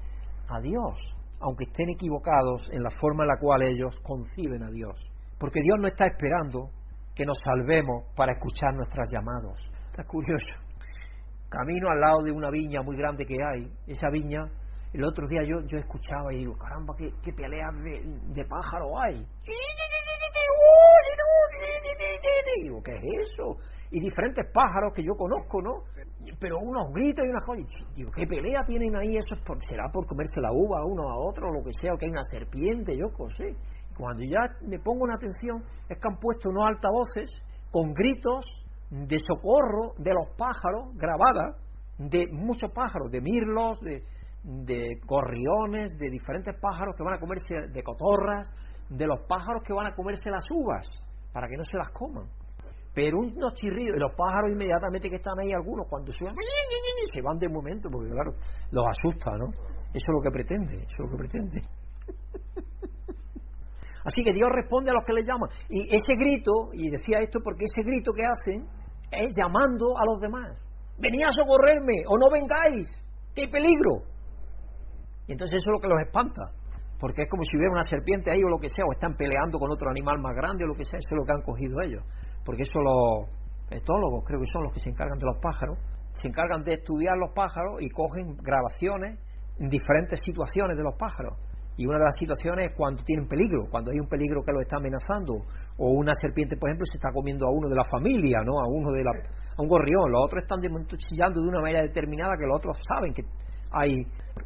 a 0.49 0.61
Dios, 0.61 0.99
aunque 1.41 1.65
estén 1.65 1.89
equivocados 1.91 2.69
en 2.73 2.83
la 2.83 2.91
forma 3.01 3.25
en 3.25 3.29
la 3.29 3.39
cual 3.39 3.63
ellos 3.63 3.99
conciben 4.03 4.63
a 4.63 4.71
Dios. 4.71 4.95
Porque 5.39 5.61
Dios 5.63 5.79
no 5.81 5.89
está 5.89 6.07
esperando 6.07 6.71
que 7.15 7.25
nos 7.25 7.39
salvemos 7.45 8.05
para 8.15 8.33
escuchar 8.35 8.75
nuestros 8.75 9.11
llamados. 9.11 9.59
Está 9.91 10.05
curioso. 10.05 10.53
Camino 11.49 11.91
al 11.91 12.01
lado 12.01 12.23
de 12.23 12.33
una 12.33 12.51
viña 12.51 12.83
muy 12.83 12.97
grande 12.97 13.25
que 13.25 13.37
hay. 13.43 13.73
Esa 13.87 14.09
viña, 14.11 14.45
el 14.93 15.05
otro 15.05 15.27
día 15.27 15.43
yo, 15.43 15.61
yo 15.67 15.79
escuchaba 15.79 16.33
y 16.33 16.39
digo, 16.39 16.57
caramba, 16.57 16.95
qué, 16.97 17.11
qué 17.23 17.33
peleas 17.33 17.75
de, 17.83 18.05
de 18.33 18.45
pájaro 18.45 19.01
hay. 19.01 19.27
Digo, 22.63 22.83
¿qué 22.83 22.93
es 22.93 23.05
eso? 23.33 23.57
Y 23.91 24.01
diferentes 24.01 24.47
pájaros 24.53 24.93
que 24.95 25.03
yo 25.03 25.15
conozco, 25.17 25.61
¿no? 25.63 25.83
Pero 26.39 26.59
unos 26.59 26.93
gritos 26.93 27.25
y 27.27 27.29
unas 27.29 27.45
cosas. 27.45 27.65
Digo, 27.95 28.11
¿qué 28.15 28.27
pelea 28.27 28.63
tienen 28.67 28.95
ahí? 28.97 29.17
¿Eso 29.17 29.35
es 29.35 29.43
por, 29.43 29.59
será 29.65 29.91
por 29.93 30.07
comerse 30.07 30.41
la 30.41 30.53
uva 30.53 30.85
uno 30.85 31.11
a 31.11 31.19
otro, 31.19 31.49
o 31.49 31.53
lo 31.53 31.65
que 31.65 31.73
sea, 31.73 31.95
o 31.95 31.97
que 31.97 32.07
hay 32.07 32.13
una 32.13 32.25
serpiente, 32.25 32.97
yo 32.97 33.09
qué 33.09 33.35
sé. 33.35 33.57
Cuando 33.97 34.23
ya 34.23 34.41
me 34.67 34.79
pongo 34.79 35.05
una 35.05 35.17
atención, 35.17 35.65
es 35.89 35.99
que 35.99 36.09
han 36.09 36.19
puesto 36.19 36.51
unos 36.51 36.69
altavoces 36.69 37.31
con 37.71 37.93
gritos 37.93 38.45
de 38.91 39.19
socorro 39.19 39.95
de 39.99 40.13
los 40.15 40.29
pájaros, 40.37 40.95
grabadas, 40.95 41.57
de 41.99 42.27
muchos 42.33 42.71
pájaros, 42.73 43.11
de 43.11 43.21
mirlos, 43.21 43.81
de, 43.81 44.03
de 44.43 45.01
gorriones, 45.07 45.97
de 45.99 46.11
diferentes 46.11 46.55
pájaros 46.61 46.95
que 46.97 47.03
van 47.03 47.15
a 47.15 47.21
comerse, 47.21 47.69
de 47.69 47.83
cotorras, 47.83 48.49
de 48.89 49.07
los 49.07 49.21
pájaros 49.29 49.63
que 49.65 49.73
van 49.73 49.87
a 49.87 49.95
comerse 49.95 50.31
las 50.31 50.45
uvas, 50.51 50.87
para 51.33 51.49
que 51.49 51.57
no 51.57 51.65
se 51.65 51.77
las 51.77 51.91
coman. 51.91 52.29
Pero 52.95 53.19
unos 53.19 53.55
chirridos, 53.55 53.97
y 53.97 54.01
los 54.01 54.13
pájaros 54.17 54.51
inmediatamente 54.51 55.09
que 55.09 55.17
están 55.17 55.39
ahí, 55.39 55.53
algunos 55.53 55.87
cuando 55.89 56.11
suben, 56.13 56.35
se 57.13 57.23
van 57.23 57.39
de 57.39 57.49
momento, 57.49 57.89
porque 57.91 58.11
claro, 58.11 58.33
los 58.73 58.85
asusta, 58.87 59.31
¿no? 59.37 59.47
Eso 59.93 60.07
es 60.07 60.13
lo 60.13 60.21
que 60.21 60.31
pretende, 60.31 60.75
eso 60.75 60.87
es 60.89 60.99
lo 60.99 61.11
que 61.11 61.17
pretende. 61.17 61.61
Así 64.05 64.23
que 64.23 64.33
Dios 64.33 64.49
responde 64.51 64.91
a 64.91 64.95
los 64.95 65.05
que 65.05 65.13
le 65.13 65.23
llaman. 65.23 65.51
Y 65.69 65.95
ese 65.95 66.15
grito, 66.19 66.71
y 66.73 66.91
decía 66.91 67.21
esto 67.21 67.41
porque 67.45 67.65
ese 67.65 67.83
grito 67.87 68.13
que 68.13 68.25
hacen 68.25 68.67
es 69.11 69.37
llamando 69.37 69.95
a 69.99 70.05
los 70.07 70.21
demás. 70.21 70.59
Venid 70.99 71.25
a 71.25 71.31
socorrerme 71.31 72.05
o 72.09 72.17
no 72.19 72.31
vengáis, 72.31 72.87
que 73.35 73.49
peligro. 73.49 74.05
Y 75.27 75.33
entonces 75.33 75.57
eso 75.63 75.71
es 75.71 75.75
lo 75.75 75.81
que 75.81 75.89
los 75.89 76.01
espanta, 76.01 76.51
porque 76.99 77.23
es 77.23 77.31
como 77.31 77.45
si 77.45 77.57
hubiera 77.57 77.73
una 77.73 77.83
serpiente 77.83 78.31
ahí 78.31 78.43
o 78.43 78.49
lo 78.49 78.59
que 78.59 78.69
sea, 78.69 78.85
o 78.85 78.93
están 78.93 79.17
peleando 79.17 79.59
con 79.59 79.71
otro 79.71 79.91
animal 79.91 80.19
más 80.19 80.35
grande 80.35 80.65
o 80.65 80.67
lo 80.67 80.75
que 80.75 80.85
sea, 80.85 80.99
eso 80.99 81.09
es 81.11 81.17
lo 81.17 81.25
que 81.25 81.33
han 81.33 81.43
cogido 81.43 81.81
ellos. 81.83 82.05
Porque 82.51 82.63
eso 82.63 82.81
los 82.81 83.31
etólogos 83.71 84.25
creo 84.27 84.41
que 84.41 84.47
son 84.51 84.65
los 84.65 84.73
que 84.73 84.81
se 84.81 84.91
encargan 84.91 85.17
de 85.21 85.25
los 85.25 85.39
pájaros, 85.41 85.79
se 86.15 86.27
encargan 86.27 86.65
de 86.65 86.75
estudiar 86.75 87.17
los 87.17 87.31
pájaros 87.31 87.81
y 87.81 87.89
cogen 87.91 88.35
grabaciones 88.43 89.21
en 89.61 89.69
diferentes 89.69 90.19
situaciones 90.19 90.77
de 90.77 90.83
los 90.83 90.97
pájaros. 90.99 91.39
Y 91.77 91.87
una 91.87 91.99
de 91.99 92.07
las 92.07 92.17
situaciones 92.19 92.73
es 92.73 92.75
cuando 92.77 93.05
tienen 93.05 93.29
peligro, 93.29 93.71
cuando 93.71 93.93
hay 93.93 94.01
un 94.01 94.09
peligro 94.09 94.43
que 94.43 94.51
los 94.51 94.63
está 94.63 94.79
amenazando, 94.79 95.47
o 95.79 95.93
una 95.93 96.11
serpiente, 96.13 96.57
por 96.57 96.71
ejemplo, 96.71 96.87
se 96.91 96.99
está 96.99 97.13
comiendo 97.15 97.47
a 97.47 97.53
uno 97.53 97.69
de 97.69 97.77
la 97.77 97.85
familia, 97.85 98.43
¿no? 98.43 98.59
A 98.59 98.67
uno 98.67 98.91
de 98.91 99.05
la, 99.05 99.13
a 99.13 99.63
un 99.63 99.69
gorrión. 99.69 100.11
Los 100.11 100.25
otros 100.25 100.43
están 100.43 100.59
chillando 100.99 101.41
de 101.41 101.47
una 101.47 101.61
manera 101.61 101.83
determinada 101.83 102.35
que 102.37 102.47
los 102.47 102.57
otros 102.57 102.79
saben 102.83 103.15
que 103.15 103.23
hay. 103.71 103.95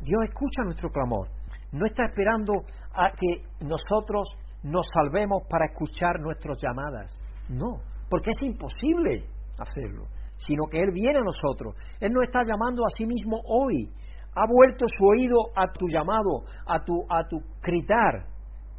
Dios 0.03 0.21
escucha 0.25 0.63
nuestro 0.63 0.91
clamor. 0.91 1.29
No 1.73 1.87
está 1.87 2.05
esperando 2.05 2.53
a 2.93 3.13
que 3.13 3.49
nosotros 3.65 4.29
nos 4.63 4.85
salvemos 4.93 5.45
para 5.49 5.73
escuchar 5.73 6.21
nuestras 6.21 6.61
llamadas. 6.61 7.11
No, 7.49 7.81
porque 8.15 8.31
es 8.31 8.43
imposible 8.47 9.27
hacerlo, 9.59 10.05
sino 10.37 10.71
que 10.71 10.79
Él 10.79 10.93
viene 10.95 11.19
a 11.19 11.27
nosotros. 11.27 11.75
Él 11.99 12.13
nos 12.13 12.23
está 12.23 12.43
llamando 12.47 12.85
a 12.87 12.95
sí 12.97 13.05
mismo 13.07 13.41
hoy 13.45 13.91
ha 14.37 14.47
vuelto 14.47 14.87
su 14.87 15.05
oído 15.05 15.51
a 15.57 15.67
tu 15.73 15.89
llamado, 15.89 16.47
a 16.65 16.79
tu, 16.85 16.95
a 17.11 17.27
tu 17.27 17.39
gritar. 17.61 18.27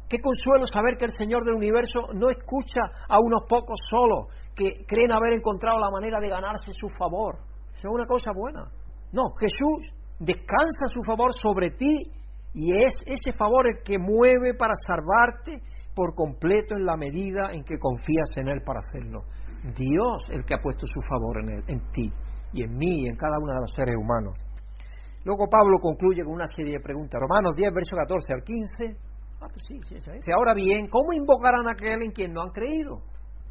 Qué 0.08 0.16
consuelo 0.20 0.64
saber 0.64 0.96
que 0.96 1.04
el 1.04 1.12
Señor 1.18 1.44
del 1.44 1.52
universo 1.52 2.00
no 2.14 2.30
escucha 2.30 2.80
a 3.06 3.18
unos 3.20 3.42
pocos 3.46 3.78
solos 3.90 4.32
que 4.54 4.86
creen 4.88 5.12
haber 5.12 5.34
encontrado 5.34 5.78
la 5.80 5.90
manera 5.90 6.18
de 6.18 6.30
ganarse 6.30 6.72
su 6.72 6.88
favor. 6.98 7.36
Eso 7.76 7.88
es 7.88 7.94
una 7.94 8.06
cosa 8.06 8.32
buena. 8.34 8.72
No, 9.12 9.36
Jesús 9.36 9.92
descansa 10.18 10.88
su 10.88 11.00
favor 11.06 11.28
sobre 11.34 11.72
ti 11.72 11.92
y 12.54 12.72
es 12.72 12.94
ese 13.04 13.36
favor 13.36 13.68
el 13.68 13.82
que 13.84 13.98
mueve 13.98 14.54
para 14.56 14.72
salvarte 14.74 15.60
por 15.96 16.14
completo 16.14 16.76
en 16.76 16.84
la 16.84 16.96
medida 16.96 17.52
en 17.52 17.64
que 17.64 17.78
confías 17.78 18.28
en 18.36 18.48
Él 18.48 18.60
para 18.62 18.80
hacerlo. 18.80 19.22
Dios 19.74 20.28
el 20.28 20.44
que 20.44 20.54
ha 20.54 20.62
puesto 20.62 20.86
su 20.86 21.00
favor 21.08 21.40
en, 21.42 21.48
él, 21.56 21.64
en 21.66 21.80
ti 21.90 22.12
y 22.52 22.62
en 22.62 22.76
mí 22.76 23.02
y 23.02 23.08
en 23.08 23.16
cada 23.16 23.38
uno 23.40 23.54
de 23.54 23.60
los 23.60 23.72
seres 23.72 23.96
humanos. 23.96 24.36
Luego 25.24 25.48
Pablo 25.48 25.78
concluye 25.80 26.22
con 26.22 26.34
una 26.34 26.46
serie 26.46 26.74
de 26.74 26.80
preguntas. 26.80 27.18
Romanos 27.20 27.56
10, 27.56 27.72
verso 27.74 27.96
14 27.96 28.32
al 28.32 28.44
15. 28.44 28.96
Ah, 29.40 29.48
pues 29.48 29.64
sí, 29.66 29.80
sí, 29.88 29.96
sí. 29.98 30.30
Ahora 30.32 30.54
bien, 30.54 30.86
¿cómo 30.88 31.12
invocarán 31.12 31.66
a 31.66 31.72
aquel 31.72 32.02
en 32.02 32.12
quien 32.12 32.32
no 32.32 32.42
han 32.42 32.50
creído? 32.50 33.02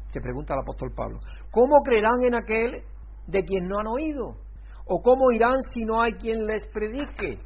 Se 0.08 0.20
pregunta 0.20 0.54
el 0.54 0.60
apóstol 0.60 0.92
Pablo. 0.96 1.18
¿Cómo 1.50 1.82
creerán 1.82 2.22
en 2.22 2.34
aquel 2.34 2.82
de 3.26 3.42
quien 3.42 3.68
no 3.68 3.80
han 3.80 3.88
oído? 3.88 4.38
¿O 4.86 5.02
cómo 5.02 5.32
irán 5.32 5.60
si 5.60 5.84
no 5.84 6.00
hay 6.00 6.12
quien 6.12 6.46
les 6.46 6.66
predique? 6.68 7.42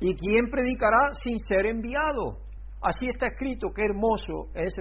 ¿Y 0.00 0.14
quién 0.14 0.50
predicará 0.50 1.08
sin 1.20 1.38
ser 1.38 1.66
enviado? 1.66 2.43
Así 2.84 3.06
está 3.08 3.28
escrito, 3.28 3.72
qué 3.74 3.82
hermoso 3.82 4.52
es 4.54 4.74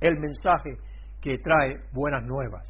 el 0.00 0.18
mensaje 0.20 0.78
que 1.20 1.38
trae 1.38 1.74
buenas 1.92 2.22
nuevas 2.22 2.62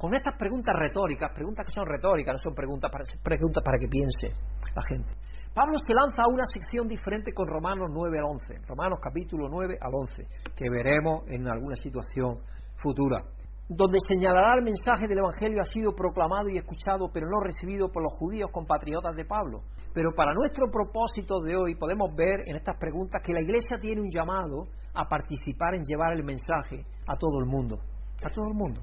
con 0.00 0.14
estas 0.14 0.34
preguntas 0.38 0.74
retóricas, 0.78 1.30
preguntas 1.34 1.66
que 1.66 1.72
son 1.72 1.84
retóricas, 1.84 2.32
no 2.32 2.38
son 2.38 2.54
preguntas 2.54 2.90
para, 2.90 3.04
preguntas 3.22 3.62
para 3.62 3.78
que 3.78 3.86
piense 3.86 4.32
la 4.74 4.82
gente. 4.88 5.12
Pablo 5.52 5.76
se 5.76 5.92
lanza 5.92 6.22
a 6.22 6.28
una 6.28 6.46
sección 6.46 6.88
diferente 6.88 7.34
con 7.34 7.46
Romanos 7.46 7.90
9 7.92 8.18
al 8.18 8.24
11, 8.24 8.60
Romanos 8.66 8.98
capítulo 9.02 9.50
9 9.50 9.76
al 9.78 9.92
11, 9.92 10.24
que 10.56 10.70
veremos 10.70 11.28
en 11.28 11.46
alguna 11.48 11.76
situación 11.76 12.32
futura, 12.76 13.24
donde 13.68 13.98
señalará 14.08 14.54
el 14.56 14.64
mensaje 14.64 15.06
del 15.06 15.18
Evangelio 15.18 15.60
ha 15.60 15.64
sido 15.64 15.94
proclamado 15.94 16.48
y 16.48 16.56
escuchado, 16.56 17.10
pero 17.12 17.28
no 17.28 17.40
recibido 17.40 17.92
por 17.92 18.02
los 18.02 18.14
judíos 18.14 18.48
compatriotas 18.50 19.14
de 19.14 19.26
Pablo. 19.26 19.64
Pero 19.92 20.14
para 20.14 20.32
nuestro 20.34 20.70
propósito 20.70 21.40
de 21.40 21.56
hoy 21.56 21.74
podemos 21.74 22.14
ver 22.14 22.42
en 22.46 22.56
estas 22.56 22.76
preguntas 22.78 23.20
que 23.24 23.32
la 23.32 23.42
Iglesia 23.42 23.76
tiene 23.80 24.00
un 24.00 24.08
llamado 24.08 24.68
a 24.94 25.04
participar 25.08 25.74
en 25.74 25.82
llevar 25.84 26.12
el 26.12 26.22
mensaje 26.22 26.84
a 27.08 27.16
todo 27.16 27.40
el 27.40 27.46
mundo, 27.46 27.78
a 28.24 28.30
todo 28.30 28.46
el 28.46 28.54
mundo. 28.54 28.80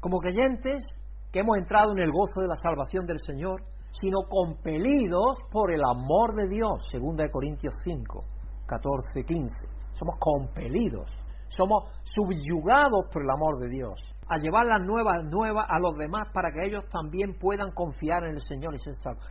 Como 0.00 0.18
creyentes 0.18 0.82
que 1.30 1.40
hemos 1.40 1.58
entrado 1.58 1.92
en 1.92 1.98
el 1.98 2.10
gozo 2.10 2.40
de 2.40 2.48
la 2.48 2.56
salvación 2.56 3.04
del 3.04 3.18
Señor, 3.18 3.62
sino 3.90 4.20
compelidos 4.28 5.38
por 5.50 5.72
el 5.72 5.82
amor 5.84 6.34
de 6.34 6.48
Dios, 6.48 6.88
2 6.90 7.02
Corintios 7.30 7.74
5, 7.84 8.20
14, 8.66 9.24
15. 9.24 9.54
Somos 9.92 10.16
compelidos, 10.18 11.10
somos 11.48 11.84
subyugados 12.04 13.06
por 13.12 13.22
el 13.22 13.30
amor 13.30 13.58
de 13.58 13.68
Dios, 13.68 14.00
a 14.26 14.38
llevar 14.38 14.64
las 14.64 14.80
nuevas 14.86 15.22
nuevas 15.24 15.66
a 15.68 15.78
los 15.78 15.98
demás 15.98 16.28
para 16.32 16.50
que 16.50 16.64
ellos 16.64 16.84
también 16.88 17.36
puedan 17.38 17.72
confiar 17.72 18.24
en 18.24 18.30
el 18.30 18.40
Señor 18.40 18.74
y 18.74 18.78
ser 18.78 18.94
salvos. 18.94 19.26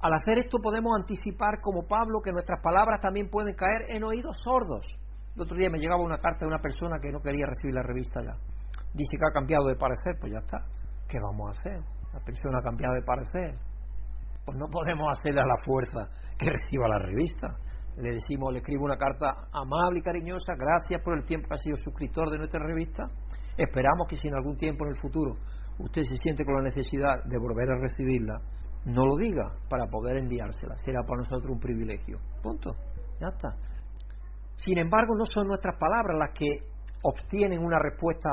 Al 0.00 0.14
hacer 0.14 0.38
esto 0.38 0.58
podemos 0.62 0.92
anticipar 0.96 1.60
como 1.60 1.86
Pablo 1.86 2.22
que 2.24 2.32
nuestras 2.32 2.58
palabras 2.62 3.00
también 3.02 3.28
pueden 3.28 3.54
caer 3.54 3.84
en 3.88 4.02
oídos 4.02 4.34
sordos. 4.42 4.86
El 5.36 5.42
otro 5.42 5.58
día 5.58 5.68
me 5.68 5.78
llegaba 5.78 6.02
una 6.02 6.18
carta 6.18 6.40
de 6.40 6.46
una 6.46 6.58
persona 6.58 6.98
que 6.98 7.12
no 7.12 7.20
quería 7.20 7.44
recibir 7.44 7.74
la 7.74 7.82
revista 7.82 8.22
ya. 8.24 8.32
Dice 8.94 9.18
que 9.18 9.26
ha 9.28 9.32
cambiado 9.32 9.66
de 9.66 9.76
parecer, 9.76 10.16
pues 10.18 10.32
ya 10.32 10.38
está. 10.38 10.64
¿Qué 11.06 11.18
vamos 11.20 11.48
a 11.48 11.60
hacer? 11.60 11.80
La 12.14 12.20
persona 12.20 12.58
ha 12.58 12.62
cambiado 12.62 12.94
de 12.94 13.02
parecer. 13.02 13.58
Pues 14.46 14.56
no 14.56 14.68
podemos 14.72 15.06
hacerle 15.18 15.42
a 15.42 15.46
la 15.46 15.56
fuerza 15.64 16.08
que 16.38 16.48
reciba 16.48 16.88
la 16.88 16.98
revista. 16.98 17.48
Le 17.98 18.14
decimos, 18.14 18.54
le 18.54 18.60
escribo 18.60 18.86
una 18.86 18.96
carta 18.96 19.48
amable 19.52 19.98
y 19.98 20.02
cariñosa, 20.02 20.54
gracias 20.56 21.02
por 21.02 21.18
el 21.18 21.24
tiempo 21.26 21.48
que 21.48 21.54
ha 21.54 21.58
sido 21.58 21.76
suscriptor 21.76 22.30
de 22.30 22.38
nuestra 22.38 22.64
revista. 22.64 23.04
Esperamos 23.58 24.08
que 24.08 24.16
si 24.16 24.28
en 24.28 24.34
algún 24.34 24.56
tiempo 24.56 24.86
en 24.86 24.92
el 24.92 25.00
futuro 25.00 25.34
usted 25.78 26.02
se 26.02 26.16
siente 26.16 26.44
con 26.46 26.54
la 26.54 26.62
necesidad 26.62 27.22
de 27.24 27.38
volver 27.38 27.70
a 27.70 27.78
recibirla, 27.78 28.40
no 28.84 29.06
lo 29.06 29.16
diga 29.16 29.52
para 29.68 29.86
poder 29.86 30.16
enviársela. 30.16 30.76
Será 30.76 31.02
para 31.02 31.18
nosotros 31.18 31.52
un 31.52 31.60
privilegio. 31.60 32.16
Punto. 32.42 32.70
Ya 33.20 33.28
está. 33.28 33.56
Sin 34.56 34.78
embargo, 34.78 35.14
no 35.16 35.24
son 35.24 35.48
nuestras 35.48 35.76
palabras 35.78 36.16
las 36.18 36.38
que 36.38 36.64
obtienen 37.02 37.64
una 37.64 37.78
respuesta, 37.78 38.30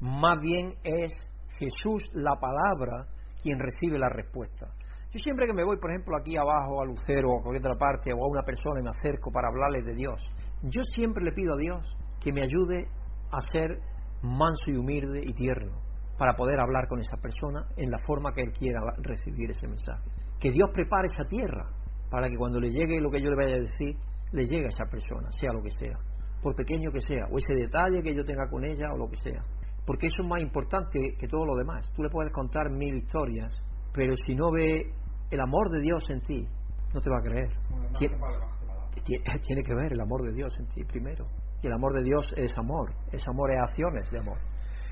más 0.00 0.40
bien 0.40 0.74
es 0.82 1.12
Jesús 1.58 2.02
la 2.14 2.36
palabra 2.36 3.06
quien 3.42 3.58
recibe 3.58 3.98
la 3.98 4.08
respuesta. 4.08 4.68
Yo 5.10 5.18
siempre 5.18 5.46
que 5.46 5.54
me 5.54 5.64
voy, 5.64 5.78
por 5.78 5.90
ejemplo, 5.90 6.16
aquí 6.16 6.36
abajo 6.36 6.82
a 6.82 6.84
Lucero 6.84 7.30
o 7.30 7.38
a 7.38 7.42
cualquier 7.42 7.66
otra 7.66 7.78
parte 7.78 8.12
o 8.12 8.24
a 8.24 8.28
una 8.28 8.42
persona 8.42 8.80
y 8.80 8.82
me 8.82 8.90
acerco 8.90 9.30
para 9.30 9.48
hablarles 9.48 9.84
de 9.84 9.94
Dios, 9.94 10.22
yo 10.62 10.82
siempre 10.82 11.24
le 11.24 11.32
pido 11.32 11.54
a 11.54 11.58
Dios 11.58 11.96
que 12.20 12.32
me 12.32 12.42
ayude 12.42 12.88
a 13.30 13.40
ser 13.40 13.80
manso 14.22 14.70
y 14.70 14.76
humilde 14.76 15.22
y 15.24 15.32
tierno 15.32 15.87
para 16.18 16.34
poder 16.34 16.60
hablar 16.60 16.88
con 16.88 16.98
esa 16.98 17.16
persona 17.16 17.64
en 17.76 17.90
la 17.90 17.98
forma 17.98 18.32
que 18.32 18.42
él 18.42 18.52
quiera 18.52 18.80
recibir 18.98 19.50
ese 19.50 19.66
mensaje. 19.66 20.10
Que 20.40 20.50
Dios 20.50 20.68
prepare 20.74 21.06
esa 21.06 21.24
tierra 21.24 21.64
para 22.10 22.28
que 22.28 22.36
cuando 22.36 22.60
le 22.60 22.70
llegue 22.70 23.00
lo 23.00 23.10
que 23.10 23.22
yo 23.22 23.30
le 23.30 23.36
vaya 23.36 23.56
a 23.56 23.60
decir, 23.60 23.96
le 24.32 24.44
llegue 24.44 24.64
a 24.64 24.68
esa 24.68 24.84
persona, 24.90 25.30
sea 25.30 25.52
lo 25.52 25.62
que 25.62 25.70
sea, 25.70 25.96
por 26.42 26.54
pequeño 26.54 26.90
que 26.90 27.00
sea, 27.00 27.26
o 27.30 27.36
ese 27.36 27.54
detalle 27.54 28.02
que 28.02 28.14
yo 28.14 28.24
tenga 28.24 28.48
con 28.50 28.64
ella 28.64 28.92
o 28.92 28.98
lo 28.98 29.08
que 29.08 29.16
sea. 29.16 29.40
Porque 29.86 30.06
eso 30.06 30.22
es 30.22 30.28
más 30.28 30.42
importante 30.42 31.16
que 31.18 31.28
todo 31.28 31.46
lo 31.46 31.56
demás. 31.56 31.90
Tú 31.94 32.02
le 32.02 32.10
puedes 32.10 32.32
contar 32.32 32.70
mil 32.70 32.96
historias, 32.96 33.54
pero 33.94 34.12
si 34.26 34.34
no 34.34 34.50
ve 34.50 34.92
el 35.30 35.40
amor 35.40 35.70
de 35.70 35.80
Dios 35.80 36.04
en 36.10 36.20
ti, 36.20 36.46
no 36.92 37.00
te 37.00 37.10
va 37.10 37.18
a 37.18 37.22
creer. 37.22 37.50
Tiene, 39.04 39.62
que 39.62 39.74
ver 39.74 39.92
el 39.92 40.00
amor 40.00 40.22
de 40.22 40.32
Dios 40.32 40.52
en 40.58 40.66
ti 40.68 40.84
primero. 40.84 41.24
Y 41.62 41.66
el 41.66 41.72
amor 41.72 41.94
de 41.94 42.02
Dios 42.02 42.26
es 42.36 42.52
amor, 42.58 42.92
es 43.12 43.26
amor, 43.26 43.52
es 43.52 43.60
acciones 43.60 44.10
de 44.10 44.18
amor. 44.18 44.38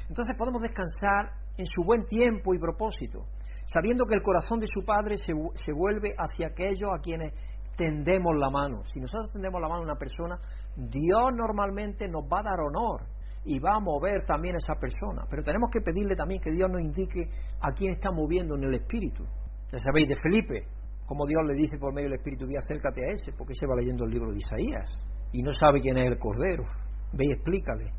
Entonces 0.09 0.37
podemos 0.37 0.63
descansar 0.63 1.33
en 1.57 1.65
su 1.65 1.83
buen 1.83 2.07
tiempo 2.07 2.55
y 2.55 2.59
propósito, 2.59 3.27
sabiendo 3.67 4.05
que 4.05 4.15
el 4.15 4.23
corazón 4.23 4.59
de 4.59 4.67
su 4.67 4.85
Padre 4.85 5.17
se, 5.17 5.33
se 5.55 5.73
vuelve 5.73 6.15
hacia 6.17 6.49
aquellos 6.49 6.91
a 6.95 7.01
quienes 7.01 7.33
tendemos 7.77 8.35
la 8.37 8.51
mano. 8.51 8.85
Si 8.93 9.01
nosotros 9.01 9.33
tendemos 9.33 9.61
la 9.61 9.69
mano 9.69 9.83
a 9.83 9.85
una 9.85 9.97
persona, 9.97 10.39
Dios 10.77 11.33
normalmente 11.35 12.09
nos 12.09 12.25
va 12.25 12.41
a 12.41 12.45
dar 12.45 12.61
honor 12.61 13.07
y 13.45 13.59
va 13.59 13.77
a 13.77 13.81
mover 13.81 14.25
también 14.25 14.55
a 14.55 14.59
esa 14.59 14.75
persona. 14.75 15.25
Pero 15.31 15.43
tenemos 15.43 15.71
que 15.71 15.81
pedirle 15.81 16.17
también 16.17 16.41
que 16.41 16.51
Dios 16.51 16.69
nos 16.71 16.81
indique 16.81 17.31
a 17.61 17.73
quién 17.73 17.93
está 17.93 18.11
moviendo 18.11 18.57
en 18.57 18.65
el 18.65 18.75
Espíritu. 18.75 19.25
Ya 19.71 19.79
sabéis 19.79 20.09
de 20.09 20.17
Felipe, 20.17 20.67
como 21.07 21.27
Dios 21.27 21.43
le 21.47 21.55
dice 21.55 21.79
por 21.79 21.93
medio 21.93 22.09
del 22.09 22.19
Espíritu, 22.19 22.47
ve 22.47 22.57
acércate 22.57 23.03
a 23.05 23.13
ese, 23.13 23.33
porque 23.33 23.55
se 23.55 23.67
va 23.67 23.77
leyendo 23.77 24.05
el 24.05 24.11
libro 24.11 24.31
de 24.31 24.39
Isaías 24.39 24.91
y 25.33 25.43
no 25.43 25.53
sabe 25.53 25.81
quién 25.81 25.97
es 25.99 26.07
el 26.09 26.19
Cordero. 26.19 26.65
Ve 27.13 27.25
y 27.27 27.33
explícale. 27.33 27.93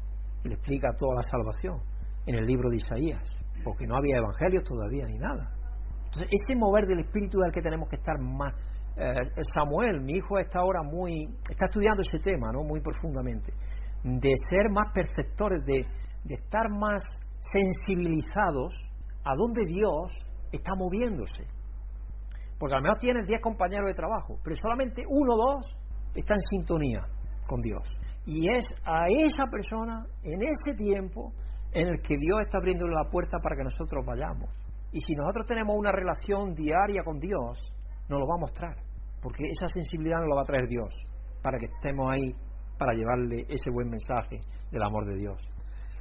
Y 0.44 0.50
le 0.50 0.56
explica 0.56 0.90
toda 0.98 1.16
la 1.16 1.22
salvación 1.22 1.97
en 2.28 2.36
el 2.36 2.46
libro 2.46 2.70
de 2.70 2.76
Isaías, 2.76 3.24
porque 3.64 3.88
no 3.88 3.96
había 3.96 4.18
evangelios 4.18 4.64
todavía 4.64 5.06
ni 5.08 5.18
nada. 5.18 5.50
Entonces, 6.06 6.30
ese 6.30 6.56
mover 6.56 6.86
del 6.86 7.00
espíritu 7.00 7.42
es 7.42 7.48
el 7.48 7.54
que 7.54 7.62
tenemos 7.62 7.90
que 7.90 7.96
estar 7.96 8.20
más. 8.20 8.54
Eh, 8.96 9.42
Samuel, 9.54 10.02
mi 10.02 10.14
hijo, 10.18 10.38
está 10.38 10.60
ahora 10.60 10.84
muy. 10.84 11.28
está 11.50 11.66
estudiando 11.66 12.02
ese 12.02 12.20
tema, 12.20 12.52
¿no? 12.52 12.64
Muy 12.64 12.82
profundamente. 12.82 13.52
De 14.04 14.34
ser 14.50 14.70
más 14.70 14.92
perceptores, 14.94 15.66
de, 15.66 15.86
de 16.24 16.36
estar 16.36 16.70
más 16.70 17.02
sensibilizados 17.40 18.74
a 19.24 19.36
dónde 19.36 19.66
Dios 19.66 20.12
está 20.52 20.72
moviéndose. 20.76 21.46
Porque 22.60 22.76
al 22.76 22.82
menos 22.82 22.98
tienes 23.00 23.28
10 23.28 23.42
compañeros 23.42 23.88
de 23.88 23.94
trabajo, 23.94 24.40
pero 24.44 24.56
solamente 24.56 25.04
uno 25.08 25.34
o 25.34 25.38
dos 25.38 25.78
está 26.16 26.34
en 26.34 26.42
sintonía 26.42 27.02
con 27.46 27.62
Dios. 27.62 27.88
Y 28.26 28.50
es 28.50 28.66
a 28.84 29.06
esa 29.08 29.46
persona, 29.46 30.06
en 30.24 30.42
ese 30.42 30.76
tiempo, 30.76 31.34
en 31.72 31.88
el 31.88 32.00
que 32.00 32.18
Dios 32.18 32.40
está 32.42 32.58
abriendo 32.58 32.88
la 32.88 33.10
puerta 33.10 33.40
para 33.40 33.56
que 33.56 33.64
nosotros 33.64 34.06
vayamos. 34.06 34.50
Y 34.92 35.00
si 35.02 35.14
nosotros 35.16 35.46
tenemos 35.46 35.76
una 35.78 35.92
relación 35.92 36.54
diaria 36.54 37.04
con 37.04 37.20
Dios, 37.20 37.58
nos 38.10 38.20
lo 38.20 38.28
va 38.28 38.36
a 38.36 38.40
mostrar, 38.40 38.76
porque 39.22 39.44
esa 39.50 39.68
sensibilidad 39.68 40.20
nos 40.20 40.30
la 40.30 40.36
va 40.36 40.42
a 40.42 40.46
traer 40.46 40.68
Dios, 40.68 40.94
para 41.42 41.58
que 41.58 41.66
estemos 41.66 42.10
ahí 42.10 42.34
para 42.78 42.94
llevarle 42.94 43.46
ese 43.50 43.70
buen 43.72 43.90
mensaje 43.90 44.40
del 44.72 44.84
amor 44.84 45.06
de 45.06 45.16
Dios. 45.16 45.42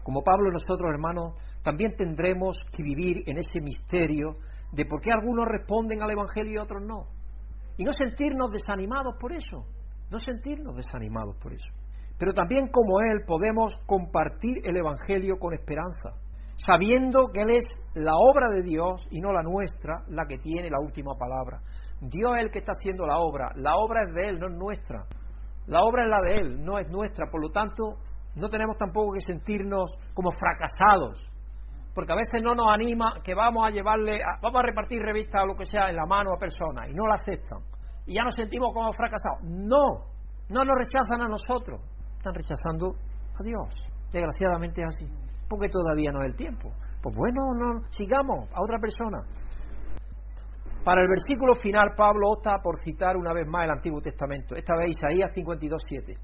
Como 0.03 0.23
Pablo, 0.23 0.53
nosotros, 0.53 0.89
hermanos, 0.89 1.35
también 1.63 1.97
tendremos 1.97 2.57
que 2.71 2.83
vivir 2.83 3.25
en 3.27 3.39
ese 3.39 3.61
misterio 3.61 4.35
de 4.73 4.85
por 4.85 5.01
qué 5.01 5.11
algunos 5.11 5.47
responden 5.47 6.03
al 6.03 6.11
Evangelio 6.11 6.53
y 6.53 6.59
otros 6.59 6.83
no. 6.85 7.09
Y 7.77 7.85
no 7.85 7.93
sentirnos 7.93 8.51
desanimados 8.53 9.17
por 9.19 9.33
eso, 9.33 9.67
no 10.11 10.19
sentirnos 10.19 10.77
desanimados 10.77 11.37
por 11.39 11.53
eso. 11.53 11.67
Pero 12.19 12.33
también 12.33 12.69
como 12.69 13.01
Él 13.01 13.25
podemos 13.27 13.77
compartir 13.87 14.59
el 14.65 14.77
Evangelio 14.77 15.39
con 15.39 15.53
esperanza, 15.53 16.13
sabiendo 16.57 17.29
que 17.33 17.43
Él 17.43 17.57
es 17.57 17.65
la 17.95 18.17
obra 18.17 18.51
de 18.51 18.63
Dios 18.63 19.07
y 19.11 19.21
no 19.21 19.33
la 19.33 19.43
nuestra 19.43 20.03
la 20.09 20.25
que 20.27 20.39
tiene 20.39 20.71
la 20.71 20.81
última 20.81 21.15
palabra. 21.19 21.61
Dios 22.01 22.37
es 22.37 22.45
el 22.45 22.51
que 22.51 22.61
está 22.61 22.73
haciendo 22.73 23.07
la 23.07 23.19
obra, 23.19 23.53
la 23.57 23.77
obra 23.77 24.03
es 24.07 24.15
de 24.15 24.29
Él, 24.29 24.39
no 24.39 24.49
es 24.49 24.55
nuestra. 24.55 25.05
La 25.67 25.83
obra 25.83 26.05
es 26.05 26.11
la 26.11 26.21
de 26.21 26.33
Él, 26.33 26.65
no 26.65 26.79
es 26.79 26.89
nuestra, 26.89 27.27
por 27.31 27.43
lo 27.43 27.51
tanto 27.51 27.97
no 28.37 28.49
tenemos 28.49 28.77
tampoco 28.77 29.15
que 29.15 29.21
sentirnos 29.21 29.99
como 30.15 30.31
fracasados, 30.31 31.23
porque 31.95 32.13
a 32.13 32.17
veces 32.17 32.43
no 32.43 32.55
nos 32.55 32.69
anima 32.69 33.15
que 33.25 33.35
vamos 33.35 33.67
a 33.67 33.71
llevarle, 33.71 34.21
vamos 34.43 34.61
a 34.61 34.67
repartir 34.67 35.01
revistas 35.01 35.43
o 35.43 35.47
lo 35.47 35.57
que 35.57 35.65
sea 35.65 35.89
en 35.89 35.97
la 35.97 36.07
mano 36.07 36.33
a 36.35 36.39
personas 36.39 36.89
y 36.89 36.95
no 36.95 37.07
la 37.07 37.15
aceptan 37.15 37.61
y 38.07 38.15
ya 38.15 38.23
nos 38.23 38.35
sentimos 38.35 38.73
como 38.73 38.93
fracasados. 38.93 39.43
No, 39.43 40.07
no 40.49 40.65
nos 40.65 40.77
rechazan 40.77 41.21
a 41.21 41.29
nosotros, 41.29 41.81
están 42.27 42.35
rechazando 42.35 42.97
a 43.39 43.43
Dios. 43.43 43.75
Desgraciadamente 44.13 44.83
es 44.83 44.89
así, 44.89 45.07
porque 45.49 45.69
todavía 45.69 46.11
no 46.13 46.21
es 46.23 46.27
el 46.27 46.37
tiempo. 46.37 46.73
Pues 47.03 47.15
bueno, 47.15 47.55
no, 47.55 47.83
sigamos 47.91 48.49
a 48.53 48.63
otra 48.63 48.79
persona. 48.79 49.23
Para 50.85 51.03
el 51.03 51.09
versículo 51.09 51.55
final, 51.57 51.95
Pablo 51.97 52.31
opta 52.31 52.59
por 52.63 52.77
citar 52.83 53.17
una 53.17 53.33
vez 53.33 53.47
más 53.47 53.65
el 53.65 53.71
Antiguo 53.71 54.01
Testamento, 54.01 54.55
esta 54.55 54.77
vez 54.77 54.91
Isaías 54.97 55.33
52.7. 55.35 56.15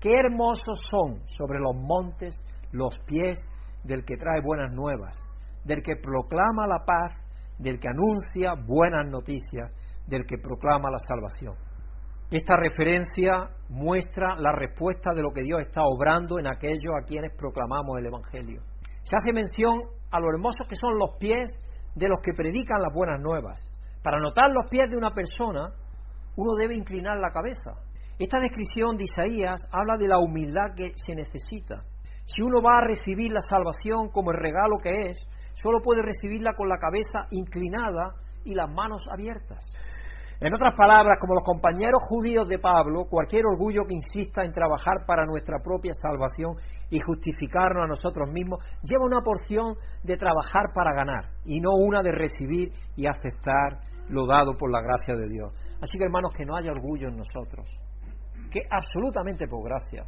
Qué 0.00 0.12
hermosos 0.12 0.80
son 0.90 1.20
sobre 1.26 1.58
los 1.58 1.74
montes 1.74 2.40
los 2.72 2.98
pies 3.06 3.38
del 3.84 4.04
que 4.04 4.16
trae 4.16 4.40
buenas 4.42 4.72
nuevas, 4.72 5.16
del 5.64 5.82
que 5.82 5.96
proclama 5.96 6.66
la 6.66 6.84
paz, 6.84 7.12
del 7.58 7.78
que 7.78 7.88
anuncia 7.88 8.54
buenas 8.66 9.08
noticias, 9.08 9.72
del 10.06 10.24
que 10.26 10.38
proclama 10.38 10.90
la 10.90 10.98
salvación. 10.98 11.54
Esta 12.30 12.56
referencia 12.56 13.50
muestra 13.68 14.34
la 14.36 14.50
respuesta 14.50 15.14
de 15.14 15.22
lo 15.22 15.30
que 15.30 15.42
Dios 15.42 15.60
está 15.60 15.82
obrando 15.84 16.40
en 16.40 16.48
aquellos 16.48 16.92
a 17.00 17.06
quienes 17.06 17.32
proclamamos 17.36 17.98
el 17.98 18.06
Evangelio. 18.06 18.62
Se 19.02 19.14
hace 19.14 19.32
mención 19.32 19.82
a 20.10 20.18
lo 20.18 20.30
hermosos 20.30 20.66
que 20.68 20.74
son 20.74 20.98
los 20.98 21.16
pies 21.20 21.52
de 21.94 22.08
los 22.08 22.20
que 22.20 22.32
predican 22.32 22.82
las 22.82 22.92
buenas 22.92 23.20
nuevas. 23.20 23.62
Para 24.02 24.18
notar 24.18 24.50
los 24.50 24.68
pies 24.68 24.88
de 24.90 24.96
una 24.96 25.10
persona, 25.14 25.70
uno 26.34 26.54
debe 26.56 26.74
inclinar 26.74 27.16
la 27.18 27.30
cabeza. 27.30 27.74
Esta 28.18 28.40
descripción 28.40 28.96
de 28.96 29.04
Isaías 29.04 29.62
habla 29.70 29.96
de 29.96 30.08
la 30.08 30.18
humildad 30.18 30.74
que 30.74 30.94
se 30.96 31.14
necesita. 31.14 31.84
Si 32.24 32.42
uno 32.42 32.60
va 32.60 32.78
a 32.78 32.86
recibir 32.88 33.30
la 33.30 33.40
salvación 33.40 34.08
como 34.10 34.32
el 34.32 34.38
regalo 34.38 34.78
que 34.82 35.10
es, 35.10 35.18
solo 35.54 35.78
puede 35.80 36.02
recibirla 36.02 36.54
con 36.54 36.68
la 36.68 36.78
cabeza 36.78 37.28
inclinada 37.30 38.14
y 38.44 38.54
las 38.54 38.68
manos 38.68 39.04
abiertas. 39.12 39.64
En 40.38 40.52
otras 40.52 40.74
palabras, 40.76 41.16
como 41.18 41.32
los 41.32 41.44
compañeros 41.44 42.02
judíos 42.10 42.46
de 42.46 42.58
Pablo, 42.58 43.06
cualquier 43.08 43.46
orgullo 43.46 43.84
que 43.88 43.94
insista 43.94 44.44
en 44.44 44.52
trabajar 44.52 45.06
para 45.06 45.24
nuestra 45.24 45.60
propia 45.64 45.92
salvación 45.94 46.56
y 46.90 47.00
justificarnos 47.00 47.84
a 47.84 47.86
nosotros 47.86 48.30
mismos, 48.30 48.62
lleva 48.82 49.06
una 49.06 49.22
porción 49.24 49.76
de 50.02 50.16
trabajar 50.18 50.72
para 50.74 50.94
ganar 50.94 51.30
y 51.46 51.58
no 51.58 51.70
una 51.74 52.02
de 52.02 52.12
recibir 52.12 52.70
y 52.96 53.06
aceptar 53.06 53.80
lo 54.10 54.26
dado 54.26 54.58
por 54.58 54.70
la 54.70 54.82
gracia 54.82 55.14
de 55.16 55.26
Dios. 55.26 55.56
Así 55.80 55.96
que 55.96 56.04
hermanos, 56.04 56.32
que 56.36 56.44
no 56.44 56.54
haya 56.54 56.70
orgullo 56.70 57.08
en 57.08 57.16
nosotros, 57.16 57.66
que 58.50 58.60
absolutamente 58.70 59.48
por 59.48 59.64
gracia. 59.64 60.04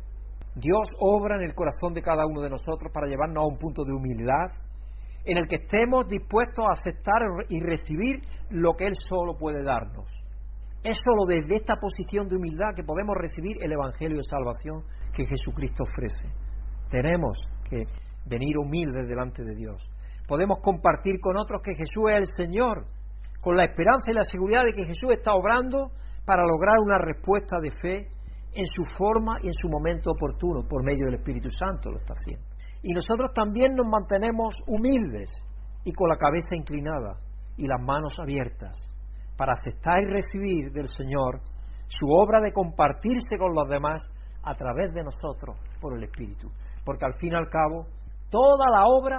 Dios 0.54 0.88
obra 1.00 1.36
en 1.36 1.42
el 1.44 1.54
corazón 1.54 1.94
de 1.94 2.02
cada 2.02 2.26
uno 2.26 2.42
de 2.42 2.50
nosotros 2.50 2.92
para 2.92 3.06
llevarnos 3.06 3.44
a 3.44 3.46
un 3.46 3.58
punto 3.58 3.82
de 3.82 3.94
humildad 3.94 4.52
en 5.24 5.38
el 5.38 5.46
que 5.46 5.56
estemos 5.56 6.06
dispuestos 6.08 6.64
a 6.66 6.72
aceptar 6.72 7.22
y 7.48 7.60
recibir 7.60 8.22
lo 8.50 8.74
que 8.74 8.86
Él 8.86 8.94
solo 8.94 9.36
puede 9.38 9.62
darnos. 9.62 10.08
Es 10.82 10.96
solo 11.04 11.26
desde 11.26 11.56
esta 11.56 11.74
posición 11.76 12.28
de 12.28 12.36
humildad 12.36 12.74
que 12.74 12.84
podemos 12.84 13.16
recibir 13.16 13.56
el 13.60 13.72
Evangelio 13.72 14.18
de 14.18 14.22
salvación 14.22 14.84
que 15.12 15.26
Jesucristo 15.26 15.82
ofrece. 15.82 16.28
Tenemos 16.88 17.36
que 17.68 17.84
venir 18.26 18.56
humildes 18.56 19.08
delante 19.08 19.42
de 19.42 19.56
Dios. 19.56 19.82
Podemos 20.28 20.58
compartir 20.62 21.18
con 21.20 21.36
otros 21.36 21.62
que 21.62 21.74
Jesús 21.74 22.04
es 22.10 22.18
el 22.18 22.26
Señor, 22.46 22.86
con 23.40 23.56
la 23.56 23.64
esperanza 23.64 24.10
y 24.10 24.14
la 24.14 24.24
seguridad 24.24 24.64
de 24.64 24.72
que 24.72 24.86
Jesús 24.86 25.10
está 25.10 25.34
obrando 25.34 25.90
para 26.24 26.46
lograr 26.46 26.78
una 26.78 26.98
respuesta 26.98 27.58
de 27.60 27.70
fe 27.70 28.08
en 28.54 28.66
su 28.66 28.84
forma 28.96 29.34
y 29.42 29.48
en 29.48 29.54
su 29.54 29.68
momento 29.68 30.12
oportuno, 30.12 30.66
por 30.68 30.84
medio 30.84 31.06
del 31.06 31.16
Espíritu 31.16 31.50
Santo 31.50 31.90
lo 31.90 31.98
está 31.98 32.14
haciendo. 32.14 32.46
Y 32.82 32.92
nosotros 32.92 33.32
también 33.34 33.74
nos 33.74 33.86
mantenemos 33.86 34.54
humildes 34.66 35.30
y 35.84 35.92
con 35.92 36.08
la 36.08 36.16
cabeza 36.16 36.54
inclinada 36.54 37.16
y 37.56 37.66
las 37.66 37.80
manos 37.82 38.14
abiertas 38.20 38.76
para 39.38 39.52
aceptar 39.52 40.02
y 40.02 40.06
recibir 40.06 40.72
del 40.72 40.88
Señor 40.88 41.40
su 41.86 42.06
obra 42.10 42.40
de 42.40 42.52
compartirse 42.52 43.38
con 43.38 43.54
los 43.54 43.68
demás 43.68 44.02
a 44.42 44.54
través 44.54 44.92
de 44.92 45.04
nosotros 45.04 45.56
por 45.80 45.96
el 45.96 46.02
Espíritu. 46.02 46.50
Porque 46.84 47.06
al 47.06 47.14
fin 47.14 47.32
y 47.32 47.36
al 47.36 47.48
cabo, 47.48 47.86
toda 48.30 48.68
la 48.70 48.84
obra 48.86 49.16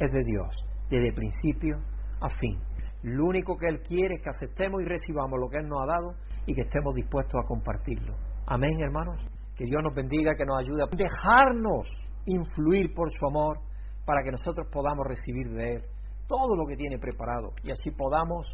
es 0.00 0.10
de 0.10 0.24
Dios, 0.24 0.56
desde 0.88 1.12
principio 1.12 1.76
a 2.20 2.28
fin. 2.28 2.58
Lo 3.02 3.26
único 3.26 3.56
que 3.56 3.66
Él 3.66 3.80
quiere 3.80 4.16
es 4.16 4.22
que 4.22 4.30
aceptemos 4.30 4.80
y 4.82 4.86
recibamos 4.86 5.38
lo 5.38 5.48
que 5.48 5.58
Él 5.58 5.68
nos 5.68 5.82
ha 5.82 5.86
dado 5.86 6.14
y 6.46 6.54
que 6.54 6.62
estemos 6.62 6.94
dispuestos 6.94 7.40
a 7.40 7.46
compartirlo. 7.46 8.14
Amén, 8.46 8.80
hermanos. 8.80 9.22
Que 9.54 9.64
Dios 9.64 9.82
nos 9.82 9.94
bendiga, 9.94 10.34
que 10.34 10.46
nos 10.46 10.58
ayude 10.58 10.82
a 10.82 10.96
dejarnos 10.96 11.86
influir 12.24 12.94
por 12.94 13.10
su 13.10 13.26
amor 13.26 13.58
para 14.04 14.22
que 14.22 14.30
nosotros 14.30 14.66
podamos 14.72 15.06
recibir 15.06 15.50
de 15.50 15.74
Él 15.74 15.82
todo 16.26 16.54
lo 16.56 16.66
que 16.66 16.76
tiene 16.76 16.98
preparado 16.98 17.52
y 17.64 17.70
así 17.70 17.90
podamos 17.90 18.46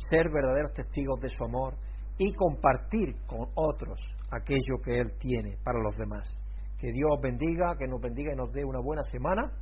ser 0.00 0.30
verdaderos 0.32 0.72
testigos 0.72 1.20
de 1.20 1.28
su 1.28 1.44
amor 1.44 1.74
y 2.18 2.32
compartir 2.32 3.16
con 3.26 3.48
otros 3.54 4.00
aquello 4.30 4.80
que 4.82 5.00
Él 5.00 5.12
tiene 5.18 5.56
para 5.64 5.80
los 5.80 5.96
demás. 5.96 6.28
Que 6.78 6.92
Dios 6.92 7.12
bendiga, 7.22 7.76
que 7.76 7.86
nos 7.86 8.00
bendiga 8.00 8.32
y 8.32 8.36
nos 8.36 8.52
dé 8.52 8.64
una 8.64 8.80
buena 8.80 9.02
semana. 9.02 9.52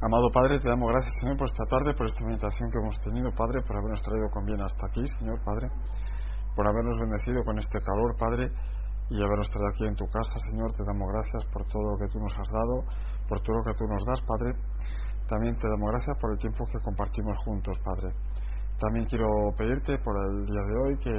Amado 0.00 0.28
Padre, 0.32 0.58
te 0.58 0.68
damos 0.68 0.90
gracias, 0.90 1.14
Señor, 1.20 1.36
por 1.36 1.48
esta 1.48 1.64
tarde, 1.64 1.94
por 1.94 2.06
esta 2.06 2.24
meditación 2.24 2.70
que 2.70 2.78
hemos 2.78 2.98
tenido, 3.00 3.30
Padre, 3.32 3.62
por 3.62 3.76
habernos 3.76 4.02
traído 4.02 4.28
con 4.30 4.44
bien 4.44 4.60
hasta 4.60 4.86
aquí, 4.86 5.04
Señor, 5.18 5.40
Padre, 5.44 5.68
por 6.56 6.68
habernos 6.68 6.98
bendecido 6.98 7.44
con 7.44 7.58
este 7.58 7.80
calor, 7.80 8.16
Padre, 8.16 8.52
y 9.08 9.16
habernos 9.16 9.48
traído 9.48 9.68
aquí 9.68 9.84
en 9.84 9.96
tu 9.96 10.06
casa, 10.08 10.36
Señor. 10.50 10.72
Te 10.72 10.84
damos 10.84 11.08
gracias 11.08 11.44
por 11.52 11.64
todo 11.68 11.84
lo 11.92 11.96
que 11.96 12.08
tú 12.08 12.18
nos 12.20 12.32
has 12.36 12.50
dado, 12.52 12.84
por 13.28 13.40
todo 13.40 13.56
lo 13.56 13.64
que 13.64 13.76
tú 13.76 13.84
nos 13.88 14.04
das, 14.04 14.20
Padre. 14.28 14.52
También 15.28 15.56
te 15.56 15.68
damos 15.68 15.88
gracias 15.88 16.16
por 16.20 16.32
el 16.32 16.38
tiempo 16.38 16.64
que 16.68 16.78
compartimos 16.84 17.36
juntos, 17.44 17.78
Padre. 17.80 18.12
También 18.78 19.06
quiero 19.06 19.28
pedirte 19.56 19.98
por 19.98 20.16
el 20.16 20.46
día 20.46 20.62
de 20.66 20.74
hoy 20.82 20.96
que 20.98 21.14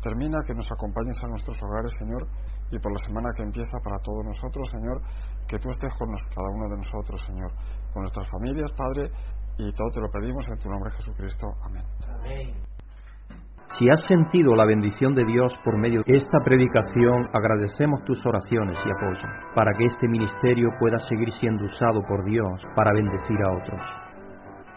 termina, 0.00 0.42
que 0.46 0.54
nos 0.54 0.70
acompañes 0.70 1.16
a 1.22 1.28
nuestros 1.28 1.58
hogares, 1.62 1.92
Señor, 1.98 2.26
y 2.70 2.78
por 2.78 2.92
la 2.92 2.98
semana 2.98 3.28
que 3.36 3.42
empieza 3.42 3.78
para 3.82 3.98
todos 3.98 4.24
nosotros, 4.24 4.68
Señor, 4.70 5.02
que 5.46 5.58
tú 5.58 5.68
estés 5.70 5.92
con 5.98 6.08
cada 6.08 6.50
uno 6.54 6.68
de 6.68 6.76
nosotros, 6.76 7.20
Señor, 7.26 7.52
con 7.92 8.02
nuestras 8.02 8.28
familias, 8.28 8.72
Padre, 8.72 9.10
y 9.58 9.72
todo 9.72 9.88
te 9.94 10.00
lo 10.00 10.10
pedimos 10.10 10.46
en 10.48 10.58
tu 10.58 10.68
nombre, 10.68 10.90
Jesucristo. 10.92 11.46
Amén. 11.62 11.84
Amén. 12.08 12.76
Si 13.78 13.90
has 13.90 14.00
sentido 14.06 14.54
la 14.54 14.64
bendición 14.64 15.14
de 15.14 15.24
Dios 15.24 15.52
por 15.64 15.76
medio 15.76 16.00
de 16.06 16.16
esta 16.16 16.38
predicación, 16.44 17.24
agradecemos 17.32 18.04
tus 18.04 18.24
oraciones 18.24 18.78
y 18.78 18.90
apoyo 18.90 19.28
para 19.54 19.72
que 19.76 19.86
este 19.86 20.08
ministerio 20.08 20.70
pueda 20.78 20.98
seguir 20.98 21.32
siendo 21.32 21.64
usado 21.64 22.00
por 22.08 22.24
Dios 22.24 22.62
para 22.74 22.92
bendecir 22.92 23.36
a 23.42 23.52
otros. 23.52 24.05